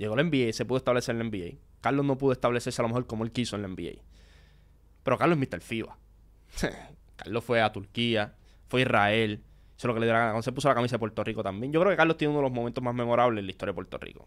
Llegó 0.00 0.16
la 0.16 0.22
NBA 0.22 0.48
y 0.48 0.52
se 0.54 0.64
pudo 0.64 0.78
establecer 0.78 1.14
en 1.14 1.18
la 1.18 1.24
NBA. 1.24 1.58
Carlos 1.82 2.06
no 2.06 2.16
pudo 2.16 2.32
establecerse 2.32 2.80
a 2.80 2.84
lo 2.84 2.88
mejor 2.88 3.06
como 3.06 3.22
él 3.22 3.32
quiso 3.32 3.56
en 3.56 3.60
la 3.60 3.68
NBA. 3.68 4.00
Pero 5.02 5.18
Carlos 5.18 5.38
es 5.38 5.46
Mr. 5.46 5.60
FIBA. 5.60 5.98
Carlos 7.16 7.44
fue 7.44 7.60
a 7.60 7.70
Turquía, 7.70 8.34
fue 8.66 8.80
a 8.80 8.84
Israel. 8.84 9.42
Eso 9.76 9.76
es 9.76 9.84
lo 9.84 9.92
que 9.92 10.00
le 10.00 10.06
dio 10.06 10.14
la 10.14 10.20
gana. 10.20 10.30
Cuando 10.30 10.42
se 10.42 10.52
puso 10.52 10.68
la 10.68 10.74
camisa 10.74 10.94
de 10.94 11.00
Puerto 11.00 11.22
Rico 11.22 11.42
también. 11.42 11.70
Yo 11.70 11.80
creo 11.80 11.90
que 11.90 11.98
Carlos 11.98 12.16
tiene 12.16 12.30
uno 12.30 12.38
de 12.38 12.44
los 12.44 12.52
momentos 12.52 12.82
más 12.82 12.94
memorables 12.94 13.40
en 13.40 13.46
la 13.46 13.50
historia 13.50 13.72
de 13.72 13.74
Puerto 13.74 13.98
Rico. 13.98 14.26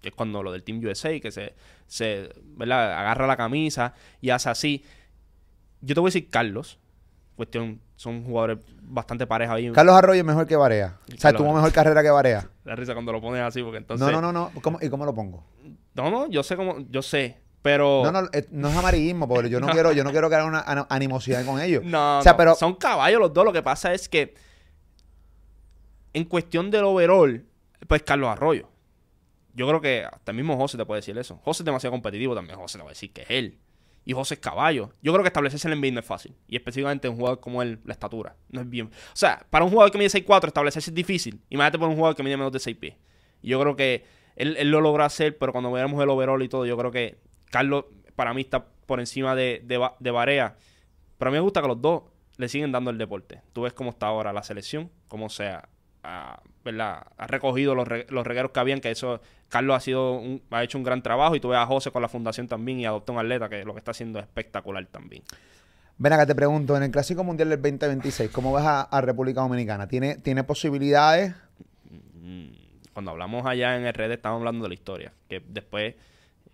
Que 0.00 0.08
es 0.08 0.14
cuando 0.16 0.42
lo 0.42 0.50
del 0.50 0.64
Team 0.64 0.84
USA, 0.84 1.20
que 1.20 1.30
se, 1.30 1.54
se 1.86 2.28
¿verdad? 2.42 2.92
agarra 2.98 3.28
la 3.28 3.36
camisa 3.36 3.94
y 4.20 4.30
hace 4.30 4.50
así. 4.50 4.84
Yo 5.82 5.94
te 5.94 6.00
voy 6.00 6.08
a 6.08 6.10
decir 6.10 6.30
Carlos. 6.30 6.80
Cuestión, 7.36 7.80
son 7.96 8.24
jugadores 8.24 8.58
bastante 8.82 9.26
parejos 9.26 9.56
ahí. 9.56 9.72
Carlos 9.72 9.94
Arroyo 9.94 10.20
es 10.20 10.26
mejor 10.26 10.46
que 10.46 10.54
Barea. 10.56 10.98
O 11.12 11.16
sea, 11.18 11.32
tuvo 11.32 11.52
mejor 11.54 11.72
carrera 11.72 12.02
que 12.02 12.10
Barea. 12.10 12.48
La 12.64 12.76
risa 12.76 12.92
cuando 12.92 13.10
lo 13.12 13.20
pones 13.20 13.40
así, 13.42 13.62
porque 13.62 13.78
entonces. 13.78 14.06
No, 14.06 14.12
no, 14.20 14.32
no, 14.32 14.50
no. 14.54 14.60
¿Cómo- 14.60 14.78
¿Y 14.82 14.88
cómo 14.90 15.04
lo 15.06 15.14
pongo? 15.14 15.44
No, 15.94 16.10
no, 16.10 16.28
yo 16.28 16.42
sé 16.42 16.56
cómo. 16.56 16.78
Yo 16.90 17.00
sé. 17.02 17.38
Pero. 17.62 18.02
No, 18.04 18.12
no, 18.12 18.28
eh, 18.32 18.46
no 18.50 18.68
es 18.68 18.76
amarillismo, 18.76 19.26
porque 19.28 19.48
yo 19.48 19.60
no 19.60 19.66
quiero, 19.72 19.92
yo 19.92 20.04
no 20.04 20.10
quiero 20.10 20.28
crear 20.28 20.44
una 20.44 20.62
animosidad 20.90 21.44
con 21.46 21.60
ellos. 21.60 21.82
No, 21.84 22.18
O 22.18 22.22
sea, 22.22 22.32
no, 22.32 22.36
pero- 22.38 22.54
son 22.54 22.74
caballos 22.74 23.20
los 23.20 23.32
dos. 23.32 23.44
Lo 23.44 23.52
que 23.52 23.62
pasa 23.62 23.94
es 23.94 24.08
que 24.08 24.34
en 26.12 26.24
cuestión 26.24 26.70
del 26.70 26.84
overall, 26.84 27.44
pues 27.88 28.02
Carlos 28.02 28.28
Arroyo. 28.30 28.68
Yo 29.54 29.66
creo 29.68 29.80
que 29.80 30.04
hasta 30.04 30.30
el 30.30 30.36
mismo 30.36 30.56
José 30.56 30.76
te 30.78 30.84
puede 30.86 31.00
decir 31.00 31.16
eso. 31.18 31.38
José 31.44 31.62
es 31.62 31.64
demasiado 31.66 31.92
competitivo 31.92 32.34
también. 32.34 32.58
José 32.58 32.78
te 32.78 32.84
va 32.84 32.90
a 32.90 32.92
decir 32.92 33.12
que 33.12 33.22
es 33.22 33.30
él. 33.30 33.58
Y 34.04 34.12
José 34.14 34.40
caballo. 34.40 34.92
Yo 35.00 35.12
creo 35.12 35.22
que 35.22 35.28
establecerse 35.28 35.68
en 35.68 35.72
el 35.72 35.80
NBA 35.80 35.92
no 35.92 36.00
es 36.00 36.06
fácil. 36.06 36.34
Y 36.48 36.56
específicamente 36.56 37.06
en 37.06 37.14
un 37.14 37.20
jugador 37.20 37.40
como 37.40 37.62
él, 37.62 37.80
la 37.84 37.92
estatura. 37.92 38.36
No 38.48 38.60
es 38.60 38.68
bien. 38.68 38.86
O 38.86 39.16
sea, 39.16 39.46
para 39.50 39.64
un 39.64 39.70
jugador 39.70 39.92
que 39.92 39.98
mide 39.98 40.08
6'4, 40.08 40.48
establecerse 40.48 40.90
es 40.90 40.94
difícil. 40.94 41.40
Imagínate 41.50 41.78
por 41.78 41.88
un 41.88 41.94
jugador 41.94 42.16
que 42.16 42.22
mide 42.22 42.36
menos 42.36 42.52
de 42.52 42.58
6 42.58 42.76
pies. 42.76 42.96
Yo 43.42 43.60
creo 43.60 43.76
que 43.76 44.04
él, 44.36 44.70
lo 44.70 44.80
logra 44.80 45.04
hacer, 45.04 45.38
pero 45.38 45.52
cuando 45.52 45.70
veamos 45.70 46.02
el 46.02 46.08
overall 46.08 46.42
y 46.42 46.48
todo, 46.48 46.66
yo 46.66 46.76
creo 46.76 46.90
que 46.90 47.18
Carlos, 47.50 47.84
para 48.16 48.34
mí, 48.34 48.42
está 48.42 48.66
por 48.86 48.98
encima 48.98 49.34
de, 49.34 49.62
de, 49.64 49.88
de 50.00 50.10
Barea. 50.10 50.56
Pero 51.18 51.28
a 51.28 51.32
mí 51.32 51.36
me 51.36 51.42
gusta 51.42 51.62
que 51.62 51.68
los 51.68 51.80
dos 51.80 52.02
le 52.38 52.48
siguen 52.48 52.72
dando 52.72 52.90
el 52.90 52.98
deporte. 52.98 53.42
Tú 53.52 53.62
ves 53.62 53.72
cómo 53.72 53.90
está 53.90 54.06
ahora 54.06 54.32
la 54.32 54.42
selección, 54.42 54.90
cómo 55.06 55.28
se 55.28 55.52
ha, 56.02 56.40
¿verdad? 56.64 57.06
ha 57.16 57.26
recogido 57.26 57.74
los, 57.74 57.88
los 58.08 58.26
regueros 58.26 58.52
que 58.52 58.60
habían, 58.60 58.80
que 58.80 58.90
eso 58.90 59.20
Carlos 59.48 59.76
ha 59.76 59.80
sido 59.80 60.20
ha 60.50 60.64
hecho 60.64 60.78
un 60.78 60.84
gran 60.84 61.02
trabajo 61.02 61.36
y 61.36 61.40
tú 61.40 61.48
ves 61.48 61.58
a 61.58 61.66
José 61.66 61.90
con 61.90 62.02
la 62.02 62.08
fundación 62.08 62.48
también 62.48 62.80
y 62.80 62.86
adoptó 62.86 63.12
un 63.12 63.18
atleta 63.18 63.48
que 63.48 63.64
lo 63.64 63.74
que 63.74 63.78
está 63.78 63.90
haciendo 63.90 64.18
es 64.18 64.24
espectacular 64.24 64.84
también. 64.86 65.22
Ven 65.98 66.12
acá, 66.12 66.26
te 66.26 66.34
pregunto, 66.34 66.76
en 66.76 66.84
el 66.84 66.90
Clásico 66.90 67.22
Mundial 67.22 67.50
del 67.50 67.60
2026, 67.60 68.30
¿cómo 68.30 68.52
ves 68.52 68.64
a, 68.66 69.00
República 69.02 69.42
Dominicana? 69.42 69.86
¿Tiene, 69.86 70.16
¿Tiene 70.16 70.42
posibilidades? 70.42 71.34
Mm, 72.14 72.48
cuando 72.92 73.10
hablamos 73.10 73.46
allá 73.46 73.76
en 73.76 73.86
el 73.86 73.94
red 73.94 74.10
estamos 74.10 74.38
hablando 74.38 74.64
de 74.64 74.70
la 74.70 74.74
historia, 74.74 75.12
que 75.28 75.42
después 75.46 75.94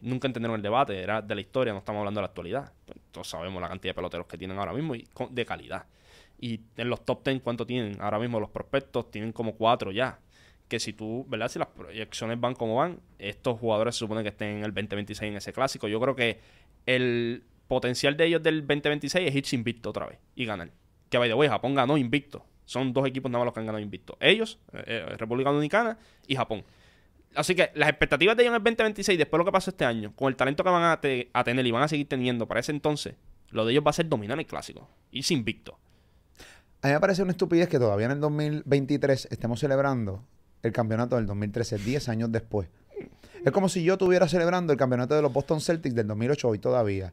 nunca 0.00 0.26
entendieron 0.26 0.56
el 0.56 0.62
debate, 0.62 1.00
era 1.00 1.22
de 1.22 1.34
la 1.34 1.40
historia, 1.40 1.72
no 1.72 1.78
estamos 1.78 2.00
hablando 2.00 2.18
de 2.18 2.22
la 2.22 2.28
actualidad. 2.28 2.72
Pues, 2.84 2.98
todos 3.12 3.28
sabemos 3.28 3.62
la 3.62 3.68
cantidad 3.68 3.90
de 3.90 3.94
peloteros 3.94 4.26
que 4.26 4.36
tienen 4.36 4.58
ahora 4.58 4.72
mismo 4.72 4.94
y 4.94 5.08
de 5.30 5.46
calidad. 5.46 5.84
Y 6.38 6.60
en 6.76 6.88
los 6.88 7.04
top 7.04 7.24
10, 7.24 7.42
¿cuánto 7.42 7.66
tienen? 7.66 8.00
Ahora 8.00 8.18
mismo 8.18 8.38
los 8.38 8.50
prospectos 8.50 9.10
tienen 9.10 9.32
como 9.32 9.54
cuatro 9.56 9.90
ya. 9.90 10.20
Que 10.68 10.78
si 10.78 10.92
tú, 10.92 11.26
¿verdad? 11.28 11.48
Si 11.48 11.58
las 11.58 11.68
proyecciones 11.68 12.38
van 12.38 12.54
como 12.54 12.76
van, 12.76 13.00
estos 13.18 13.58
jugadores 13.58 13.94
se 13.94 14.00
supone 14.00 14.22
que 14.22 14.28
estén 14.28 14.58
en 14.58 14.64
el 14.64 14.74
2026 14.74 15.30
en 15.30 15.36
ese 15.36 15.52
clásico. 15.52 15.88
Yo 15.88 16.00
creo 16.00 16.14
que 16.14 16.40
el 16.86 17.42
potencial 17.66 18.16
de 18.16 18.26
ellos 18.26 18.42
del 18.42 18.60
2026 18.66 19.28
es 19.28 19.34
irse 19.34 19.56
invicto 19.56 19.90
otra 19.90 20.06
vez 20.06 20.18
y 20.34 20.44
ganar. 20.44 20.70
Que 21.10 21.18
vaya 21.18 21.34
de 21.34 21.48
Japón 21.48 21.74
ganó 21.74 21.96
invicto. 21.96 22.44
Son 22.64 22.92
dos 22.92 23.06
equipos 23.06 23.30
nada 23.30 23.40
más 23.40 23.46
los 23.46 23.54
que 23.54 23.60
han 23.60 23.66
ganado 23.66 23.82
invicto. 23.82 24.16
Ellos, 24.20 24.58
eh, 24.74 24.84
eh, 24.86 25.16
República 25.16 25.50
Dominicana 25.50 25.98
y 26.26 26.36
Japón. 26.36 26.64
Así 27.34 27.54
que 27.54 27.70
las 27.74 27.88
expectativas 27.88 28.36
de 28.36 28.42
ellos 28.42 28.52
en 28.52 28.56
el 28.56 28.64
2026, 28.64 29.18
después 29.18 29.38
de 29.38 29.38
lo 29.38 29.44
que 29.46 29.52
pasó 29.52 29.70
este 29.70 29.84
año, 29.84 30.12
con 30.14 30.28
el 30.28 30.36
talento 30.36 30.64
que 30.64 30.70
van 30.70 30.82
a, 30.82 30.92
a, 30.92 31.44
tener 31.44 31.66
y 31.66 31.70
van 31.70 31.82
a 31.82 31.88
seguir 31.88 32.08
teniendo 32.08 32.46
para 32.46 32.60
ese 32.60 32.72
entonces, 32.72 33.14
lo 33.50 33.64
de 33.64 33.72
ellos 33.72 33.84
va 33.86 33.90
a 33.90 33.94
ser 33.94 34.08
dominar 34.08 34.38
el 34.38 34.46
clásico. 34.46 34.88
Irse 35.12 35.34
invicto. 35.34 35.78
A 36.80 36.86
mí 36.86 36.92
me 36.92 37.00
parece 37.00 37.22
una 37.22 37.32
estupidez 37.32 37.68
que 37.68 37.80
todavía 37.80 38.06
en 38.06 38.12
el 38.12 38.20
2023 38.20 39.28
estemos 39.32 39.58
celebrando 39.58 40.22
el 40.62 40.72
campeonato 40.72 41.16
del 41.16 41.26
2013, 41.26 41.76
10 41.78 42.08
años 42.08 42.30
después. 42.30 42.68
Es 43.44 43.50
como 43.50 43.68
si 43.68 43.82
yo 43.82 43.94
estuviera 43.94 44.28
celebrando 44.28 44.72
el 44.72 44.78
campeonato 44.78 45.16
de 45.16 45.22
los 45.22 45.32
Boston 45.32 45.60
Celtics 45.60 45.96
del 45.96 46.06
2008 46.06 46.48
hoy 46.48 46.58
todavía. 46.60 47.12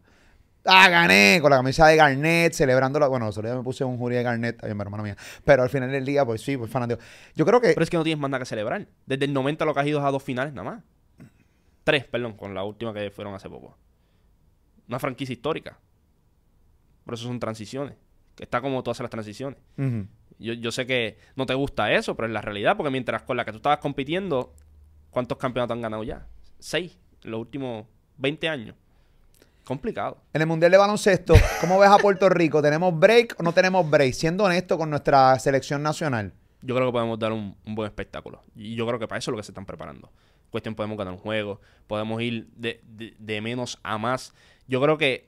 ¡Ah, 0.65 0.87
gané! 0.89 1.39
Con 1.41 1.49
la 1.49 1.57
camisa 1.57 1.87
de 1.87 1.95
Garnett, 1.95 2.53
celebrando 2.53 2.99
la... 2.99 3.07
Bueno, 3.07 3.31
solo 3.31 3.55
me 3.55 3.63
puse 3.63 3.83
un 3.83 3.97
jury 3.97 4.15
de 4.15 4.23
Garnett, 4.23 4.63
ay, 4.63 4.73
mi 4.75 4.81
hermana 4.81 5.01
mía. 5.01 5.17
Pero 5.43 5.63
al 5.63 5.69
final 5.69 5.91
del 5.91 6.05
día, 6.05 6.23
pues 6.25 6.41
sí, 6.41 6.57
pues 6.57 6.69
fanático. 6.69 6.99
Yo 7.35 7.45
creo 7.45 7.59
que... 7.59 7.69
Pero 7.69 7.83
es 7.83 7.89
que 7.89 7.97
no 7.97 8.03
tienes 8.03 8.19
más 8.19 8.29
nada 8.29 8.39
que 8.39 8.45
celebrar. 8.45 8.87
Desde 9.07 9.25
el 9.25 9.33
90 9.33 9.65
lo 9.65 9.73
que 9.73 9.79
has 9.79 9.87
ido 9.87 10.05
a 10.05 10.11
dos 10.11 10.21
finales 10.21 10.53
nada 10.53 10.71
más. 10.71 10.83
Tres, 11.83 12.05
perdón, 12.05 12.33
con 12.33 12.53
la 12.53 12.63
última 12.63 12.93
que 12.93 13.09
fueron 13.09 13.33
hace 13.33 13.49
poco. 13.49 13.77
Una 14.87 14.99
franquicia 14.99 15.33
histórica. 15.33 15.79
Por 17.03 17.15
eso 17.15 17.25
son 17.25 17.39
transiciones 17.39 17.95
está 18.39 18.61
como 18.61 18.83
tú 18.83 18.91
haces 18.91 19.01
las 19.01 19.11
transiciones. 19.11 19.59
yo, 19.77 20.53
yo, 20.53 20.71
sé 20.71 20.85
que 20.85 21.17
no 21.35 21.45
te 21.45 21.53
gusta 21.53 21.91
eso, 21.93 22.15
pero 22.15 22.27
es 22.27 22.33
la 22.33 22.41
realidad, 22.41 22.77
porque 22.77 22.91
mientras 22.91 23.23
con 23.23 23.37
la 23.37 23.45
que 23.45 23.51
tú 23.51 23.57
estabas 23.57 23.79
compitiendo, 23.79 24.53
¿cuántos 25.09 25.37
campeonatos 25.37 25.75
han 25.75 25.81
ganado 25.81 26.03
ya? 26.03 26.27
Seis, 26.59 26.97
en 27.23 27.31
los 27.31 27.39
últimos 27.39 27.85
20 28.17 28.49
años. 28.49 28.75
Complicado. 29.63 30.17
En 30.31 30.41
el 30.41 30.47
Mundial 30.47 30.71
de 30.71 30.77
Baloncesto, 30.77 31.33
¿cómo 31.59 31.79
ves 31.79 31.89
a 31.89 31.97
Puerto 31.97 32.29
Rico? 32.29 32.61
¿Tenemos 32.61 32.97
break 32.97 33.35
o 33.39 33.43
no 33.43 33.51
tenemos 33.51 33.89
break? 33.89 34.13
Siendo 34.13 34.43
honesto 34.43 34.77
con 34.77 34.91
nuestra 34.91 35.37
selección 35.39 35.81
nacional. 35.81 36.33
Yo 36.61 36.75
creo 36.75 36.87
que 36.87 36.93
podemos 36.93 37.17
dar 37.17 37.31
un, 37.31 37.55
buen 37.65 37.87
espectáculo. 37.87 38.43
Y 38.55 38.75
yo 38.75 38.85
creo 38.85 38.99
que 38.99 39.07
para 39.07 39.17
eso 39.17 39.31
es 39.31 39.33
lo 39.33 39.37
que 39.37 39.43
se 39.43 39.51
están 39.51 39.65
preparando. 39.65 40.11
Cuestión, 40.51 40.75
podemos 40.75 40.97
ganar 40.97 41.13
un 41.13 41.19
juego, 41.19 41.61
podemos 41.87 42.21
ir 42.21 42.47
de, 42.55 42.79
de 43.17 43.41
menos 43.41 43.79
a 43.81 43.97
más. 43.97 44.33
Yo 44.67 44.79
creo 44.81 44.97
que 44.97 45.27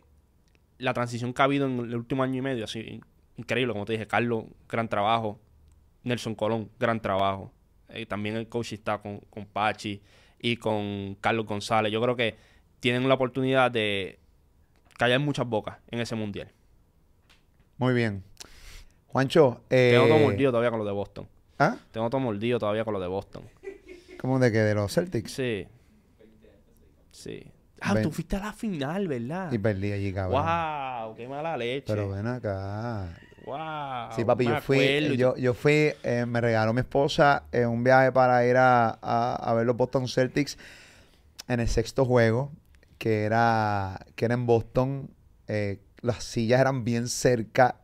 la 0.78 0.94
transición 0.94 1.34
que 1.34 1.42
ha 1.42 1.46
habido 1.46 1.66
en 1.66 1.80
el 1.80 1.96
último 1.96 2.24
año 2.24 2.38
y 2.38 2.42
medio, 2.42 2.66
así 2.66 3.02
increíble, 3.38 3.74
como 3.74 3.86
te 3.86 3.94
dije, 3.94 4.08
Carlos, 4.08 4.46
gran 4.68 4.90
trabajo, 4.90 5.40
Nelson 6.04 6.36
Colón, 6.36 6.70
gran 6.80 7.02
trabajo. 7.02 7.52
Eh, 7.90 8.06
también 8.06 8.36
el 8.36 8.48
coach 8.48 8.74
está 8.74 8.98
con, 8.98 9.20
con 9.30 9.46
Pachi 9.46 10.02
y 10.40 10.58
con 10.58 11.16
Carlos 11.22 11.46
González. 11.46 11.92
Yo 11.92 12.02
creo 12.02 12.16
que 12.16 12.36
tienen 12.80 13.08
la 13.08 13.16
oportunidad 13.16 13.72
de 13.72 14.20
callar 14.98 15.20
muchas 15.20 15.48
bocas 15.48 15.78
en 15.90 16.00
ese 16.00 16.16
mundial. 16.16 16.52
Muy 17.78 17.94
bien. 17.94 18.24
Juancho, 19.08 19.62
eh... 19.70 19.92
Tengo 19.94 20.08
todo 20.08 20.20
mordido 20.20 20.52
todavía 20.52 20.72
con 20.72 20.80
lo 20.80 20.86
de 20.86 20.92
Boston. 20.92 21.28
¿Ah? 21.60 21.78
Tengo 21.92 22.10
todo 22.10 22.22
mordido 22.22 22.60
todavía 22.60 22.84
con 22.84 22.94
lo 22.94 23.00
de 23.00 23.08
Boston. 23.08 23.44
¿Cómo 24.20 24.40
de 24.40 24.52
qué? 24.52 24.60
¿De 24.60 24.76
los 24.76 24.94
Celtics? 24.94 25.32
Sí. 25.32 25.68
Sí. 27.12 27.52
Ah, 27.82 27.96
tú 28.02 28.12
fuiste 28.12 28.36
a 28.36 28.40
la 28.40 28.54
final, 28.54 29.08
¿verdad? 29.08 29.52
Y 29.52 29.58
perdí 29.58 29.92
allí, 29.92 30.14
cabrón. 30.14 30.44
¡Wow! 30.44 31.16
¡Qué 31.16 31.28
mala 31.28 31.58
leche! 31.58 31.86
Pero 31.88 32.10
ven 32.10 32.28
acá. 32.28 33.10
¡Wow! 33.46 34.12
Sí, 34.16 34.26
papi, 34.26 34.46
yo 34.46 34.62
fui, 34.62 35.16
yo, 35.16 35.38
yo 35.38 35.54
fui, 35.54 35.94
eh, 36.04 36.26
me 36.28 36.42
regaló 36.42 36.74
mi 36.74 36.82
esposa 36.82 37.44
en 37.52 37.70
un 37.70 37.84
viaje 37.84 38.12
para 38.12 38.46
ir 38.46 38.58
a, 38.58 38.90
a, 38.90 39.54
ver 39.54 39.66
los 39.66 39.78
Boston 39.78 40.08
Celtics 40.08 40.58
en 41.48 41.60
el 41.60 41.68
sexto 41.68 42.04
juego, 42.04 42.52
que 42.98 43.24
era, 43.24 44.06
que 44.16 44.26
era 44.26 44.34
en 44.34 44.46
Boston. 44.46 45.10
Eh, 45.48 45.80
las 46.02 46.24
sillas 46.24 46.60
eran 46.60 46.84
bien 46.84 47.08
cerca 47.08 47.80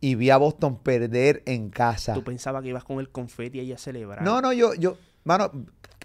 y 0.00 0.14
vi 0.14 0.30
a 0.30 0.36
Boston 0.36 0.78
perder 0.78 1.42
en 1.46 1.70
casa. 1.70 2.14
¿Tú 2.14 2.24
pensabas 2.24 2.62
que 2.62 2.68
ibas 2.68 2.84
con 2.84 3.00
el 3.00 3.08
confeti 3.10 3.60
ahí 3.60 3.72
a 3.72 3.78
celebrar? 3.78 4.22
No, 4.22 4.40
no, 4.40 4.52
yo, 4.52 4.74
yo, 4.74 4.96
mano, 5.24 5.50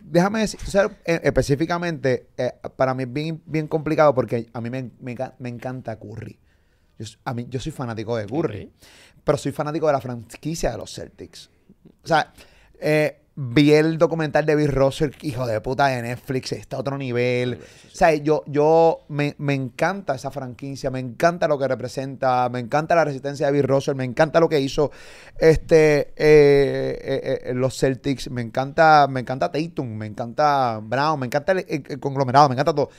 déjame 0.01 0.39
decir, 0.39 0.59
eh, 1.05 1.21
específicamente, 1.23 2.29
eh, 2.37 2.53
para 2.75 2.93
mí 2.93 3.03
es 3.03 3.13
bien, 3.13 3.41
bien 3.45 3.67
complicado 3.67 4.13
porque 4.13 4.47
a 4.53 4.61
mí 4.61 4.69
me, 4.69 5.49
encanta 5.49 5.97
Curry. 5.97 6.39
Yo, 6.99 7.05
a 7.25 7.33
mí, 7.33 7.45
yo 7.49 7.59
soy 7.59 7.71
fanático 7.71 8.15
de 8.17 8.25
Curry, 8.25 8.71
pero 9.23 9.37
soy 9.37 9.51
fanático 9.51 9.87
de 9.87 9.93
la 9.93 10.01
franquicia 10.01 10.71
de 10.71 10.77
los 10.77 10.93
Celtics. 10.93 11.49
O 12.03 12.07
sea, 12.07 12.33
eh, 12.79 13.21
vi 13.39 13.71
el 13.71 13.99
documental 13.99 14.47
de 14.47 14.55
Bill 14.55 14.71
Russell, 14.71 15.11
hijo 15.21 15.45
de 15.45 15.61
puta 15.61 15.85
de 15.87 16.01
Netflix, 16.01 16.53
está 16.53 16.77
a 16.77 16.79
otro 16.79 16.97
nivel. 16.97 17.59
O 17.85 17.95
sea, 17.95 18.11
yo, 18.15 18.43
yo 18.47 19.01
me, 19.09 19.35
encanta 19.53 20.15
esa 20.15 20.31
franquicia, 20.31 20.89
me 20.89 20.99
encanta 20.99 21.47
lo 21.47 21.59
que 21.59 21.67
representa, 21.67 22.49
me 22.49 22.59
encanta 22.59 22.95
la 22.95 23.05
resistencia 23.05 23.45
de 23.45 23.51
Bill 23.51 23.67
Russell, 23.67 23.93
me 23.93 24.05
encanta 24.05 24.39
lo 24.39 24.49
que 24.49 24.59
hizo 24.59 24.89
este 25.37 26.13
eh, 26.15 26.97
eh, 26.99 27.41
eh, 27.45 27.53
los 27.53 27.77
Celtics, 27.77 28.31
me 28.31 28.41
encanta, 28.41 29.07
me 29.07 29.19
encanta 29.19 29.51
Tatum, 29.51 29.87
me 29.87 30.07
encanta 30.07 30.79
Brown, 30.81 31.19
me 31.19 31.27
encanta 31.27 31.51
el, 31.51 31.99
conglomerado, 31.99 32.49
me 32.49 32.53
encanta 32.53 32.73
todo. 32.73 32.89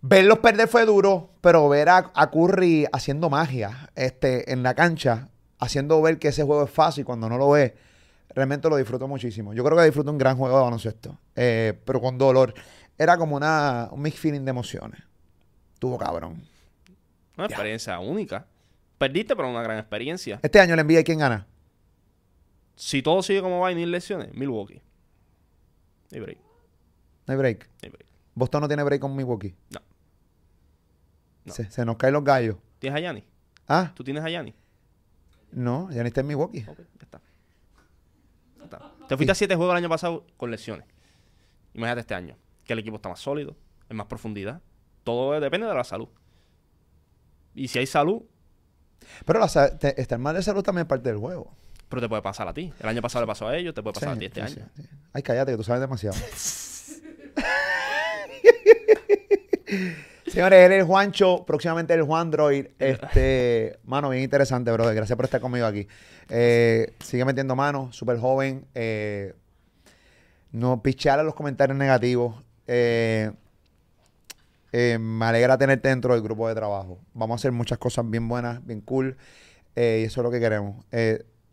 Verlos 0.00 0.40
perder 0.40 0.66
fue 0.66 0.84
duro, 0.84 1.30
pero 1.40 1.68
ver 1.68 1.88
a, 1.88 2.10
a, 2.16 2.30
Curry 2.32 2.86
haciendo 2.92 3.30
magia 3.30 3.90
este, 3.94 4.52
en 4.52 4.64
la 4.64 4.74
cancha, 4.74 5.28
haciendo 5.60 6.02
ver 6.02 6.18
que 6.18 6.28
ese 6.28 6.42
juego 6.42 6.64
es 6.64 6.70
fácil 6.70 7.04
cuando 7.04 7.28
no 7.28 7.38
lo 7.38 7.50
ve 7.50 7.91
realmente 8.34 8.68
lo 8.68 8.76
disfruto 8.76 9.06
muchísimo. 9.08 9.54
Yo 9.54 9.64
creo 9.64 9.76
que 9.78 9.84
disfruto 9.84 10.10
un 10.10 10.18
gran 10.18 10.36
juego 10.36 10.56
de 10.56 10.64
baloncesto, 10.64 11.18
eh, 11.36 11.78
pero 11.84 12.00
con 12.00 12.18
dolor. 12.18 12.54
Era 12.98 13.16
como 13.16 13.36
una, 13.36 13.88
un 13.90 14.02
mix 14.02 14.18
feeling 14.18 14.42
de 14.42 14.50
emociones. 14.50 15.00
Tuvo 15.78 15.98
cabrón. 15.98 16.42
Una 17.36 17.46
experiencia 17.46 17.98
única. 17.98 18.46
Perdiste, 18.98 19.34
pero 19.34 19.50
una 19.50 19.62
gran 19.62 19.78
experiencia. 19.78 20.38
Este 20.42 20.60
año 20.60 20.76
le 20.76 20.82
envía 20.82 21.02
quién 21.02 21.18
gana. 21.18 21.46
Si 22.76 23.02
todo 23.02 23.22
sigue 23.22 23.42
como 23.42 23.60
va 23.60 23.72
y 23.72 23.74
ni 23.74 23.86
lesiones, 23.86 24.32
Milwaukee. 24.34 24.80
No 26.10 26.16
hay 26.16 26.20
break. 26.20 26.38
No 27.26 27.32
hay 27.32 27.36
break. 27.36 27.64
No 27.64 27.78
hay 27.82 27.90
break. 27.90 28.06
Boston 28.34 28.60
no 28.62 28.68
tiene 28.68 28.82
break 28.82 29.00
con 29.00 29.14
Milwaukee. 29.14 29.54
No. 29.70 29.80
Se, 31.52 31.84
nos 31.84 31.96
caen 31.96 32.14
los 32.14 32.24
gallos. 32.24 32.56
¿Tienes 32.78 32.98
a 32.98 33.00
Yanni? 33.00 33.24
¿Ah? 33.68 33.92
¿Tú 33.94 34.04
tienes 34.04 34.22
a 34.22 34.30
Yanni? 34.30 34.54
No, 35.50 35.90
Yanni 35.90 36.08
está 36.08 36.20
en 36.20 36.28
Milwaukee. 36.28 36.64
Ok, 36.68 36.78
ya 36.78 37.02
está. 37.02 37.20
Te 39.12 39.16
fuiste 39.18 39.32
a 39.32 39.34
siete 39.34 39.56
juegos 39.56 39.74
el 39.74 39.76
año 39.76 39.90
pasado 39.90 40.24
con 40.38 40.50
lesiones. 40.50 40.86
Imagínate 41.74 42.00
este 42.00 42.14
año, 42.14 42.38
que 42.64 42.72
el 42.72 42.78
equipo 42.78 42.96
está 42.96 43.10
más 43.10 43.20
sólido, 43.20 43.58
en 43.90 43.98
más 43.98 44.06
profundidad. 44.06 44.62
Todo 45.04 45.38
depende 45.38 45.66
de 45.66 45.74
la 45.74 45.84
salud. 45.84 46.08
Y 47.54 47.68
si 47.68 47.78
hay 47.78 47.84
salud. 47.84 48.22
Pero 49.26 49.38
la, 49.38 49.44
estar 49.44 50.18
mal 50.18 50.34
de 50.34 50.42
salud 50.42 50.62
también 50.62 50.86
es 50.86 50.88
parte 50.88 51.10
del 51.10 51.18
juego. 51.18 51.54
Pero 51.90 52.00
te 52.00 52.08
puede 52.08 52.22
pasar 52.22 52.48
a 52.48 52.54
ti. 52.54 52.72
El 52.80 52.88
año 52.88 53.02
pasado 53.02 53.24
le 53.24 53.26
pasó 53.26 53.48
a 53.48 53.54
ellos, 53.54 53.74
te 53.74 53.82
puede 53.82 53.92
pasar 53.92 54.14
a 54.14 54.18
ti 54.18 54.24
este 54.24 54.40
año. 54.40 54.66
Ay, 55.12 55.22
cállate, 55.22 55.52
que 55.52 55.58
tú 55.58 55.62
sabes 55.62 55.82
demasiado. 55.82 56.16
Señores, 60.32 60.64
él 60.64 60.72
es 60.72 60.86
Juancho, 60.86 61.44
próximamente 61.44 61.92
el 61.92 62.04
Juan 62.04 62.30
Droid. 62.30 62.68
Este, 62.78 63.78
mano, 63.84 64.08
bien 64.08 64.22
interesante, 64.22 64.72
brother. 64.72 64.94
Gracias 64.94 65.14
por 65.14 65.26
estar 65.26 65.42
conmigo 65.42 65.66
aquí. 65.66 65.86
Eh, 66.30 66.94
sigue 67.04 67.26
metiendo 67.26 67.54
mano, 67.54 67.92
súper 67.92 68.18
joven. 68.18 68.64
Eh, 68.74 69.34
no 70.50 70.82
pichear 70.82 71.18
a 71.18 71.22
los 71.22 71.34
comentarios 71.34 71.76
negativos. 71.76 72.42
Eh, 72.66 73.30
me 74.72 75.26
alegra 75.26 75.58
tenerte 75.58 75.90
dentro 75.90 76.14
del 76.14 76.22
grupo 76.22 76.48
de 76.48 76.54
trabajo. 76.54 76.98
Vamos 77.12 77.34
a 77.34 77.36
hacer 77.38 77.52
muchas 77.52 77.76
cosas 77.76 78.08
bien 78.08 78.26
buenas, 78.26 78.64
bien 78.64 78.80
cool. 78.80 79.18
Y 79.76 80.04
eso 80.04 80.22
es 80.22 80.24
lo 80.24 80.30
que 80.30 80.40
queremos. 80.40 80.82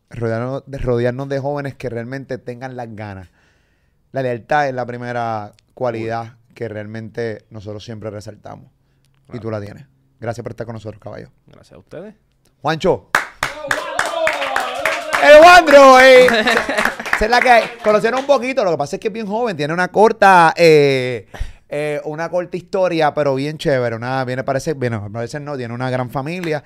Rodearnos, 0.10 0.64
de, 0.68 0.78
rodearnos 0.78 1.28
de 1.28 1.40
jóvenes 1.40 1.76
que 1.76 1.90
realmente 1.90 2.38
tengan 2.38 2.78
las 2.78 2.96
ganas. 2.96 3.28
La 4.14 4.22
lealtad 4.22 4.70
es 4.70 4.74
la 4.74 4.86
primera 4.86 5.52
cualidad 5.74 6.39
que 6.60 6.68
realmente 6.68 7.46
nosotros 7.52 7.82
siempre 7.82 8.10
resaltamos. 8.10 8.70
Y 9.32 9.40
tú 9.40 9.50
la 9.50 9.62
tienes. 9.62 9.86
Gracias 10.20 10.44
por 10.44 10.52
estar 10.52 10.66
con 10.66 10.74
nosotros, 10.74 11.02
caballo. 11.02 11.30
Gracias 11.48 11.72
a 11.72 11.78
ustedes. 11.78 12.16
Juancho. 12.62 13.12
¡El 15.24 15.42
Wandro! 15.42 16.02
Eh. 16.02 16.28
Es 17.22 17.30
la 17.30 17.40
que 17.40 17.82
conocieron 17.82 18.20
un 18.20 18.26
poquito. 18.26 18.66
Lo 18.66 18.72
que 18.72 18.78
pasa 18.78 18.98
es 18.98 19.00
que 19.00 19.08
es 19.08 19.14
bien 19.14 19.26
joven. 19.26 19.56
Tiene 19.56 19.74
una 19.74 19.88
corta... 19.88 20.54
Eh, 20.58 21.28
eh, 21.70 22.02
una 22.04 22.30
corta 22.30 22.58
historia, 22.58 23.14
pero 23.14 23.36
bien 23.36 23.58
chévere. 23.58 23.96
Una, 23.96 24.26
viene, 24.26 24.44
parece, 24.44 24.74
bueno, 24.74 25.10
parece 25.14 25.40
no, 25.40 25.56
tiene 25.56 25.74
una 25.74 25.90
gran 25.90 26.10
familia 26.10 26.62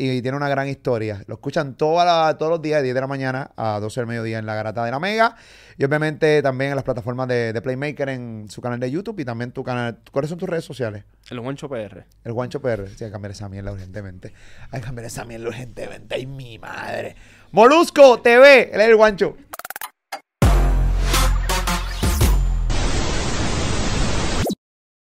y 0.00 0.22
tiene 0.22 0.36
una 0.36 0.48
gran 0.48 0.68
historia. 0.68 1.24
Lo 1.26 1.34
escuchan 1.34 1.74
toda 1.74 2.38
todos 2.38 2.52
los 2.52 2.62
días, 2.62 2.78
de 2.78 2.84
10 2.84 2.94
de 2.94 3.00
la 3.00 3.08
mañana 3.08 3.50
a 3.56 3.80
12 3.80 4.00
del 4.00 4.06
mediodía 4.06 4.38
en 4.38 4.46
la 4.46 4.54
Garata 4.54 4.84
de 4.84 4.92
la 4.92 5.00
Mega. 5.00 5.34
Y 5.76 5.84
obviamente 5.84 6.40
también 6.40 6.70
en 6.70 6.76
las 6.76 6.84
plataformas 6.84 7.26
de, 7.26 7.60
Playmaker 7.60 8.08
en 8.08 8.46
su 8.48 8.60
canal 8.60 8.78
de 8.78 8.90
YouTube 8.92 9.18
y 9.18 9.24
también 9.24 9.50
tu 9.50 9.64
canal. 9.64 9.98
¿Cuáles 10.12 10.28
son 10.28 10.38
tus 10.38 10.48
redes 10.48 10.64
sociales? 10.64 11.02
El 11.30 11.40
Guancho 11.40 11.68
PR. 11.68 12.04
El 12.24 12.32
Guancho 12.32 12.62
PR. 12.62 12.86
Sí, 12.88 13.04
hay 13.04 13.10
que 13.10 13.12
cambiar 13.12 13.32
esa 13.32 13.48
mierda 13.48 13.72
urgentemente. 13.72 14.32
Hay 14.70 14.80
que 14.80 14.86
cambiar 14.86 15.06
esa 15.06 15.24
mierda 15.24 15.48
urgentemente. 15.48 16.14
¡Ay, 16.14 16.26
mi 16.26 16.60
madre! 16.60 17.16
Molusco 17.50 18.20
TV. 18.20 18.70
Él 18.72 18.80
es 18.80 18.88
el 18.88 18.96
Guancho. 18.96 19.36